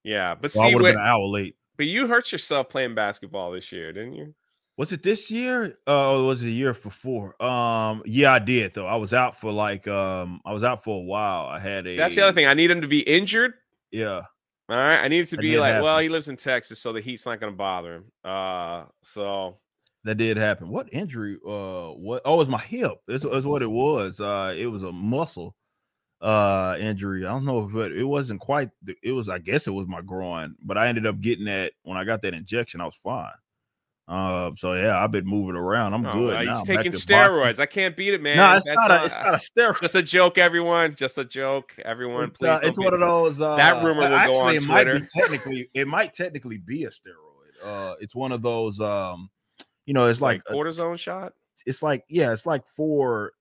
[0.05, 1.57] Yeah, but So I see, would have been an hour late.
[1.77, 4.35] but you hurt yourself playing basketball this year, didn't you?
[4.77, 5.77] Was it this year?
[5.89, 7.41] Uh, or was it the year before?
[7.43, 8.87] Um, yeah, I did though.
[8.87, 11.47] I was out for like um, I was out for a while.
[11.47, 11.97] I had a.
[11.97, 12.47] That's the other thing.
[12.47, 13.55] I need him to be injured.
[13.91, 14.23] Yeah,
[14.69, 16.93] All right, I need it to That be like, well, he lives in Texas, so
[16.93, 18.05] the heat's not going to bother him.
[18.23, 19.57] Uh, so
[20.05, 20.69] that did happen.
[20.69, 21.39] What injury?
[21.47, 22.23] Uh, what?
[22.25, 22.99] Oh, it was my hip.
[23.07, 24.21] This was what it was.
[24.21, 25.55] Uh, it was a muscle
[26.21, 27.25] uh injury.
[27.25, 28.71] I don't know if it, it wasn't quite.
[29.03, 29.29] It was.
[29.29, 32.23] I guess it was my groin, but I ended up getting that when I got
[32.23, 32.81] that injection.
[32.81, 33.31] I was fine.
[34.09, 35.93] Um, so yeah, I've been moving around.
[35.93, 36.37] I'm oh, good.
[36.37, 36.55] uh, now.
[36.55, 37.17] he's taking to boxing.
[37.17, 37.59] steroids.
[37.59, 38.39] I can't beat it, man.
[38.39, 38.91] No, it's That's not.
[38.91, 39.81] A, it's not a steroid.
[39.83, 40.95] just a joke, everyone.
[40.95, 42.25] Just a joke, everyone.
[42.25, 43.39] It's, please, uh, it's one of those.
[43.41, 45.71] Uh, That rumor will go actually, on it might be technically.
[45.75, 47.63] It might technically be a steroid.
[47.63, 48.81] Uh, it's one of those.
[48.81, 49.29] Um,
[49.85, 51.35] you know, it's like like, a- cortisone shot.
[51.67, 53.33] it's like yeah, it's like for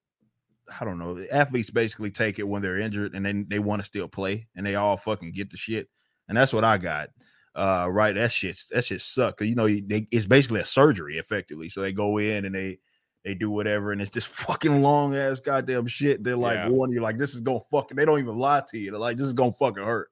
[0.80, 1.26] I don't know.
[1.32, 4.66] Athletes basically take it when they're injured and then they want to still play and
[4.66, 5.88] they all fucking get the shit.
[6.28, 7.10] And that's what I got.
[7.58, 8.14] Uh, right.
[8.14, 9.42] That shit that shit suck.
[9.42, 11.70] You know, they, it's basically a surgery effectively.
[11.70, 12.78] So they go in and they
[13.26, 16.24] they do whatever, and it's just fucking long ass goddamn shit.
[16.24, 16.70] They're like Yeah.
[16.70, 17.98] warning you, like this is gonna fucking.
[17.98, 18.92] They don't even lie to you.
[18.92, 20.12] They're like this is gonna fucking hurt.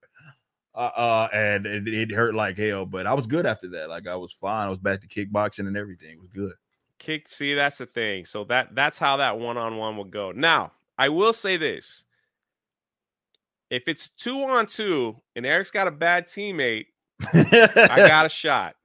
[0.74, 3.90] Uh, uh and it, it hurt like hell, but I was good after that.
[3.90, 4.66] Like I was fine.
[4.66, 6.14] I was back to kickboxing and everything.
[6.14, 6.54] It was good.
[6.98, 7.28] Kick.
[7.30, 8.26] See, that's the thing.
[8.26, 10.32] So that that's how that one on one will go.
[10.32, 12.06] Now, I will say this:
[13.70, 16.88] if it's two on two and Eric's got a bad teammate,
[17.34, 18.76] I got a shot.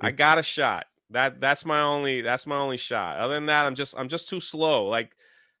[0.00, 0.86] I got a shot.
[1.10, 3.18] That that's my only that's my only shot.
[3.18, 4.86] Other than that, I'm just I'm just too slow.
[4.86, 5.12] Like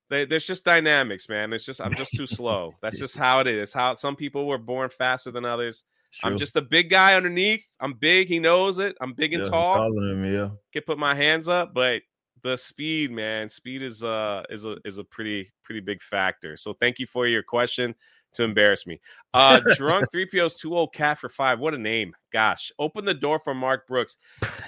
[0.08, 1.52] they, there's just dynamics, man.
[1.52, 2.74] It's just I'm just too slow.
[2.82, 3.72] That's just how it is.
[3.72, 5.84] How some people were born faster than others.
[6.22, 7.64] I'm just a big guy underneath.
[7.80, 8.28] I'm big.
[8.28, 8.94] He knows it.
[9.00, 9.90] I'm big and Yeah, tall.
[9.94, 10.50] than yeah.
[10.72, 12.02] Can put my hands up, but
[12.42, 16.56] the speed, man, speed is uh is a is a pretty pretty big factor.
[16.56, 17.94] So thank you for your question.
[18.34, 19.00] To embarrass me.
[19.34, 21.58] Uh, drunk three PO's too old cat for five.
[21.58, 22.14] What a name!
[22.32, 24.16] Gosh, open the door for Mark Brooks.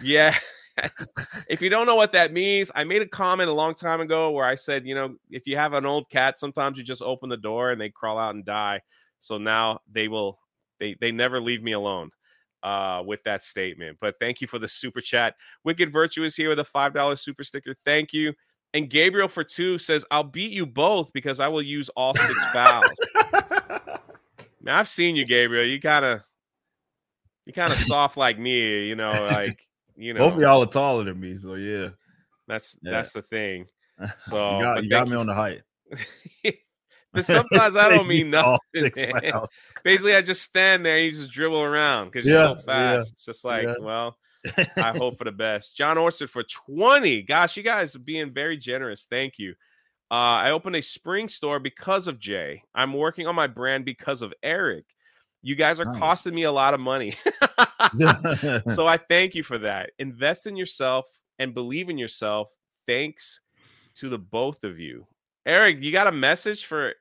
[0.02, 0.36] Yeah.
[1.48, 4.32] if you don't know what that means, I made a comment a long time ago
[4.32, 7.28] where I said, you know, if you have an old cat, sometimes you just open
[7.28, 8.80] the door and they crawl out and die.
[9.20, 10.38] So now they will,
[10.80, 12.10] they they never leave me alone
[12.64, 13.98] uh, with that statement.
[14.00, 15.34] But thank you for the super chat.
[15.62, 17.76] Wicked Virtue is here with a $5 super sticker.
[17.84, 18.32] Thank you.
[18.72, 22.44] And Gabriel for two says, I'll beat you both because I will use all six
[22.52, 22.90] fouls.
[24.64, 25.66] Now, I've seen you, Gabriel.
[25.66, 26.20] You kind of,
[27.44, 29.60] you kind of soft like me, you know, like,
[29.94, 30.20] you know.
[30.20, 31.36] Both of y'all are taller than me.
[31.36, 31.90] So yeah.
[32.48, 32.92] That's, yeah.
[32.92, 33.66] that's the thing.
[34.18, 35.62] So you got, you got me on the height.
[37.12, 38.90] but sometimes I don't mean nothing.
[39.84, 42.66] Basically, I just stand there and you just dribble around because you're so fast.
[42.66, 44.16] Yeah, it's just like, well,
[44.76, 45.76] I hope for the best.
[45.76, 47.22] John Orsted for 20.
[47.22, 49.06] Gosh, you guys are being very generous.
[49.08, 49.54] Thank you.
[50.10, 52.62] Uh, I opened a spring store because of Jay.
[52.74, 54.84] I'm working on my brand because of Eric.
[55.42, 55.98] You guys are nice.
[55.98, 57.16] costing me a lot of money.
[58.74, 59.90] so I thank you for that.
[59.98, 61.06] Invest in yourself
[61.38, 62.48] and believe in yourself.
[62.86, 63.40] Thanks
[63.96, 65.06] to the both of you.
[65.46, 66.94] Eric, you got a message for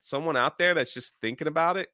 [0.00, 1.88] someone out there that's just thinking about it?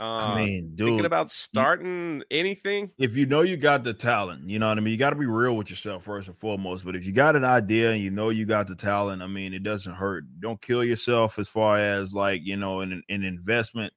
[0.00, 2.90] Uh, I mean, dude, thinking about starting anything.
[2.96, 4.92] If you know you got the talent, you know what I mean.
[4.92, 6.86] You got to be real with yourself first and foremost.
[6.86, 9.52] But if you got an idea and you know you got the talent, I mean,
[9.52, 10.24] it doesn't hurt.
[10.40, 13.92] Don't kill yourself as far as like you know an, an investment.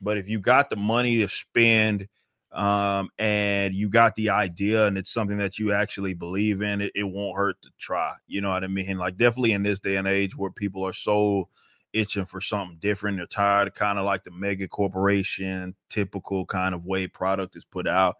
[0.00, 2.06] But if you got the money to spend,
[2.52, 6.92] um, and you got the idea and it's something that you actually believe in, it,
[6.94, 8.14] it won't hurt to try.
[8.28, 8.98] You know what I mean?
[8.98, 11.48] Like definitely in this day and age where people are so
[11.92, 13.16] itching for something different.
[13.16, 17.64] They're tired of kind of like the mega corporation typical kind of way product is
[17.64, 18.16] put out.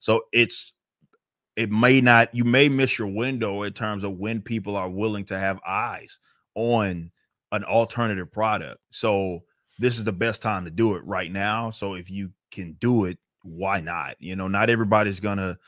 [0.00, 0.72] So it's
[1.56, 5.24] it may not you may miss your window in terms of when people are willing
[5.26, 6.18] to have eyes
[6.54, 7.10] on
[7.52, 8.80] an alternative product.
[8.90, 9.40] So
[9.78, 11.70] this is the best time to do it right now.
[11.70, 14.16] So if you can do it, why not?
[14.18, 15.58] You know, not everybody's gonna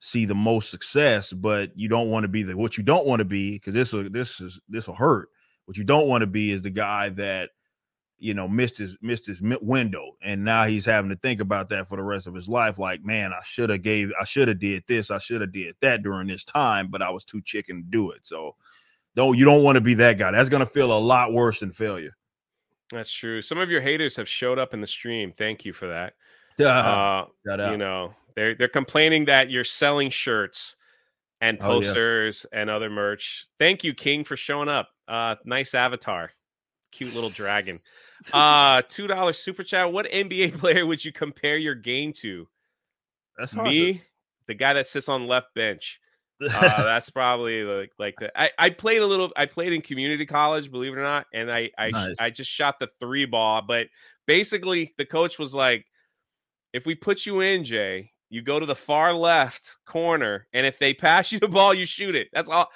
[0.00, 3.20] see the most success, but you don't want to be the what you don't want
[3.20, 5.28] to be because this will this is this will hurt
[5.66, 7.50] what you don't want to be is the guy that
[8.18, 11.88] you know missed his missed his window, and now he's having to think about that
[11.88, 12.78] for the rest of his life.
[12.78, 15.74] Like, man, I should have gave, I should have did this, I should have did
[15.80, 18.20] that during this time, but I was too chicken to do it.
[18.22, 18.56] So,
[19.16, 20.30] don't you don't want to be that guy.
[20.30, 22.16] That's gonna feel a lot worse than failure.
[22.90, 23.42] That's true.
[23.42, 25.32] Some of your haters have showed up in the stream.
[25.36, 26.14] Thank you for that.
[26.64, 30.76] Uh, you know, they're they're complaining that you're selling shirts
[31.40, 32.60] and posters oh, yeah.
[32.60, 33.46] and other merch.
[33.58, 34.93] Thank you, King, for showing up.
[35.06, 36.30] Uh, nice avatar,
[36.92, 37.78] cute little dragon.
[38.32, 39.92] Uh, two dollars super chat.
[39.92, 42.48] What NBA player would you compare your game to?
[43.36, 44.00] That's me, to...
[44.46, 46.00] the guy that sits on left bench.
[46.42, 46.48] Uh,
[46.84, 49.30] that's probably like like the, I, I played a little.
[49.36, 52.16] I played in community college, believe it or not, and I I nice.
[52.18, 53.62] I just shot the three ball.
[53.66, 53.88] But
[54.26, 55.84] basically, the coach was like,
[56.72, 60.78] "If we put you in, Jay, you go to the far left corner, and if
[60.78, 62.28] they pass you the ball, you shoot it.
[62.32, 62.68] That's all.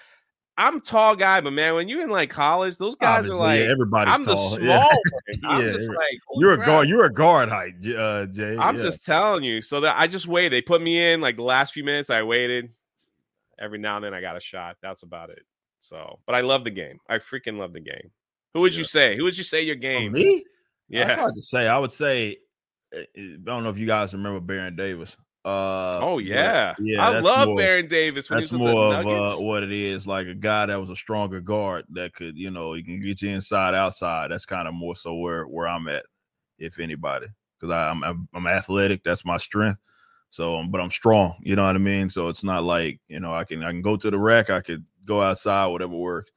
[0.59, 3.61] I'm tall guy, but man, when you're in like college, those guys Obviously, are like
[3.61, 4.50] yeah, everybody's I'm tall.
[4.50, 4.88] the small yeah.
[5.44, 6.66] I'm yeah, just like you're crap.
[6.66, 6.88] a guard.
[6.88, 8.56] You're a guard height, uh, Jay.
[8.59, 8.82] I'm yeah.
[8.82, 9.62] just telling you.
[9.62, 10.52] So that I just waited.
[10.52, 12.11] They put me in like the last few minutes.
[12.11, 12.70] I waited.
[13.61, 14.76] Every now and then I got a shot.
[14.82, 15.42] That's about it.
[15.78, 16.98] So, but I love the game.
[17.09, 18.11] I freaking love the game.
[18.52, 19.16] Who would you say?
[19.16, 20.09] Who would you say your oh, game?
[20.09, 20.44] Oh, me?
[20.88, 21.14] Yeah.
[21.14, 21.68] Hard to say.
[21.68, 22.38] I would say.
[22.92, 25.16] Eh, eh, I don't know if you guys remember Baron Davis.
[25.49, 27.09] Uh, oh yeah, yeah.
[27.09, 28.28] I love more, Baron Davis.
[28.28, 31.86] that's more of uh, what it is, like a guy that was a stronger guard
[31.92, 34.30] that could, you know, he can get you inside, outside.
[34.30, 36.05] That's kind of more so where where I'm at,
[36.59, 37.28] if anybody,
[37.59, 39.03] because I'm, I'm I'm athletic.
[39.03, 39.80] That's my strength.
[40.28, 41.36] So, but I'm strong.
[41.40, 42.11] You know what I mean.
[42.11, 44.51] So it's not like you know I can I can go to the rack.
[44.51, 46.30] I could go outside, whatever works.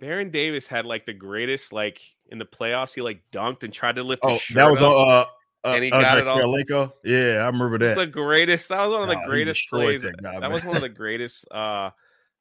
[0.00, 2.94] Baron Davis had like the greatest like in the playoffs.
[2.94, 4.22] He like dunked and tried to lift.
[4.24, 5.24] Oh, that was uh, uh,
[5.74, 6.92] and he uh, got it all.
[7.04, 7.96] Yeah, I remember that.
[7.96, 8.68] the greatest.
[8.68, 10.02] That was one of the greatest plays.
[10.02, 11.44] That, guy, that was one of the greatest.
[11.50, 11.90] uh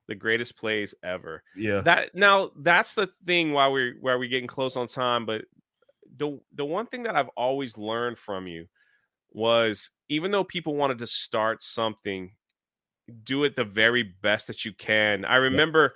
[0.07, 1.43] the greatest plays ever.
[1.55, 1.81] Yeah.
[1.81, 5.45] That now that's the thing why we're where we getting close on time, but
[6.17, 8.67] the the one thing that I've always learned from you
[9.31, 12.31] was even though people wanted to start something,
[13.23, 15.25] do it the very best that you can.
[15.25, 15.93] I remember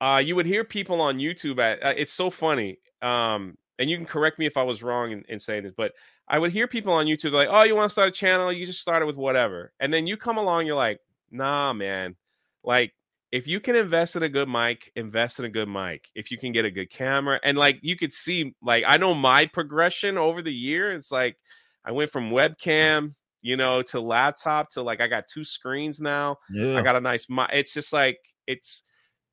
[0.00, 0.14] yeah.
[0.14, 2.78] uh you would hear people on YouTube at uh, it's so funny.
[3.02, 5.92] Um and you can correct me if I was wrong in, in saying this, but
[6.28, 8.52] I would hear people on YouTube like, "Oh, you want to start a channel?
[8.52, 11.00] You just start it with whatever." And then you come along, you're like,
[11.30, 12.16] "Nah, man.
[12.62, 12.92] Like,
[13.34, 16.08] if you can invest in a good mic, invest in a good mic.
[16.14, 19.12] If you can get a good camera, and like you could see, like I know
[19.12, 20.92] my progression over the year.
[20.92, 21.36] It's like
[21.84, 26.38] I went from webcam, you know, to laptop to like I got two screens now.
[26.48, 26.78] Yeah.
[26.78, 27.50] I got a nice mic.
[27.52, 28.82] It's just like it's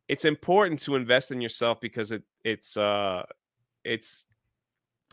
[0.08, 3.24] it's important to invest in yourself because it it's uh
[3.86, 4.26] it's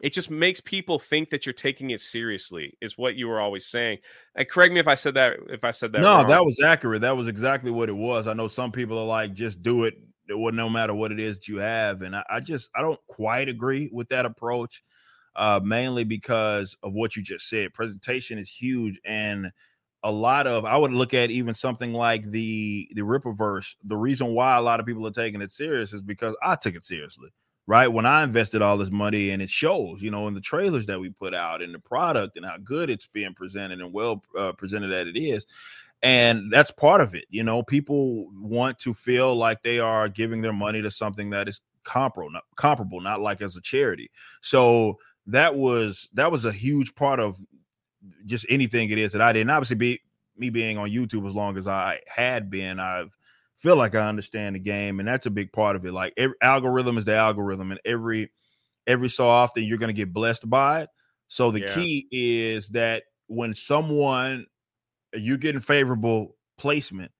[0.03, 3.67] it just makes people think that you're taking it seriously is what you were always
[3.67, 3.99] saying.
[4.35, 6.27] And correct me if i said that if i said that no wrong.
[6.27, 7.03] that was accurate.
[7.03, 8.27] That was exactly what it was.
[8.27, 9.95] I know some people are like just do it.
[10.29, 12.03] No matter what it is that you have.
[12.03, 14.83] And i, I just i don't quite agree with that approach
[15.37, 17.75] uh mainly because of what you just said.
[17.75, 19.51] Presentation is huge and
[20.05, 24.29] a lot of i would look at even something like the the rippaverse the reason
[24.29, 27.29] why a lot of people are taking it serious is because i took it seriously
[27.69, 27.89] right?
[27.89, 30.99] When I invested all this money and it shows, you know, in the trailers that
[30.99, 34.53] we put out and the product and how good it's being presented and well uh,
[34.53, 35.45] presented that it is.
[36.03, 37.27] And that's part of it.
[37.29, 41.47] You know, people want to feel like they are giving their money to something that
[41.47, 44.11] is comparable, not comparable, not like as a charity.
[44.41, 44.97] So
[45.27, 47.37] that was that was a huge part of
[48.25, 49.43] just anything it is that I did.
[49.43, 50.01] And obviously be
[50.39, 53.15] me being on YouTube as long as I had been, I've
[53.59, 55.93] feel like I understand the game, and that's a big part of it.
[55.93, 58.31] Like every algorithm is the algorithm, and every
[58.87, 60.89] every so often you're going to get blessed by it.
[61.29, 61.75] So the yeah.
[61.75, 64.47] key is that when someone
[65.15, 67.13] you're getting favorable placement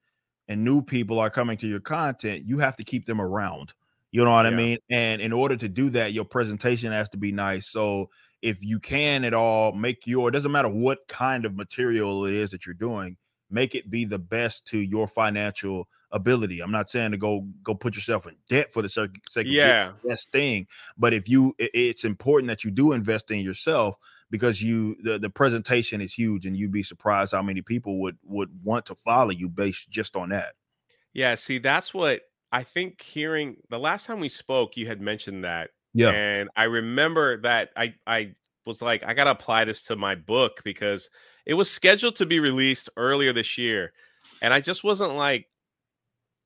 [0.49, 3.75] and new people are coming to your content, you have to keep them around.
[4.11, 4.53] You know what yeah.
[4.53, 4.79] I mean?
[4.91, 7.69] And in order to do that, your presentation has to be nice.
[7.71, 8.09] So
[8.41, 12.35] if you can at all make your it doesn't matter what kind of material it
[12.35, 13.17] is that you're doing,
[13.51, 16.61] make it be the best to your financial ability.
[16.61, 19.93] I'm not saying to go go put yourself in debt for the sake, of yeah
[20.07, 23.97] best thing, but if you, it's important that you do invest in yourself
[24.31, 28.19] because you the, the presentation is huge, and you'd be surprised how many people would
[28.25, 30.55] would want to follow you based just on that.
[31.13, 32.21] Yeah, see, that's what
[32.53, 33.01] I think.
[33.03, 35.71] Hearing the last time we spoke, you had mentioned that.
[35.95, 38.35] Yeah, and I remember that I I
[38.65, 41.09] was like, I gotta apply this to my book because
[41.47, 43.93] it was scheduled to be released earlier this year,
[44.43, 45.47] and I just wasn't like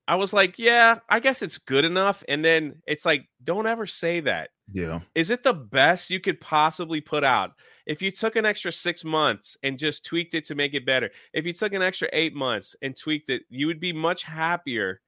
[0.09, 2.25] I was like, yeah, I guess it's good enough.
[2.29, 4.51] And then it's like, don't ever say that.
[4.73, 5.01] Yeah.
[5.15, 7.53] Is it the best you could possibly put out?
[7.87, 11.11] If you took an extra six months and just tweaked it to make it better,
[11.33, 15.01] if you took an extra eight months and tweaked it, you would be much happier.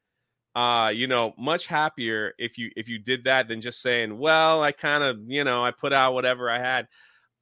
[0.55, 4.63] Uh, you know, much happier if you if you did that than just saying, well,
[4.63, 6.87] I kind of, you know, I put out whatever I had.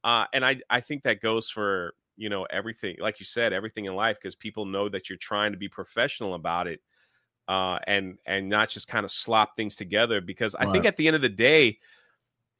[0.03, 3.84] Uh, and I I think that goes for you know everything, like you said, everything
[3.84, 6.80] in life, because people know that you're trying to be professional about it
[7.49, 10.20] uh, and and not just kind of slop things together.
[10.20, 10.72] Because I right.
[10.72, 11.78] think at the end of the day,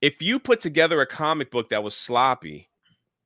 [0.01, 2.69] if you put together a comic book that was sloppy,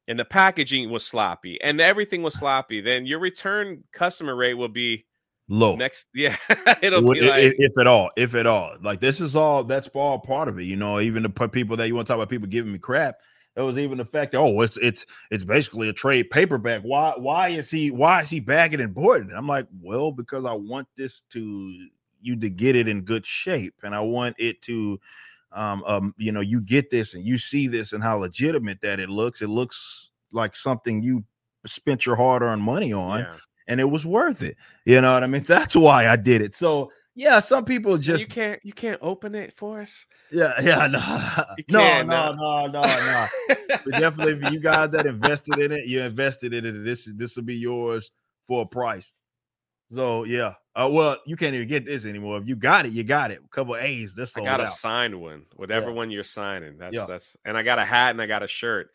[0.08, 4.68] and the packaging was sloppy, and everything was sloppy, then your return customer rate will
[4.68, 5.06] be
[5.48, 5.76] low.
[5.76, 6.36] Next, yeah,
[6.82, 8.76] it'll be if, like if at all, if at all.
[8.80, 10.64] Like this is all that's all part of it.
[10.64, 13.16] You know, even the people that you want to talk about people giving me crap
[13.56, 16.82] there was even the fact that oh, it's it's it's basically a trade paperback.
[16.82, 19.32] Why why is he why is he bagging and boarding?
[19.34, 21.88] I'm like, well, because I want this to
[22.20, 25.00] you to get it in good shape, and I want it to,
[25.52, 29.00] um, um, you know, you get this and you see this and how legitimate that
[29.00, 29.40] it looks.
[29.40, 31.24] It looks like something you
[31.64, 33.36] spent your hard-earned money on, yeah.
[33.68, 34.58] and it was worth it.
[34.84, 35.42] You know what I mean?
[35.48, 36.54] That's why I did it.
[36.54, 40.06] So yeah, some people just you can't you can't open it for us.
[40.30, 41.00] Yeah, yeah, no,
[41.68, 43.98] no, no, no, no, no, no.
[43.98, 46.84] definitely, for you guys that invested in it, you invested in it.
[46.84, 48.10] This this will be yours
[48.46, 49.10] for a price.
[49.90, 52.36] So yeah, uh, well, you can't even get this anymore.
[52.36, 53.40] If you got it, you got it.
[53.42, 54.14] A couple A's.
[54.14, 55.94] This I got a signed one, whatever yeah.
[55.94, 56.76] one you're signing.
[56.76, 57.06] That's yeah.
[57.06, 58.90] that's, and I got a hat and I got a shirt.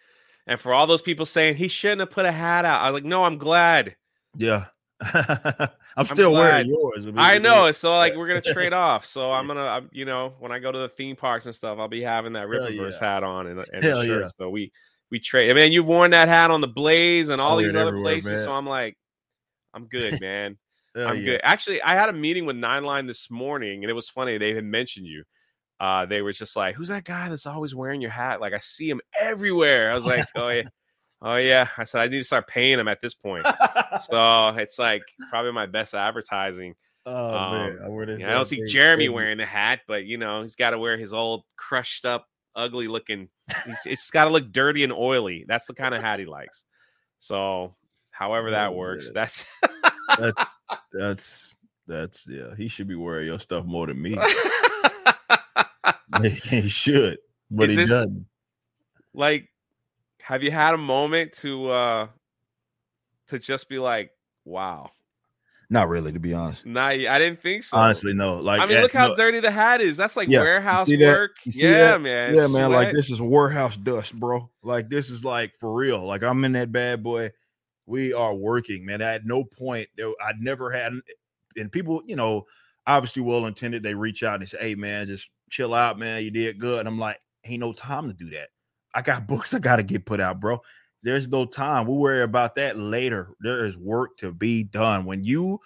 [0.45, 3.01] And for all those people saying he shouldn't have put a hat out, I was
[3.01, 3.95] like, no, I'm glad.
[4.37, 4.65] Yeah,
[5.97, 7.05] I'm still I'm wearing yours.
[7.15, 7.71] I know.
[7.71, 9.05] So like we're gonna trade off.
[9.05, 11.79] So I'm gonna, I'm, you know, when I go to the theme parks and stuff,
[11.79, 13.13] I'll be having that Rippaverse yeah.
[13.13, 14.07] hat on and, and shirt.
[14.07, 14.27] Yeah.
[14.37, 14.71] So we
[15.09, 15.49] we trade.
[15.49, 18.31] I mean, you've worn that hat on the Blaze and all these other places.
[18.31, 18.43] Man.
[18.43, 18.97] So I'm like,
[19.73, 20.57] I'm good, man.
[20.95, 21.23] I'm yeah.
[21.23, 21.41] good.
[21.43, 24.37] Actually, I had a meeting with Nine Line this morning, and it was funny.
[24.37, 25.23] They had mentioned you.
[25.79, 28.39] Uh, they were just like, "Who's that guy that's always wearing your hat?
[28.39, 30.63] Like I see him everywhere." I was like, "Oh yeah."
[31.21, 33.45] Oh yeah, I said I need to start paying him at this point.
[34.09, 36.75] so it's like probably my best advertising.
[37.05, 40.17] Oh um, man, I, you know, I don't see Jeremy wearing a hat, but you
[40.17, 43.29] know he's got to wear his old crushed up, ugly looking.
[43.85, 45.45] it's got to look dirty and oily.
[45.47, 46.65] That's the kind of hat he likes.
[47.19, 47.75] So,
[48.09, 49.13] however that oh, works, man.
[49.13, 49.45] that's
[50.17, 50.55] that's
[50.93, 51.55] that's
[51.87, 52.55] that's yeah.
[52.57, 54.17] He should be wearing your stuff more than me.
[56.21, 57.19] he should,
[57.51, 58.25] but Is he doesn't.
[59.13, 59.50] Like
[60.23, 62.07] have you had a moment to uh
[63.27, 64.11] to just be like,
[64.45, 64.91] wow?
[65.71, 66.65] Not really, to be honest.
[66.65, 67.77] Nah, I didn't think so.
[67.77, 68.41] Honestly, no.
[68.41, 69.15] Like, I mean, look how no.
[69.15, 69.95] dirty the hat is.
[69.95, 70.41] That's like yeah.
[70.41, 71.37] warehouse work.
[71.45, 72.01] Yeah, that?
[72.01, 72.35] man.
[72.35, 72.73] Yeah, man.
[72.73, 74.49] Like this is warehouse dust, bro.
[74.63, 76.05] Like this is like for real.
[76.05, 77.31] Like I'm in that bad boy.
[77.85, 79.01] We are working, man.
[79.01, 80.91] At no point, I never had,
[81.55, 82.47] and people, you know,
[82.85, 83.81] obviously well intended.
[83.81, 86.21] They reach out and say, "Hey, man, just chill out, man.
[86.21, 88.49] You did good." And I'm like, "Ain't no time to do that."
[88.93, 90.61] I got books I got to get put out, bro.
[91.03, 91.87] There's no time.
[91.87, 93.35] We'll worry about that later.
[93.39, 95.05] There is work to be done.
[95.05, 95.59] When you,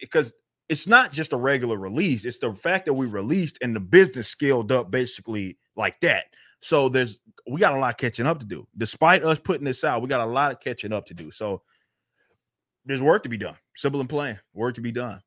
[0.00, 0.32] because
[0.68, 4.28] it's not just a regular release, it's the fact that we released and the business
[4.28, 6.24] scaled up basically like that.
[6.60, 7.18] So there's,
[7.50, 8.66] we got a lot catching up to do.
[8.78, 11.30] Despite us putting this out, we got a lot of catching up to do.
[11.30, 11.60] So
[12.86, 13.56] there's work to be done.
[13.76, 15.20] Simple and plain, work to be done.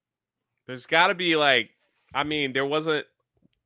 [0.65, 1.69] There's got to be like,
[2.13, 3.05] I mean, there wasn't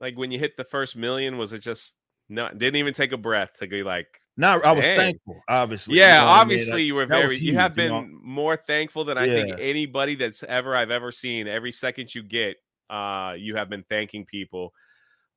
[0.02, 1.94] like when you hit the first million, was it just
[2.30, 2.50] no?
[2.50, 4.08] Didn't even take a breath to be like.
[4.38, 4.98] No, I was Dang.
[4.98, 5.42] thankful.
[5.50, 6.20] Obviously, yeah.
[6.20, 6.86] You know obviously, I mean?
[6.86, 7.36] you were very.
[7.36, 8.20] Huge, you have been you know?
[8.24, 9.34] more thankful than I yeah.
[9.34, 11.48] think anybody that's ever I've ever seen.
[11.48, 12.56] Every second you get,
[12.90, 14.74] uh, you have been thanking people.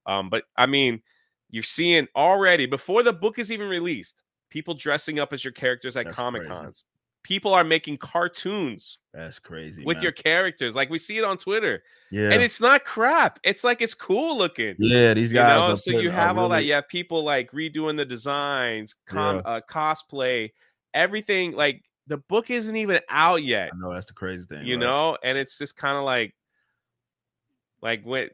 [0.07, 1.03] Um, but I mean,
[1.51, 5.97] you're seeing already before the book is even released, people dressing up as your characters
[5.97, 6.85] at Comic Cons
[7.23, 8.99] people are making cartoons.
[9.15, 9.85] That's crazy.
[9.85, 10.03] With man.
[10.03, 10.75] your characters.
[10.75, 11.83] Like we see it on Twitter.
[12.11, 12.31] Yeah.
[12.31, 13.39] And it's not crap.
[13.45, 14.75] It's like it's cool looking.
[14.79, 15.61] Yeah, these guys.
[15.61, 15.77] You know?
[15.77, 16.65] So you have all that.
[16.65, 19.53] You have people like redoing the designs, com- yeah.
[19.53, 20.51] uh, cosplay,
[20.95, 21.53] everything.
[21.53, 23.71] Like the book isn't even out yet.
[23.73, 24.67] I know that's the crazy thing.
[24.67, 24.85] You right?
[24.85, 26.35] know, and it's just kind of like
[27.81, 28.29] like when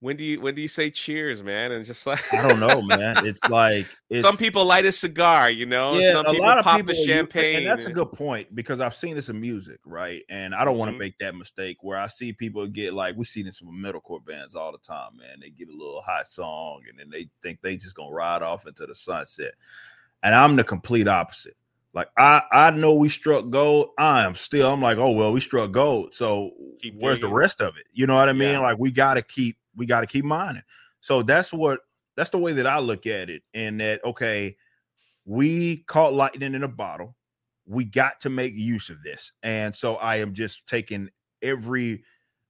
[0.00, 1.72] when do you when do you say cheers, man?
[1.72, 3.26] And just like I don't know, man.
[3.26, 5.98] It's like it's, some people light a cigar, you know.
[5.98, 8.80] Yeah, some a lot of pop people, the champagne, and that's a good point because
[8.80, 10.22] I've seen this in music, right?
[10.28, 10.80] And I don't mm-hmm.
[10.80, 13.74] want to make that mistake where I see people get like we see this with
[13.74, 15.40] metalcore bands all the time, man.
[15.40, 18.66] They get a little hot song and then they think they just gonna ride off
[18.66, 19.54] into the sunset,
[20.22, 21.56] and I'm the complete opposite.
[21.94, 23.90] Like I, I know we struck gold.
[23.98, 24.72] I am still.
[24.72, 26.14] I'm like, oh well, we struck gold.
[26.14, 27.86] So keep where's the rest of it?
[27.92, 28.52] You know what I mean?
[28.52, 28.60] Yeah.
[28.60, 30.62] Like we got to keep we got to keep mining.
[31.00, 31.80] So that's what
[32.16, 33.42] that's the way that I look at it.
[33.54, 34.56] And that okay,
[35.24, 37.14] we caught lightning in a bottle.
[37.66, 39.32] We got to make use of this.
[39.42, 41.10] And so I am just taking
[41.42, 42.02] every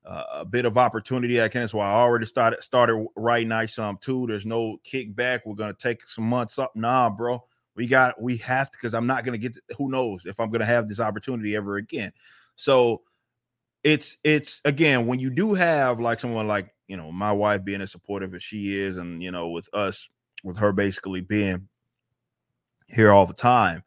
[0.07, 1.61] uh, bit of opportunity I can.
[1.61, 4.27] That's why I already started started writing nice some too.
[4.27, 5.41] There's no kickback.
[5.45, 6.75] We're gonna take some months up.
[6.75, 7.45] Nah, bro.
[7.77, 10.51] We got we have to because I'm not gonna get to, who knows if I'm
[10.51, 12.13] gonna have this opportunity ever again.
[12.57, 13.03] So
[13.85, 17.81] it's it's again when you do have like someone like you know my wife being
[17.81, 20.09] as supportive as she is and you know with us
[20.43, 21.69] with her basically being
[22.89, 23.83] here all the time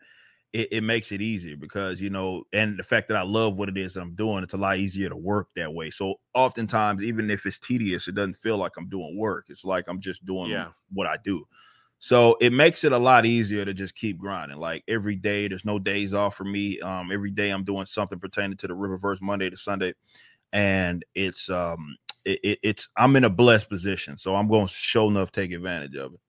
[0.53, 3.69] it, it, makes it easier because you know and the fact that i love what
[3.69, 7.01] it is that i'm doing it's a lot easier to work that way so oftentimes
[7.03, 10.25] even if it's tedious it doesn't feel like i'm doing work it's like i'm just
[10.25, 10.67] doing yeah.
[10.91, 11.45] what i do
[12.03, 14.57] so it makes it a lot easier to just keep grinding.
[14.57, 16.79] Like every day, there's no days off for me.
[16.79, 19.93] Um, every day I'm doing something pertaining to the Rippaverse Monday to Sunday,
[20.51, 21.95] and it's um,
[22.25, 25.51] it, it, it's I'm in a blessed position, so I'm going to show enough take
[25.51, 26.19] advantage of it.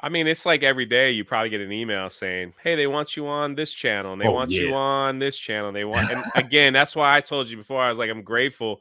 [0.00, 3.16] I mean, it's like every day you probably get an email saying, "Hey, they want
[3.16, 4.62] you on this channel, and they oh, want yeah.
[4.62, 5.68] you on this channel.
[5.68, 7.82] And they want." And again, that's why I told you before.
[7.82, 8.80] I was like, I'm grateful.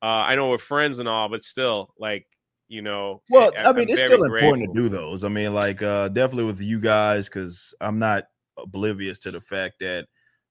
[0.00, 2.26] Uh, I know we're friends and all, but still, like
[2.68, 3.22] you know.
[3.28, 5.24] Well, I, I mean, I'm it's still important to do those.
[5.24, 8.24] I mean, like uh definitely with you guys, because I'm not
[8.56, 10.06] oblivious to the fact that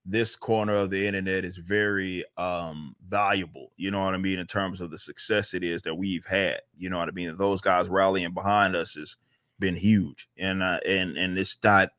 [0.06, 4.48] this corner of the internet is very um valuable you know what i mean in
[4.48, 7.62] terms of the success it is that we've had you know what i mean those
[7.62, 9.16] guys rallying behind us has
[9.60, 11.92] been huge and uh and and it's not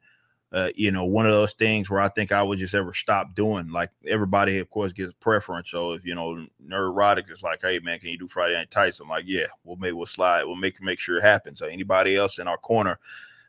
[0.53, 3.34] uh, you know, one of those things where I think I would just ever stop
[3.34, 3.68] doing.
[3.68, 5.70] Like everybody, of course, gets preference.
[5.70, 9.00] So if you know, Nerdrotic is like, hey man, can you do Friday Night Tights?
[9.00, 11.61] I'm like, yeah, we'll make we'll slide, we'll make make sure it happens.
[11.61, 12.98] So anybody else in our corner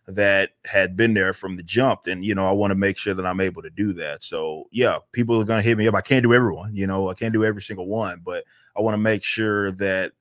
[0.07, 3.13] that had been there from the jump, And, you know, I want to make sure
[3.13, 4.23] that I'm able to do that.
[4.23, 5.95] So yeah, people are gonna hit me up.
[5.95, 8.43] I can't do everyone, you know, I can't do every single one, but
[8.75, 10.13] I want to make sure that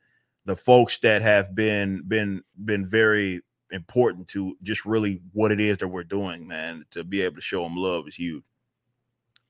[0.44, 5.78] the folks that have been been been very important to just really what it is
[5.78, 6.84] that we're doing, man.
[6.92, 8.44] To be able to show them love is huge.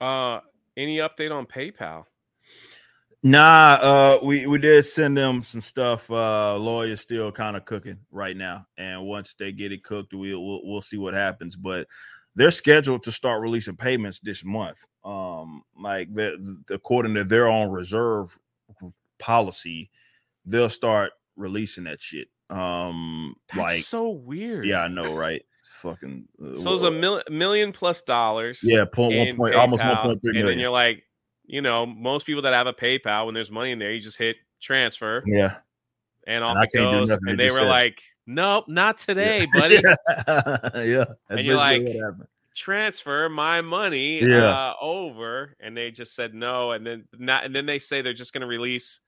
[0.00, 0.40] Uh,
[0.76, 2.04] any update on PayPal?
[3.22, 6.10] Nah, uh, we we did send them some stuff.
[6.10, 10.44] Uh, lawyer's still kind of cooking right now, and once they get it cooked, we'll,
[10.44, 11.54] we'll we'll see what happens.
[11.54, 11.86] But
[12.34, 14.78] they're scheduled to start releasing payments this month.
[15.04, 18.36] Um, like the, according to their own reserve
[19.18, 19.90] policy,
[20.44, 24.66] they'll start releasing that shit um, That's like so weird.
[24.66, 25.42] Yeah, I know, right?
[25.60, 26.28] It's fucking.
[26.42, 28.60] Uh, so it's a mil- million plus dollars.
[28.62, 30.48] Yeah, point one point, almost one point three million.
[30.48, 31.02] And then you're like,
[31.52, 34.16] you know, most people that have a PayPal, when there's money in there, you just
[34.16, 35.22] hit transfer.
[35.26, 35.56] Yeah.
[36.26, 37.10] And off and it goes.
[37.10, 37.66] And they were says.
[37.66, 39.74] like, nope, not today, buddy.
[40.74, 41.04] yeah.
[41.28, 41.86] and you're like,
[42.56, 44.48] transfer my money yeah.
[44.48, 45.54] uh, over.
[45.60, 46.72] And they just said no.
[46.72, 49.00] And then not, and then they say they're just going to release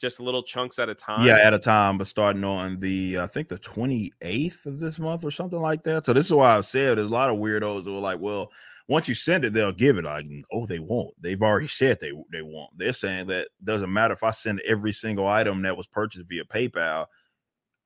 [0.00, 1.26] just little chunks at a time.
[1.26, 5.24] Yeah, at a time, but starting on the I think the 28th of this month
[5.24, 6.06] or something like that.
[6.06, 8.50] So this is why I said there's a lot of weirdos who are like, well,
[8.88, 10.04] once you send it, they'll give it.
[10.04, 11.14] Like, oh, they won't.
[11.20, 12.70] They've already said they they won't.
[12.76, 16.44] They're saying that doesn't matter if I send every single item that was purchased via
[16.44, 17.06] PayPal.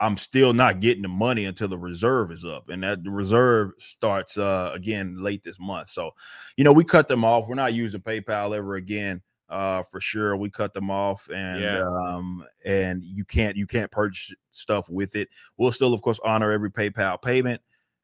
[0.02, 3.72] I'm still not getting the money until the reserve is up, and that the reserve
[3.78, 5.90] starts uh, again late this month.
[5.90, 6.12] So,
[6.56, 7.46] you know, we cut them off.
[7.48, 9.20] We're not using PayPal ever again,
[9.50, 10.36] uh, for sure.
[10.38, 11.82] We cut them off, and Yeah.
[11.82, 15.28] um, and you can't you can't purchase stuff with it.
[15.58, 17.60] We'll still, of course, honor every PayPal payment,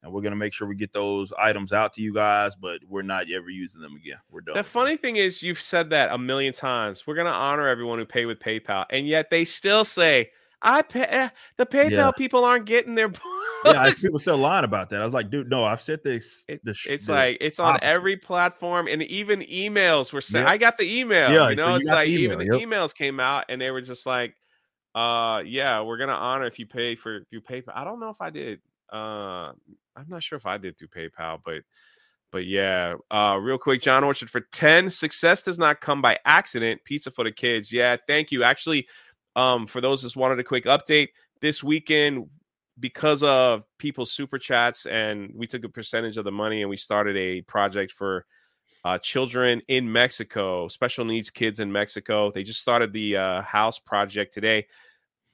[0.07, 2.57] and we're gonna make sure we get those items out to you guys.
[2.57, 4.19] But we're not ever using them again.
[4.31, 4.55] We're done.
[4.57, 7.07] The funny thing is, you've said that a million times.
[7.07, 10.31] We're gonna honor everyone who pay with PayPal, and yet they still say,
[10.63, 11.29] "I pay." eh,
[11.59, 12.11] The PayPal Yeah.
[12.13, 13.09] people aren't getting their.
[13.65, 15.03] yeah, I, people still lying about that.
[15.03, 16.45] I was like, dude, no, I've said this.
[16.47, 17.85] It- sh- It's like it's on opposite.
[17.85, 20.45] every platform, and even emails were sent.
[20.45, 20.53] Yep.
[20.53, 21.33] I got the email.
[21.33, 23.81] Yeah, you so know, you it's like even the emails came out, and they were
[23.81, 24.37] just like,
[24.95, 28.21] "Uh, yeah, we're gonna honor if you pay for through PayPal." I don't know if
[28.21, 28.61] I did.
[28.93, 29.53] Uh,
[29.97, 31.63] I'm not sure if I did through PayPal, but
[32.33, 32.95] but yeah.
[33.11, 34.91] Uh, real quick, John Orchard for ten.
[34.91, 36.83] Success does not come by accident.
[36.85, 37.73] Pizza for the kids.
[37.73, 38.43] Yeah, thank you.
[38.43, 38.87] Actually,
[39.37, 41.09] um, for those just wanted a quick update
[41.41, 42.29] this weekend
[42.81, 46.77] because of people's super chats and we took a percentage of the money and we
[46.77, 48.27] started a project for
[48.85, 52.31] uh, children in Mexico, special needs kids in Mexico.
[52.31, 54.67] They just started the uh, house project today.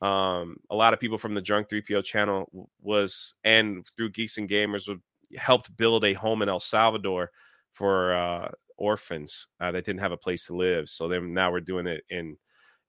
[0.02, 4.48] Um, a lot of people from the Drunk 3PO channel was and through Geeks and
[4.48, 5.00] Gamers would
[5.36, 7.30] helped build a home in El Salvador
[7.72, 10.88] for uh, orphans uh, that didn't have a place to live.
[10.88, 12.36] So then now we're doing it in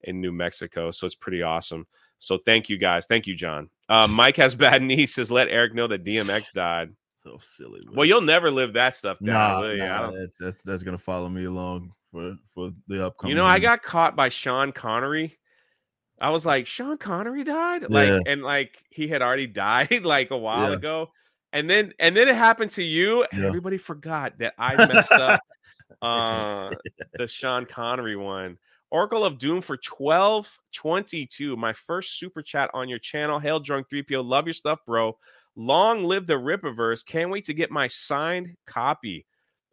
[0.06, 0.92] in New Mexico.
[0.92, 1.88] So it's pretty awesome.
[2.20, 3.06] So thank you guys.
[3.06, 3.70] Thank you, John.
[3.90, 5.14] Uh, Mike has bad knees.
[5.14, 6.90] Says let Eric know that DMX died.
[7.24, 7.82] so silly.
[7.86, 7.96] man.
[7.96, 9.34] Well, you'll never live that stuff down.
[9.34, 9.84] nah, will you?
[9.84, 13.30] I nah that's, that's that's gonna follow me along for for the upcoming.
[13.30, 15.38] you know, I got caught by Sean Connery.
[16.24, 18.20] I was like, Sean Connery died, like, Yeah.
[18.28, 20.78] and like he had already died like a while Yeah.
[20.78, 21.12] ago,
[21.52, 23.48] and then and then it happened to you, and Yeah.
[23.50, 25.42] everybody forgot that I messed up
[26.02, 26.70] uh
[27.20, 28.58] the Sean Connery one.
[28.90, 31.56] Oracle of Doom for 1222.
[31.56, 33.40] My first super chat on your channel.
[33.40, 34.24] Hail Drunk 3PO.
[34.24, 35.18] Love your stuff, bro.
[35.56, 37.06] Long live the Rippaverse.
[37.06, 39.26] Can't wait to get my signed copy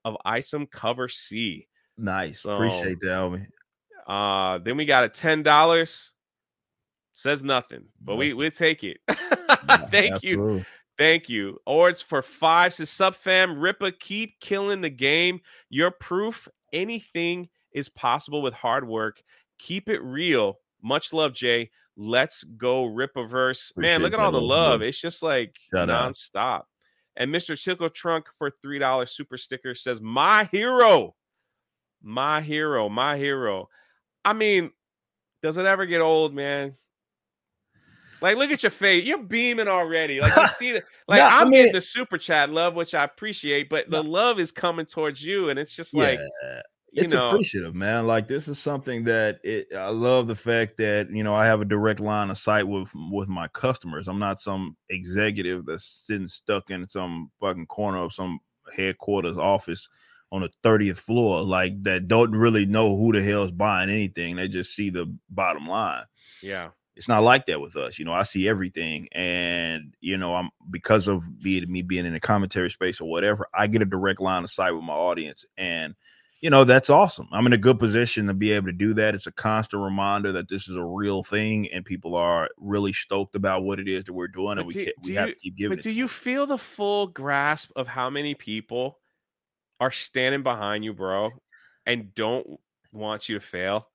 [0.05, 1.67] of Isom Cover C.
[1.99, 2.41] nice.
[2.41, 3.47] So- Appreciate that, homie.
[4.07, 6.13] Uh, then we got a ten dollars.
[7.15, 8.99] Says nothing, but we we take it.
[9.91, 10.65] Thank you,
[10.97, 11.59] thank you.
[11.67, 12.73] Ords for five.
[12.73, 15.41] Says sub fam Rippa, keep killing the game.
[15.69, 19.23] Your proof anything is possible with hard work.
[19.59, 20.59] Keep it real.
[20.83, 21.71] Much love, Jay.
[21.97, 23.77] Let's go Rippaverse.
[23.77, 24.81] Man, look at all the love.
[24.83, 26.13] It's just like Shout out.
[26.13, 26.63] nonstop.
[27.17, 27.61] And Mr.
[27.63, 31.15] Tickle Trunk for three dollars super sticker says, "My hero,
[32.03, 33.69] my hero, my hero."
[34.25, 34.71] I mean,
[35.43, 36.77] does it ever get old, man?
[38.23, 39.05] Like, look at your face.
[39.05, 40.21] You're beaming already.
[40.21, 40.85] Like, you see that?
[41.09, 44.03] Like, No, I I'm mean- getting the super chat love, which I appreciate, but the
[44.03, 46.19] love is coming towards you, and it's just like,
[46.93, 48.07] yeah, it's know, appreciative, man.
[48.07, 49.69] Like this is something that it.
[49.77, 52.89] I love the fact that you know I have a direct line of sight with
[53.11, 54.07] with my customers.
[54.09, 58.39] I'm not some executive that's sitting stuck in some fucking corner of some
[58.77, 59.89] headquarters office
[60.33, 64.37] on the 30th floor, like that don't really know who the hell's buying anything.
[64.37, 66.05] They just see the bottom line.
[66.41, 67.99] yeah, it's not like that with us.
[67.99, 72.13] You know, I see everything, and you know, I'm because of be me being in
[72.13, 75.45] the commentary space or whatever, I get a direct line of sight with my audience,
[75.57, 75.95] and
[76.43, 77.29] you know, that's awesome.
[77.33, 79.15] I'm in a good position to be able to do that.
[79.15, 83.35] It's a constant reminder that this is a real thing, and people are really stoked
[83.37, 85.35] about what it is that we're doing, But and we do- we do have you-
[85.35, 85.77] to keep giving.
[85.77, 86.09] but do you them.
[86.09, 88.99] feel the full grasp of how many people
[89.81, 91.31] are standing behind you, bro,
[91.87, 92.47] and don't
[92.91, 93.89] want you to fail?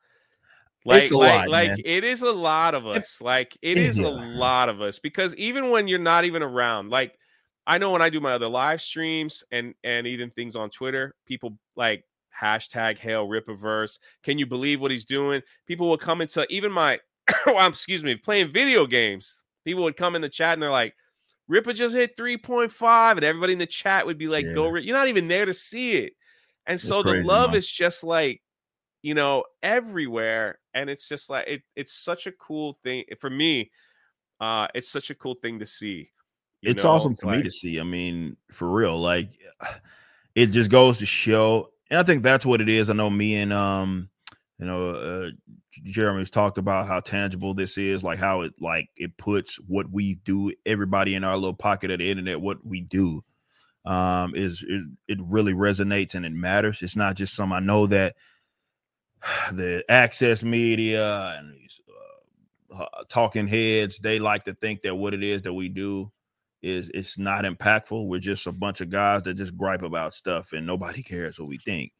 [0.85, 3.19] Like, It's a like, lot, like it is a lot of us.
[3.19, 7.17] Like, it is a lot of us because even when you're not even around, like,
[7.65, 11.15] I know when I do my other live streams and and even things on Twitter,
[11.25, 12.03] people like
[12.39, 13.97] hashtag Hail Rippaverse.
[14.23, 15.41] Can you believe what he's doing?
[15.65, 16.99] People will come into even my,
[17.47, 19.43] well, excuse me, playing video games.
[19.63, 20.93] People would come in the chat and they're like,
[21.47, 24.71] Ripper just hit 3.5, and everybody in the chat would be like, "Go!" Yeah.
[24.71, 26.13] Rip." You're not even there to see it,
[26.65, 27.57] and so the love man.
[27.57, 28.41] is just like,
[29.05, 33.69] you know, everywhere, and it's just like it, it's such a cool thing for me.
[34.41, 36.09] Uh, it's such a cool thing to see.
[36.63, 36.89] it's know?
[36.89, 37.79] awesome for me to see.
[37.79, 39.29] I mean, for real, like
[40.35, 42.89] it just goes to show, and I think that's what it is.
[42.89, 44.09] I know me and um,
[44.57, 45.29] you know, uh,
[45.83, 50.15] Jeremy's talked about how tangible this is, like how it like it puts what we
[50.15, 53.23] do, everybody in our little pocket of the internet, what we do,
[53.85, 56.81] um, is it, it really resonates and it matters.
[56.81, 58.15] It's not just some I know that
[59.53, 61.79] the access media and these
[62.75, 66.11] uh, talking heads they like to think that what it is that we do
[66.61, 68.07] is it's not impactful.
[68.07, 71.47] We're just a bunch of guys that just gripe about stuff and nobody cares what
[71.47, 71.91] we think.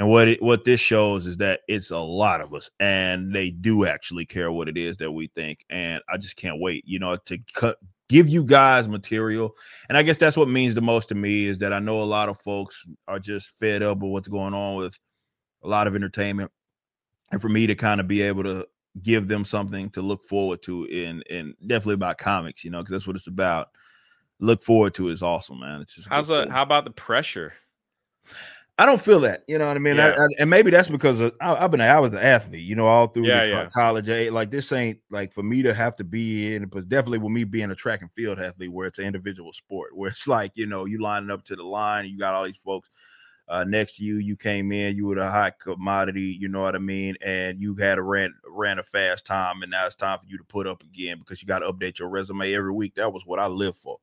[0.00, 3.50] And what it, what this shows is that it's a lot of us, and they
[3.50, 5.64] do actually care what it is that we think.
[5.70, 7.78] And I just can't wait, you know, to cut
[8.08, 9.54] give you guys material.
[9.88, 12.04] And I guess that's what means the most to me is that I know a
[12.04, 14.96] lot of folks are just fed up with what's going on with
[15.62, 16.50] a lot of entertainment.
[17.30, 18.66] And for me to kind of be able to
[19.02, 22.92] give them something to look forward to in and definitely about comics, you know, because
[22.92, 23.68] that's what it's about.
[24.40, 25.80] Look forward to is awesome, man.
[25.80, 27.54] It's just how's uh, the how about the pressure?
[28.80, 29.96] I don't feel that, you know what I mean.
[29.96, 30.14] Yeah.
[30.16, 32.76] I, I, and maybe that's because of, I, have been I was an athlete, you
[32.76, 33.68] know, all through yeah, yeah.
[33.70, 34.08] college.
[34.08, 34.30] Age.
[34.30, 37.42] Like this ain't like for me to have to be in, but definitely with me
[37.42, 40.66] being a track and field athlete, where it's an individual sport, where it's like you
[40.66, 42.90] know you lining up to the line, and you got all these folks
[43.48, 44.16] uh, next to you.
[44.16, 47.74] You came in, you were a hot commodity, you know what I mean, and you
[47.74, 50.66] had a ran ran a fast time, and now it's time for you to put
[50.66, 52.94] up again because you got to update your resume every week.
[52.94, 53.98] That was what I live for.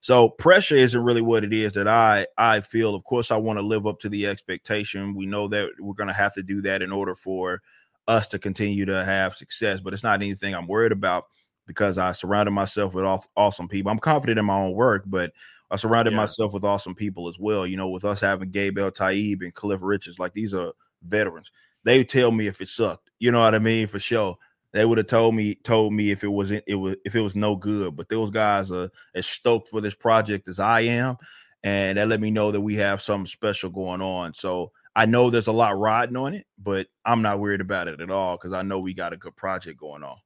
[0.00, 2.94] So pressure isn't really what it is that I I feel.
[2.94, 5.14] Of course, I want to live up to the expectation.
[5.14, 7.62] We know that we're to have to do that in order for
[8.06, 9.80] us to continue to have success.
[9.80, 11.24] But it's not anything I'm worried about
[11.66, 13.04] because I surrounded myself with
[13.36, 13.92] awesome people.
[13.92, 15.32] I'm confident in my own work, but
[15.70, 16.18] I surrounded yeah.
[16.18, 17.66] myself with awesome people as well.
[17.66, 20.72] You know, with us having Gabe Eltaeb and Cliff Richards, like these are
[21.02, 21.50] veterans.
[21.84, 23.10] They tell me if it sucked.
[23.18, 23.86] You know what I mean?
[23.86, 24.36] For sure
[24.72, 27.36] they would have told me told me if it wasn't it was if it was
[27.36, 27.96] no good.
[27.96, 31.16] But those guys are as stoked for this project as I am,
[31.62, 34.34] and that let me know that we have something special going on.
[34.34, 38.00] So I know there's a lot riding on it, but I'm not worried about it
[38.00, 40.16] at all because I know we got a good project going on.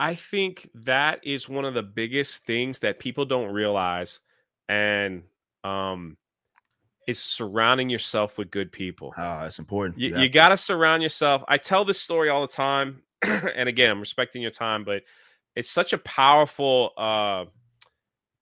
[0.00, 4.18] I think that is one of the biggest things that people don't realize,
[4.70, 5.24] and
[5.64, 6.16] um,
[7.08, 9.12] is surrounding yourself with good people.
[9.18, 9.98] Ah, that's important.
[9.98, 11.42] You, you got to surround yourself.
[11.48, 15.02] I tell this story all the time, and again, I'm respecting your time, but
[15.56, 16.92] it's such a powerful.
[16.96, 17.46] uh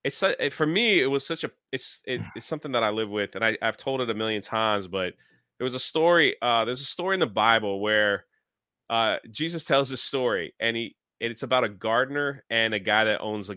[0.03, 1.01] It's it, for me.
[1.01, 1.51] It was such a.
[1.71, 4.43] It's it, it's something that I live with, and I, I've told it a million
[4.43, 4.87] times.
[4.87, 5.15] But
[5.57, 6.35] there was a story.
[6.43, 8.25] uh There's a story in the Bible where
[8.91, 13.19] uh Jesus tells this story, and he it's about a gardener and a guy that
[13.19, 13.55] owns a,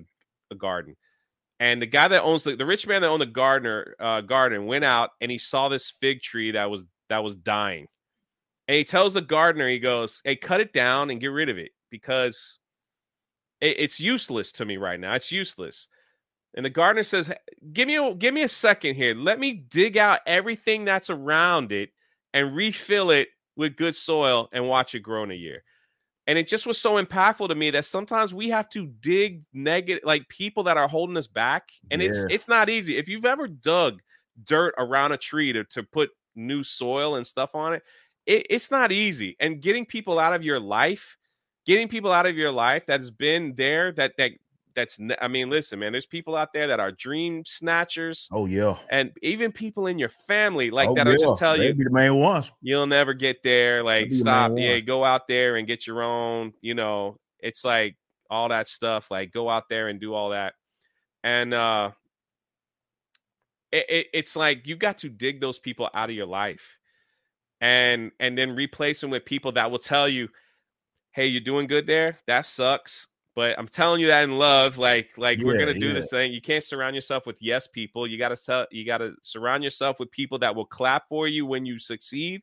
[0.51, 0.97] a garden.
[1.63, 4.67] And the guy that owns the, the rich man that owned the gardener uh, garden
[4.67, 7.87] went out and he saw this fig tree that was that was dying
[8.69, 11.59] and he tells the gardener, he goes, Hey, cut it down and get rid of
[11.59, 12.59] it because
[13.61, 15.15] it, it's useless to me right now.
[15.15, 15.89] It's useless.
[16.55, 17.31] And the gardener says,
[17.73, 19.15] Give me a give me a second here.
[19.15, 21.91] Let me dig out everything that's around it
[22.33, 25.65] and refill it with good soil and watch it grow in a year.
[26.27, 30.05] And it just was so impactful to me that sometimes we have to dig negative
[30.05, 31.71] like people that are holding us back.
[31.91, 32.11] And yeah.
[32.11, 32.97] it's it's not easy.
[32.97, 34.01] If you've ever dug
[34.45, 37.83] dirt around a tree to, to put new soil and stuff on it,
[38.27, 39.37] it, it's not easy.
[39.41, 41.17] And getting people out of your life,
[41.67, 44.31] getting people out of your life that's been there, that that
[44.75, 48.29] that's I mean, listen, man, there's people out there that are dream snatchers.
[48.33, 48.77] Oh yeah.
[48.91, 51.13] And even people in your family like oh, that yeah.
[51.13, 52.51] are just tell you be the main ones.
[52.61, 53.83] You'll never get there.
[53.83, 54.55] Like stop.
[54.55, 57.97] The yeah, go out there and get your own, you know, it's like
[58.31, 59.11] all that stuff.
[59.11, 60.55] Like go out there and do all that.
[61.25, 61.91] And uh
[63.71, 66.79] it, it, it's like you got to dig those people out of your life
[67.63, 70.29] and and then replace them with people that will tell you,
[71.13, 72.19] "Hey, you're doing good there.
[72.27, 75.89] That sucks." But I'm telling you that in love, like like yeah, we're gonna do
[75.89, 75.95] yeah.
[75.95, 76.33] this thing.
[76.33, 78.07] You can't surround yourself with yes people.
[78.07, 81.65] You gotta tell you gotta surround yourself with people that will clap for you when
[81.65, 82.43] you succeed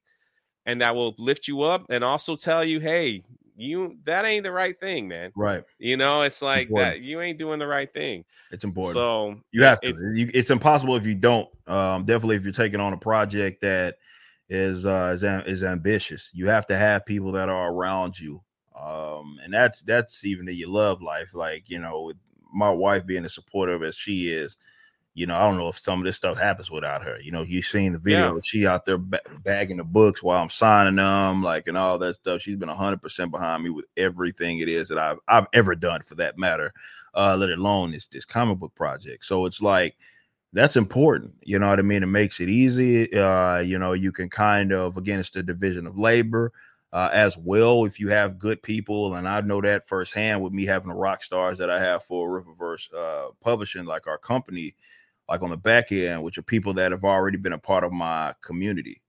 [0.65, 3.23] and that will lift you up and also tell you, hey,
[3.55, 5.31] you that ain't the right thing, man.
[5.35, 5.63] Right.
[5.77, 6.95] You know, it's like important.
[6.95, 8.23] that you ain't doing the right thing.
[8.51, 8.93] It's important.
[8.93, 9.89] So you have to.
[9.89, 11.47] It's, it's impossible if you don't.
[11.67, 13.97] Um, definitely if you're taking on a project that
[14.49, 16.29] is uh, is, is ambitious.
[16.33, 18.41] You have to have people that are around you,
[18.81, 21.33] um, and that's that's even in your love life.
[21.33, 22.17] Like you know, with
[22.53, 24.55] my wife being as supportive as she is,
[25.13, 27.19] you know, I don't know if some of this stuff happens without her.
[27.19, 28.39] You know, you've seen the video, yeah.
[28.43, 32.15] she out there ba- bagging the books while I'm signing them, like and all that
[32.15, 32.41] stuff.
[32.41, 36.01] She's been hundred percent behind me with everything it is that I've I've ever done,
[36.03, 36.73] for that matter.
[37.13, 39.25] Uh, let alone this this comic book project.
[39.25, 39.97] So it's like
[40.53, 41.33] that's important.
[41.43, 42.03] You know what I mean?
[42.03, 43.13] It makes it easy.
[43.13, 46.53] Uh, you know, you can kind of again, it's the division of labor
[46.91, 47.85] uh, as well.
[47.85, 51.23] If you have good people, and I know that firsthand with me having the rock
[51.23, 54.75] stars that I have for Rippaverse uh, Publishing, like our company,
[55.27, 57.91] like on the back end, which are people that have already been a part of
[57.91, 59.01] my community.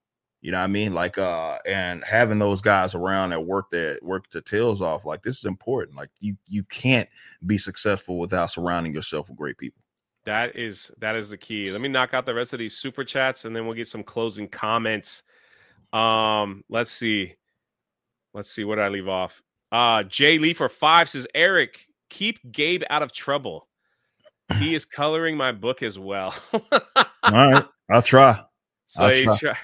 [0.43, 0.95] You know what I mean?
[0.95, 5.23] Like, uh, and having those guys around that work that work the tails off, like
[5.23, 5.97] this is important.
[5.97, 7.09] Like you, you can't
[7.45, 9.83] be successful without surrounding yourself with great people.
[10.25, 11.71] That is that is the key.
[11.71, 14.03] Let me knock out the rest of these super chats and then we'll get some
[14.03, 15.23] closing comments.
[15.93, 17.35] Um, let's see.
[18.35, 19.41] Let's see what I leave off.
[19.73, 23.69] Uh Jay Lee for five says Eric, keep Gabe out of trouble.
[24.59, 26.35] He is coloring my book as well.
[26.53, 28.43] All right, I'll try.
[28.93, 29.57] So I'll he's try.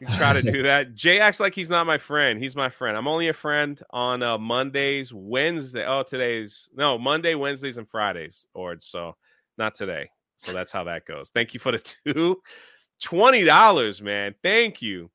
[0.00, 0.94] You try to do that.
[0.94, 2.38] Jay acts like he's not my friend.
[2.38, 2.98] He's my friend.
[2.98, 5.86] I'm only a friend on uh, Mondays, Wednesday.
[5.86, 8.46] Oh, today's no Monday, Wednesdays, and Fridays.
[8.52, 9.16] Or so
[9.56, 10.10] not today.
[10.36, 11.30] So that's how that goes.
[11.32, 12.42] Thank you for the two.
[13.02, 14.34] $20, man.
[14.42, 15.10] Thank you.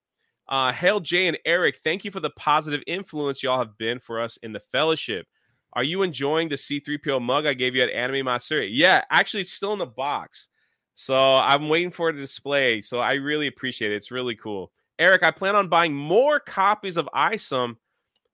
[0.49, 4.19] Uh, Hail Jay and Eric, thank you for the positive influence y'all have been for
[4.19, 5.27] us in the fellowship.
[5.73, 8.71] Are you enjoying the C3PO mug I gave you at Anime Matsuri?
[8.71, 10.47] Yeah, actually, it's still in the box.
[10.95, 12.81] So I'm waiting for it to display.
[12.81, 13.95] So I really appreciate it.
[13.95, 14.71] It's really cool.
[14.97, 17.75] Eric, I plan on buying more copies of ISOM,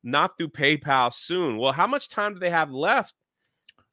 [0.04, 1.58] not through PayPal soon.
[1.58, 3.14] Well, how much time do they have left?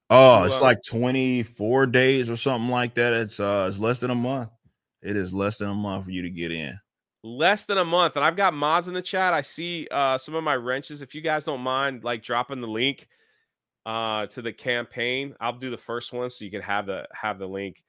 [0.08, 3.12] Oh, it's uh, like 24 days or something like that.
[3.14, 4.50] It's uh it's less than a month.
[5.02, 6.78] It is less than a month for you to get in.
[7.24, 8.16] Less than a month.
[8.16, 9.32] And I've got mods in the chat.
[9.32, 11.02] I see uh some of my wrenches.
[11.02, 13.08] If you guys don't mind like dropping the link
[13.86, 17.38] uh to the campaign, I'll do the first one so you can have the have
[17.38, 17.82] the link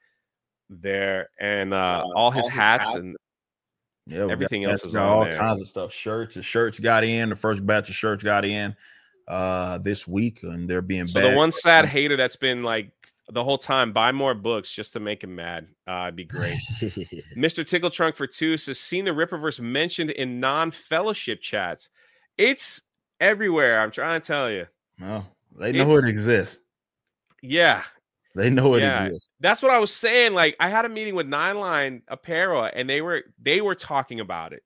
[0.70, 3.16] there and uh, all his all hats, hats and
[4.06, 5.38] yeah, everything else is all there.
[5.38, 5.94] kinds of stuff.
[5.94, 7.30] Shirts, the shirts got in.
[7.30, 8.76] The first batch of shirts got in
[9.28, 11.08] uh this week, and they're being.
[11.08, 12.92] So the one sad hater that's been like
[13.30, 15.68] the whole time, buy more books just to make him mad.
[15.88, 16.58] Uh, it'd be great.
[17.38, 17.66] Mr.
[17.66, 21.90] Tickle Trunk for two says, seen the Rippaverse mentioned in non-fellowship chats.
[22.38, 22.82] It's
[23.20, 23.82] everywhere.
[23.82, 24.66] I'm trying to tell you.
[25.00, 25.26] Well,
[25.58, 26.60] they know it's, it exists.
[27.42, 27.84] Yeah,
[28.36, 29.30] they know it yeah, exists.
[29.40, 30.34] That's what I was saying.
[30.34, 34.20] Like I had a meeting with Nine Line Apparel, and they were they were talking
[34.20, 34.64] about it.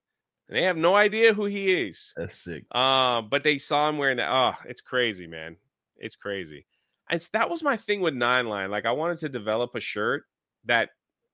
[0.50, 2.14] They have no idea who he is.
[2.16, 2.74] That's sick.
[2.74, 4.32] Um, but they saw him wearing that.
[4.32, 5.58] Oh, it's crazy, man.
[5.98, 6.66] It's crazy.
[7.10, 8.70] And that was my thing with Nine Line.
[8.70, 10.26] Like I wanted to develop a shirt
[10.66, 10.90] that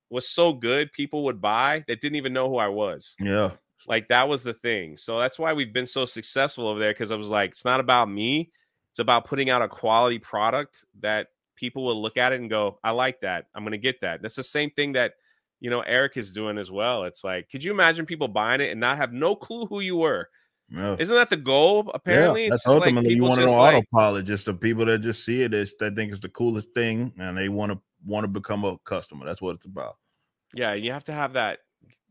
[0.10, 3.16] was so good people would buy that didn't even know who I was.
[3.20, 3.52] Yeah.
[3.88, 4.96] Like that was the thing.
[4.96, 7.80] So that's why we've been so successful over there because I was like, it's not
[7.80, 8.52] about me.
[8.92, 12.80] It's about putting out a quality product that people will look at it and go,
[12.84, 13.48] I like that.
[13.56, 14.22] I'm going to get that.
[14.22, 15.14] That's the same thing that,
[15.60, 17.04] you know, Eric is doing as well.
[17.06, 19.96] It's like, could you imagine people buying it and not have no clue who you
[19.96, 20.30] were?
[20.74, 20.98] No.
[21.00, 21.92] Isn't that the goal?
[21.94, 24.26] Apparently, yeah, that's ultimately like you want to know like, autopilot.
[24.26, 27.48] Just the people that just see it, they think it's the coolest thing, and they
[27.48, 29.24] want to want to become a customer.
[29.24, 29.98] That's what it's about.
[30.56, 31.60] Yeah, you have to have that.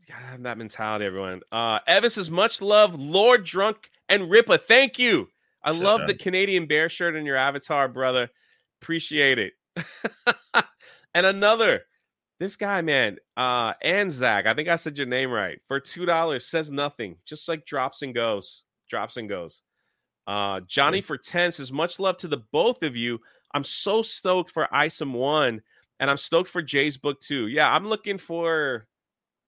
[0.07, 1.41] Have that mentality, everyone.
[1.51, 4.61] Uh Evis is much love, Lord Drunk and Rippa.
[4.61, 5.27] Thank you.
[5.63, 6.07] I Shut love up.
[6.07, 8.29] the Canadian bear shirt in your avatar, brother.
[8.81, 9.53] Appreciate it.
[11.13, 11.81] and another,
[12.39, 15.59] this guy, man, uh, Anzac, I think I said your name right.
[15.67, 19.61] For two dollars, says nothing, just like drops and goes, drops and goes.
[20.25, 23.19] Uh, Johnny for 10 says, much love to the both of you.
[23.53, 25.61] I'm so stoked for ISOM one,
[25.99, 27.47] and I'm stoked for Jay's book too.
[27.47, 28.87] Yeah, I'm looking for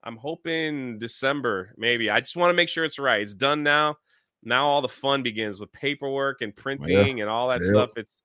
[0.06, 2.10] I'm hoping December, maybe.
[2.10, 3.22] I just want to make sure it's right.
[3.22, 3.98] It's done now.
[4.44, 7.24] Now all the fun begins with paperwork and printing yeah.
[7.24, 7.70] and all that yeah.
[7.72, 7.90] stuff.
[7.96, 8.22] It's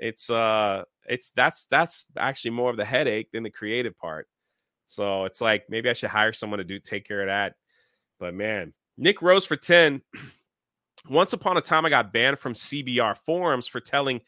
[0.00, 4.28] it's uh it's that's that's actually more of the headache than the creative part.
[4.86, 7.54] So it's like maybe I should hire someone to do take care of that.
[8.18, 10.00] But man, Nick Rose for 10.
[11.08, 14.20] Once upon a time, I got banned from CBR forums for telling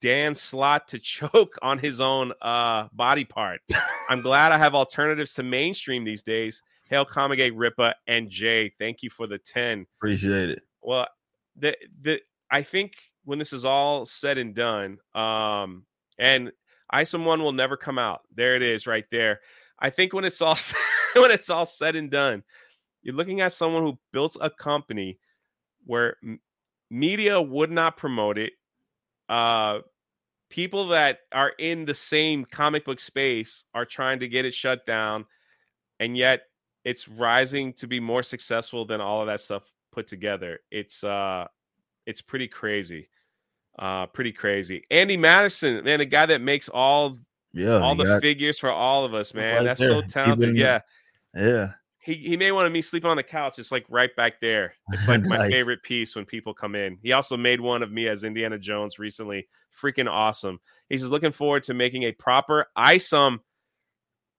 [0.00, 3.60] Dan Slott to choke on his own uh, body part.
[4.08, 6.62] I'm glad I have alternatives to mainstream these days.
[6.88, 8.72] Hail Kamige Rippa and Jay.
[8.78, 9.86] Thank you for the 10.
[9.98, 10.62] Appreciate it.
[10.82, 11.08] Well,
[11.56, 12.20] the the
[12.50, 12.92] I think
[13.24, 15.84] when this is all said and done, um,
[16.20, 16.52] and
[16.92, 18.20] ISOM one will never come out.
[18.36, 19.40] There it is, right there.
[19.80, 20.56] I think when it's all
[21.16, 22.44] when it's all said and done,
[23.02, 25.18] you're looking at someone who built a company
[25.86, 26.40] where m-
[26.90, 28.52] media would not promote it.
[29.28, 29.78] Uh,
[30.50, 34.84] people that are in the same comic book space are trying to get it shut
[34.84, 35.24] down,
[36.00, 36.42] and yet
[36.84, 40.60] it's rising to be more successful than all of that stuff put together.
[40.70, 41.46] It's uh,
[42.06, 43.08] it's pretty crazy.
[43.80, 44.84] Uh, pretty crazy.
[44.90, 47.16] Andy Madison, man, the guy that makes all
[47.52, 49.56] yeah all the got, figures for all of us, man.
[49.56, 49.88] Right That's there.
[49.88, 50.54] so talented.
[50.54, 50.80] Yeah.
[51.34, 51.72] Yeah.
[52.02, 53.58] He, he may want me sleeping on the couch.
[53.58, 54.74] It's like right back there.
[54.92, 56.98] It's like my favorite piece when people come in.
[57.02, 59.48] He also made one of me as Indiana Jones recently.
[59.82, 60.60] Freaking awesome.
[60.88, 63.38] He's just looking forward to making a proper ISOM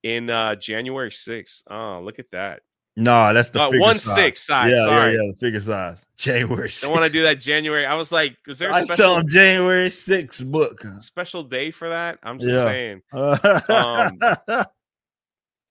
[0.03, 1.63] in uh January 6th.
[1.69, 2.61] Oh, look at that.
[2.97, 4.15] No, that's the uh, one size.
[4.15, 4.69] six size.
[4.69, 5.13] Yeah, Sorry.
[5.13, 6.05] yeah, yeah, the figure size.
[6.18, 6.68] January.
[6.68, 6.85] 6th.
[6.85, 7.85] I want to do that January.
[7.85, 10.85] I was like, is there a I special saw January 6th book?
[10.99, 12.19] Special day for that?
[12.22, 12.63] I'm just yeah.
[12.63, 13.01] saying.
[13.13, 14.65] um,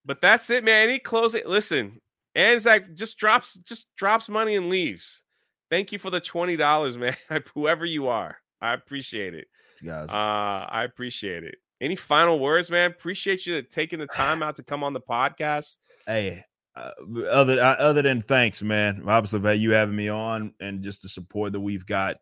[0.05, 0.89] but that's it, man.
[0.89, 1.43] Any closing?
[1.47, 2.01] Listen,
[2.35, 5.23] Anzac just drops just drops money and leaves.
[5.71, 7.17] Thank you for the twenty dollars, man.
[7.55, 9.47] Whoever you are, I appreciate it.
[9.85, 11.57] Guys, uh, I appreciate it.
[11.81, 12.91] Any final words, man?
[12.91, 15.77] Appreciate you taking the time out to come on the podcast.
[16.07, 16.45] Hey,
[16.77, 16.91] uh,
[17.31, 19.03] other uh, other than thanks, man.
[19.07, 22.17] Obviously, for you having me on and just the support that we've got.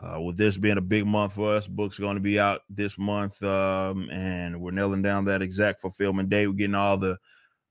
[0.00, 2.96] Uh, with this being a big month for us, books going to be out this
[2.98, 6.46] month, um, and we're nailing down that exact fulfillment date.
[6.46, 7.18] We're getting all the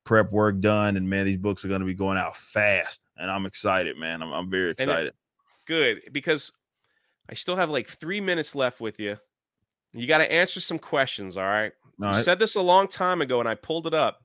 [0.04, 3.32] prep work done, and man, these books are going to be going out fast, and
[3.32, 4.22] I'm excited, man.
[4.22, 5.08] I'm, I'm very excited.
[5.08, 5.16] It,
[5.68, 6.52] good because
[7.30, 9.18] I still have like three minutes left with you.
[9.94, 11.38] You got to answer some questions.
[11.38, 11.72] All right.
[12.02, 14.20] All you said this a long time ago, and I pulled it up.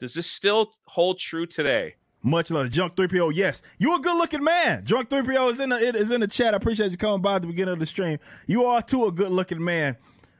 [0.00, 1.94] Does this still hold true today?
[2.22, 3.32] Much love, Junk 3PO.
[3.34, 4.84] Yes, you a good looking man.
[4.84, 6.52] Junk 3PO is in the it is in the chat.
[6.54, 8.18] I appreciate you coming by at the beginning of the stream.
[8.46, 9.96] You are too a good looking man.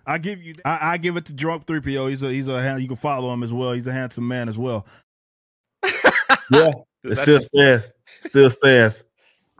[0.07, 2.11] I give you I, I give it to Drunk 3PO.
[2.11, 3.73] He's a he's a you can follow him as well.
[3.73, 4.87] He's a handsome man as well.
[5.83, 5.91] Yeah,
[6.51, 6.75] it
[7.05, 7.93] That's still just- stands.
[8.27, 9.05] Still stands.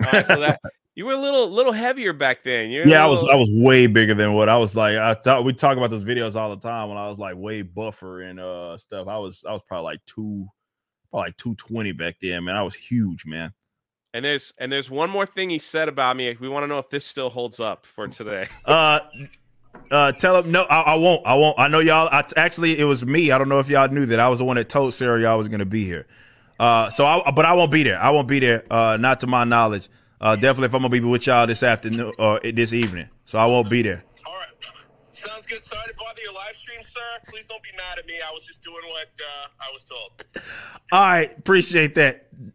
[0.05, 0.61] All right, so that
[1.01, 2.69] you were a little little heavier back then.
[2.69, 4.99] You're Yeah, I was I was way bigger than what I was like.
[4.99, 7.63] I thought we talk about those videos all the time when I was like way
[7.63, 9.09] buffer and uh stuff.
[9.09, 10.47] I was I was probably like two,
[11.11, 12.45] probably like two twenty back then.
[12.45, 13.51] Man, I was huge, man.
[14.13, 16.37] And there's and there's one more thing he said about me.
[16.39, 18.47] We want to know if this still holds up for today.
[18.67, 19.01] Uh
[19.91, 21.27] uh tell him no, I, I won't.
[21.27, 21.59] I won't.
[21.59, 23.31] I know y'all I, actually it was me.
[23.31, 24.21] I don't know if y'all knew that.
[24.21, 26.07] I was the one that told Sarah y'all was gonna be here.
[26.59, 27.99] Uh so I but I won't be there.
[27.99, 29.89] I won't be there, uh not to my knowledge.
[30.21, 33.09] Uh definitely if I'm gonna be with y'all this afternoon or this evening.
[33.25, 34.05] So I won't be there.
[34.27, 34.49] All right.
[35.13, 35.63] Sounds good.
[35.65, 37.27] Sorry to bother your live stream, sir.
[37.29, 38.15] Please don't be mad at me.
[38.27, 40.45] I was just doing what uh, I was told.
[40.93, 42.29] All right, appreciate that.
[42.33, 42.53] And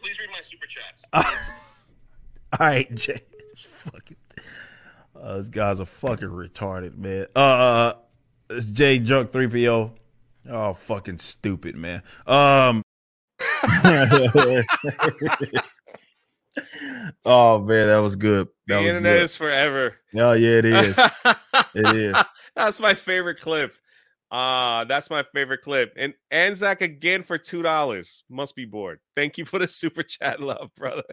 [0.00, 1.02] please read my super chats.
[2.60, 3.20] All right, Jay.
[3.84, 4.16] Fucking.
[5.20, 7.26] Uh, this guy's a fucking retarded, man.
[7.34, 7.94] Uh,
[8.50, 9.90] it's Jay Junk 3PO.
[10.50, 12.02] Oh, fucking stupid, man.
[12.26, 12.82] Um,
[17.24, 18.48] oh man, that was good.
[18.66, 19.22] The was internet good.
[19.22, 19.96] is forever.
[20.16, 20.94] Oh yeah, it is.
[21.74, 22.16] it is.
[22.54, 23.74] That's my favorite clip.
[24.30, 25.94] Ah, that's my favorite clip.
[25.96, 28.24] And Anzac again for two dollars.
[28.28, 29.00] Must be bored.
[29.16, 31.04] Thank you for the super chat, love, brother.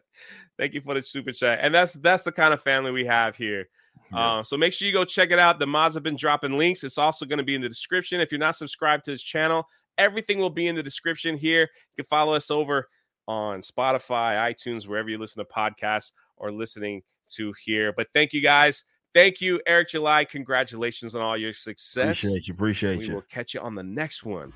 [0.58, 1.60] Thank you for the super chat.
[1.62, 3.70] And that's that's the kind of family we have here.
[4.12, 4.40] Yeah.
[4.40, 5.60] Uh, so make sure you go check it out.
[5.60, 6.84] The mods have been dropping links.
[6.84, 8.20] It's also going to be in the description.
[8.20, 9.66] If you're not subscribed to his channel,
[9.98, 11.62] everything will be in the description here.
[11.62, 12.90] You can follow us over
[13.28, 17.02] on Spotify, iTunes, wherever you listen to podcasts or listening
[17.34, 17.94] to here.
[17.96, 18.84] But thank you guys.
[19.14, 20.26] Thank you, Eric July.
[20.26, 22.20] Congratulations on all your success.
[22.20, 22.54] Appreciate you.
[22.54, 23.14] Appreciate We you.
[23.14, 24.52] will catch you on the next one.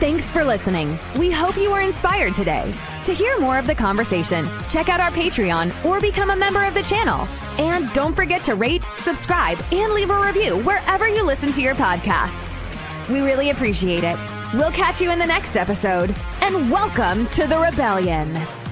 [0.00, 0.98] Thanks for listening.
[1.16, 2.74] We hope you were inspired today.
[3.06, 6.74] To hear more of the conversation, check out our Patreon or become a member of
[6.74, 7.28] the channel.
[7.58, 11.74] And don't forget to rate, subscribe, and leave a review wherever you listen to your
[11.74, 13.08] podcasts.
[13.08, 14.18] We really appreciate it.
[14.54, 16.14] We'll catch you in the next episode.
[16.40, 18.63] And welcome to the Rebellion.